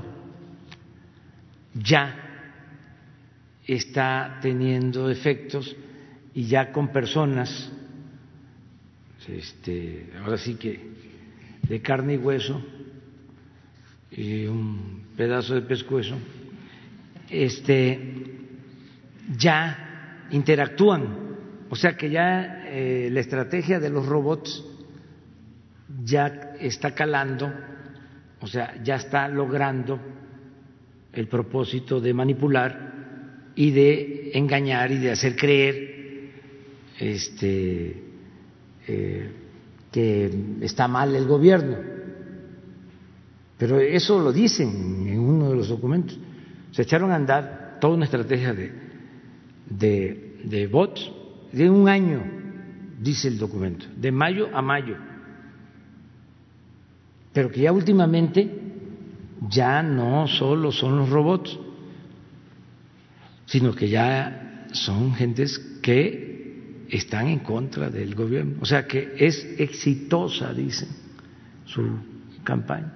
ya 1.72 2.16
está 3.64 4.40
teniendo 4.42 5.08
efectos 5.08 5.76
y 6.34 6.46
ya 6.46 6.72
con 6.72 6.88
personas, 6.88 7.70
este, 9.28 10.10
ahora 10.18 10.36
sí 10.36 10.56
que 10.56 10.80
de 11.62 11.80
carne 11.80 12.14
y 12.14 12.16
hueso 12.16 12.60
y 14.10 14.46
un 14.46 15.04
pedazo 15.16 15.54
de 15.54 15.62
pescuezo, 15.62 16.16
este, 17.30 18.36
ya 19.38 20.26
interactúan, 20.32 21.36
o 21.70 21.76
sea 21.76 21.96
que 21.96 22.10
ya 22.10 22.64
eh, 22.66 23.10
la 23.12 23.20
estrategia 23.20 23.78
de 23.78 23.90
los 23.90 24.06
robots 24.06 24.73
ya 26.02 26.54
está 26.58 26.94
calando, 26.94 27.52
o 28.40 28.46
sea, 28.46 28.82
ya 28.82 28.96
está 28.96 29.28
logrando 29.28 30.00
el 31.12 31.28
propósito 31.28 32.00
de 32.00 32.12
manipular 32.12 32.92
y 33.54 33.70
de 33.70 34.30
engañar 34.34 34.90
y 34.90 34.98
de 34.98 35.10
hacer 35.12 35.36
creer 35.36 36.32
este, 36.98 38.02
eh, 38.88 39.30
que 39.92 40.30
está 40.62 40.88
mal 40.88 41.14
el 41.14 41.26
gobierno. 41.26 41.76
Pero 43.56 43.78
eso 43.78 44.18
lo 44.18 44.32
dicen 44.32 45.06
en 45.06 45.20
uno 45.20 45.50
de 45.50 45.56
los 45.56 45.68
documentos. 45.68 46.18
Se 46.72 46.82
echaron 46.82 47.12
a 47.12 47.16
andar 47.16 47.78
toda 47.80 47.94
una 47.94 48.06
estrategia 48.06 48.52
de, 48.52 48.72
de, 49.70 50.38
de 50.42 50.66
bots 50.66 51.10
de 51.52 51.70
un 51.70 51.88
año, 51.88 52.20
dice 53.00 53.28
el 53.28 53.38
documento, 53.38 53.86
de 53.96 54.10
mayo 54.10 54.48
a 54.52 54.60
mayo 54.60 54.96
pero 57.34 57.50
que 57.50 57.62
ya 57.62 57.72
últimamente 57.72 58.48
ya 59.50 59.82
no 59.82 60.26
solo 60.28 60.70
son 60.70 60.96
los 60.96 61.10
robots, 61.10 61.58
sino 63.44 63.74
que 63.74 63.88
ya 63.88 64.68
son 64.72 65.12
gentes 65.14 65.58
que 65.82 66.86
están 66.88 67.26
en 67.26 67.40
contra 67.40 67.90
del 67.90 68.14
gobierno. 68.14 68.58
O 68.60 68.64
sea 68.64 68.86
que 68.86 69.14
es 69.18 69.44
exitosa, 69.58 70.54
dicen, 70.54 70.88
su 71.64 71.82
campaña. 72.44 72.92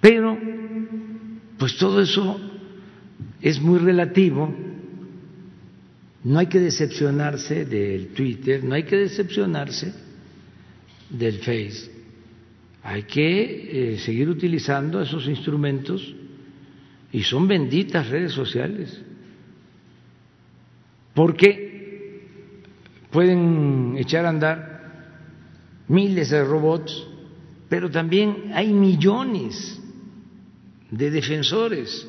Pero, 0.00 0.36
pues 1.58 1.76
todo 1.76 2.00
eso 2.00 2.40
es 3.42 3.60
muy 3.60 3.78
relativo. 3.78 4.52
No 6.24 6.38
hay 6.38 6.46
que 6.46 6.60
decepcionarse 6.60 7.66
del 7.66 8.08
Twitter, 8.14 8.64
no 8.64 8.74
hay 8.74 8.84
que 8.84 8.96
decepcionarse 8.96 9.92
del 11.10 11.38
Face 11.40 12.01
hay 12.82 13.04
que 13.04 13.92
eh, 13.92 13.98
seguir 13.98 14.28
utilizando 14.28 15.00
esos 15.00 15.28
instrumentos 15.28 16.14
y 17.12 17.22
son 17.22 17.46
benditas 17.46 18.08
redes 18.08 18.32
sociales, 18.32 19.00
porque 21.14 22.22
pueden 23.10 23.96
echar 23.98 24.26
a 24.26 24.30
andar 24.30 24.72
miles 25.88 26.30
de 26.30 26.42
robots, 26.42 27.06
pero 27.68 27.90
también 27.90 28.50
hay 28.54 28.72
millones 28.72 29.80
de 30.90 31.10
defensores 31.10 32.08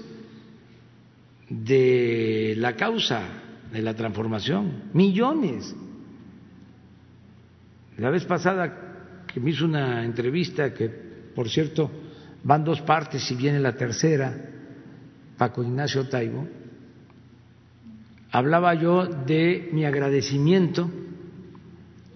de 1.49 2.55
la 2.57 2.75
causa 2.75 3.21
de 3.71 3.81
la 3.81 3.93
transformación, 3.93 4.89
millones. 4.93 5.75
La 7.97 8.09
vez 8.09 8.25
pasada 8.25 8.92
que 9.33 9.39
me 9.39 9.49
hizo 9.49 9.65
una 9.65 10.05
entrevista 10.05 10.73
que, 10.73 10.89
por 11.33 11.49
cierto, 11.49 11.89
van 12.43 12.63
dos 12.63 12.81
partes 12.81 13.29
y 13.31 13.35
viene 13.35 13.59
la 13.59 13.75
tercera, 13.75 14.35
Paco 15.37 15.63
Ignacio 15.63 16.07
Taibo, 16.07 16.47
hablaba 18.31 18.75
yo 18.75 19.05
de 19.05 19.69
mi 19.71 19.85
agradecimiento 19.85 20.89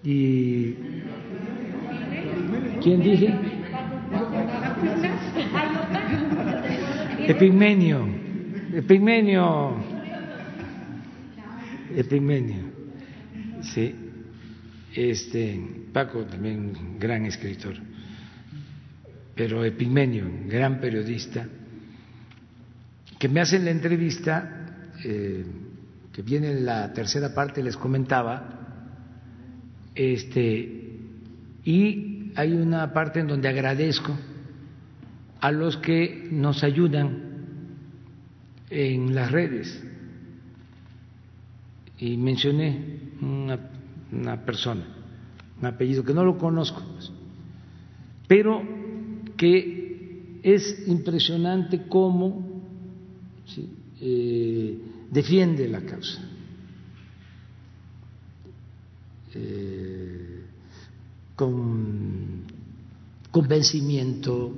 y... 0.04 0.74
¿Quién 2.80 3.02
dije? 3.02 3.34
Epigmenio, 7.26 8.06
Epigmenio, 8.72 9.74
Epigmenio, 11.96 12.62
sí, 13.62 14.07
este 14.94 15.60
Paco 15.92 16.24
también 16.24 16.98
gran 16.98 17.26
escritor, 17.26 17.74
pero 19.34 19.64
Epigmenio, 19.64 20.26
gran 20.46 20.80
periodista, 20.80 21.46
que 23.18 23.28
me 23.28 23.40
hacen 23.40 23.64
la 23.64 23.70
entrevista, 23.70 24.92
eh, 25.04 25.44
que 26.12 26.22
viene 26.22 26.50
en 26.50 26.64
la 26.64 26.92
tercera 26.92 27.34
parte, 27.34 27.62
les 27.62 27.76
comentaba, 27.76 28.58
este, 29.94 30.96
y 31.64 32.32
hay 32.34 32.52
una 32.52 32.92
parte 32.92 33.20
en 33.20 33.26
donde 33.26 33.48
agradezco 33.48 34.16
a 35.40 35.52
los 35.52 35.76
que 35.76 36.28
nos 36.30 36.62
ayudan 36.62 37.28
en 38.70 39.14
las 39.14 39.30
redes. 39.30 39.84
Y 41.98 42.16
mencioné 42.16 43.00
una, 43.20 43.58
una 44.12 44.44
persona 44.44 44.98
un 45.60 45.66
apellido 45.66 46.04
que 46.04 46.14
no 46.14 46.24
lo 46.24 46.38
conozco, 46.38 46.82
pues, 46.94 47.10
pero 48.26 48.62
que 49.36 50.40
es 50.42 50.84
impresionante 50.86 51.86
cómo 51.88 52.62
eh, 54.00 54.78
defiende 55.10 55.68
la 55.68 55.80
causa. 55.80 56.24
Eh, 59.34 60.42
con 61.34 62.42
convencimiento, 63.30 64.52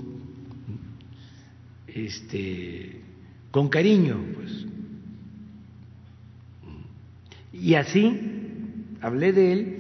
este, 1.87 3.01
con 3.51 3.69
cariño, 3.69 4.19
pues. 4.35 4.67
Y 7.53 7.75
así 7.75 8.30
hablé 9.01 9.33
de 9.33 9.53
él 9.53 9.77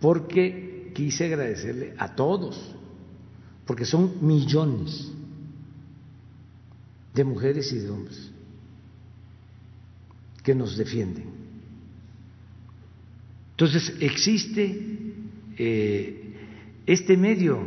porque 0.00 0.92
quise 0.94 1.26
agradecerle 1.26 1.94
a 1.98 2.14
todos, 2.14 2.74
porque 3.66 3.84
son 3.84 4.26
millones 4.26 5.10
de 7.14 7.24
mujeres 7.24 7.72
y 7.72 7.78
de 7.78 7.90
hombres 7.90 8.30
que 10.42 10.54
nos 10.54 10.76
defienden. 10.76 11.26
Entonces 13.50 13.92
existe 14.00 15.14
eh, 15.56 16.34
este 16.86 17.16
medio 17.16 17.60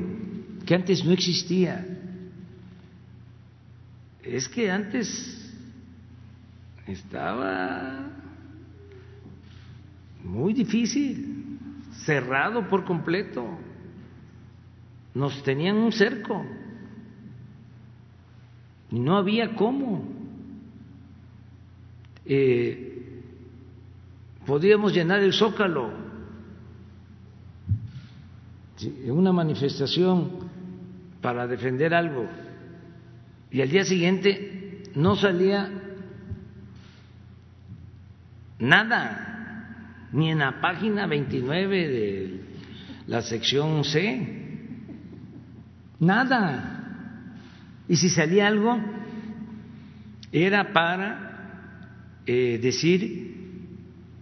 que 0.66 0.74
antes 0.74 1.04
no 1.04 1.12
existía. 1.12 1.86
Es 4.24 4.48
que 4.48 4.72
antes 4.72 5.52
estaba 6.88 8.21
muy 10.24 10.54
difícil, 10.54 11.58
cerrado 12.06 12.68
por 12.68 12.86
completo. 12.86 13.46
Nos 15.14 15.44
tenían 15.44 15.78
un 15.78 15.92
cerco 15.92 16.46
y 18.92 19.00
no 19.00 19.18
había 19.18 19.56
cómo. 19.56 20.04
Eh, 22.26 23.24
podíamos 24.46 24.94
llenar 24.94 25.20
el 25.20 25.34
zócalo 25.34 25.92
en 28.82 29.12
una 29.12 29.32
manifestación 29.32 30.30
para 31.22 31.48
defender 31.48 31.94
algo 31.94 32.28
y 33.52 33.62
al 33.62 33.70
día 33.70 33.84
siguiente 33.84 34.84
no 34.96 35.16
salía 35.16 35.70
nada, 38.60 39.31
ni 40.14 40.32
en 40.32 40.40
la 40.40 40.60
página 40.60 41.08
29 41.08 41.88
de 41.88 42.42
la 43.08 43.22
sección 43.22 43.84
C, 43.84 44.28
nada. 46.00 46.78
Y 47.88 47.96
si 47.96 48.10
salía 48.10 48.48
algo, 48.48 48.78
era 50.32 50.74
para 50.74 52.20
eh, 52.26 52.60
decir 52.62 53.32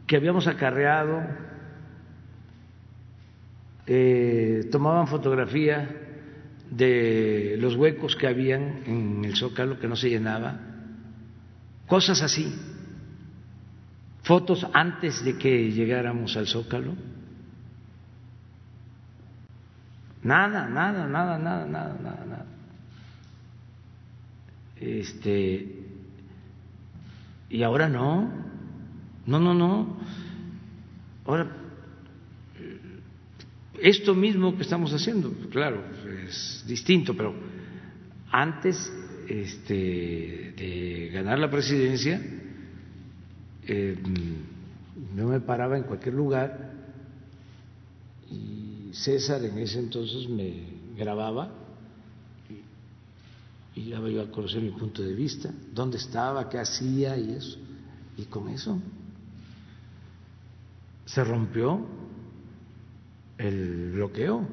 que 0.07 0.15
habíamos 0.15 0.47
acarreado, 0.47 1.21
eh, 3.85 4.67
tomaban 4.71 5.07
fotografía 5.07 5.89
de 6.69 7.57
los 7.59 7.75
huecos 7.75 8.15
que 8.15 8.27
habían 8.27 8.83
en 8.85 9.25
el 9.25 9.35
zócalo 9.35 9.79
que 9.79 9.87
no 9.87 9.95
se 9.95 10.09
llenaba, 10.09 10.59
cosas 11.87 12.21
así, 12.21 12.55
fotos 14.29 14.63
antes 14.73 15.25
de 15.25 15.39
que 15.39 15.71
llegáramos 15.71 16.37
al 16.37 16.45
zócalo. 16.45 16.93
Nada, 20.21 20.69
nada, 20.69 21.07
nada, 21.07 21.39
nada, 21.39 21.65
nada, 21.65 21.97
nada, 21.99 22.25
nada. 22.25 22.45
Este 24.79 25.65
y 27.49 27.63
ahora 27.63 27.89
no. 27.89 28.31
No, 29.25 29.39
no, 29.39 29.55
no. 29.55 29.97
Ahora 31.25 31.49
esto 33.81 34.13
mismo 34.13 34.55
que 34.55 34.61
estamos 34.61 34.93
haciendo, 34.93 35.31
claro, 35.49 35.81
es 36.27 36.63
distinto, 36.67 37.15
pero 37.15 37.33
antes 38.29 38.93
este, 39.27 40.53
de 40.55 41.09
ganar 41.13 41.39
la 41.39 41.49
presidencia, 41.49 42.21
eh, 43.67 43.97
no 45.15 45.27
me 45.27 45.39
paraba 45.39 45.77
en 45.77 45.83
cualquier 45.83 46.15
lugar 46.15 46.73
y 48.29 48.91
César 48.93 49.43
en 49.43 49.57
ese 49.57 49.79
entonces 49.79 50.27
me 50.29 50.79
grababa 50.97 51.51
y, 53.75 53.79
y 53.79 53.89
daba 53.91 54.09
yo 54.09 54.21
a 54.21 54.31
conocer 54.31 54.61
mi 54.61 54.71
punto 54.71 55.01
de 55.01 55.13
vista, 55.13 55.51
dónde 55.73 55.97
estaba, 55.97 56.49
qué 56.49 56.59
hacía 56.59 57.17
y 57.17 57.31
eso. 57.31 57.57
Y 58.17 58.25
con 58.25 58.49
eso 58.49 58.79
se 61.05 61.23
rompió 61.23 61.85
el 63.37 63.91
bloqueo. 63.93 64.45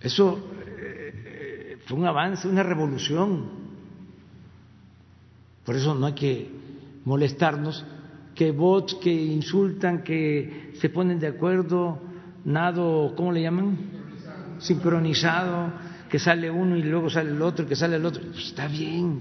Eso 0.00 0.38
eh, 0.66 1.78
fue 1.86 1.98
un 1.98 2.06
avance, 2.06 2.48
una 2.48 2.62
revolución. 2.62 3.48
Por 5.64 5.76
eso 5.76 5.94
no 5.94 6.06
hay 6.06 6.14
que 6.14 6.53
molestarnos 7.04 7.84
que 8.34 8.50
bots 8.50 8.94
que 8.96 9.12
insultan, 9.12 10.02
que 10.02 10.72
se 10.80 10.88
ponen 10.88 11.20
de 11.20 11.28
acuerdo, 11.28 12.00
nado, 12.44 13.14
¿cómo 13.16 13.32
le 13.32 13.42
llaman? 13.42 13.78
Sincronizado, 14.58 15.72
que 16.08 16.18
sale 16.18 16.50
uno 16.50 16.76
y 16.76 16.82
luego 16.82 17.08
sale 17.10 17.30
el 17.30 17.42
otro, 17.42 17.66
que 17.66 17.76
sale 17.76 17.96
el 17.96 18.04
otro. 18.04 18.22
Pues 18.32 18.46
está 18.46 18.66
bien, 18.66 19.20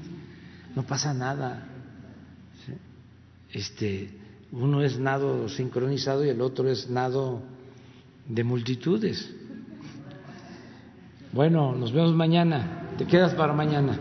no 0.75 0.83
pasa 0.83 1.13
nada. 1.13 1.67
Este, 3.51 4.09
uno 4.51 4.81
es 4.81 4.99
nado 4.99 5.47
sincronizado 5.47 6.25
y 6.25 6.29
el 6.29 6.41
otro 6.41 6.69
es 6.69 6.89
nado 6.89 7.41
de 8.27 8.43
multitudes. 8.43 9.31
Bueno, 11.31 11.75
nos 11.75 11.91
vemos 11.91 12.13
mañana. 12.13 12.89
Te 12.97 13.05
quedas 13.05 13.33
para 13.35 13.53
mañana. 13.53 13.97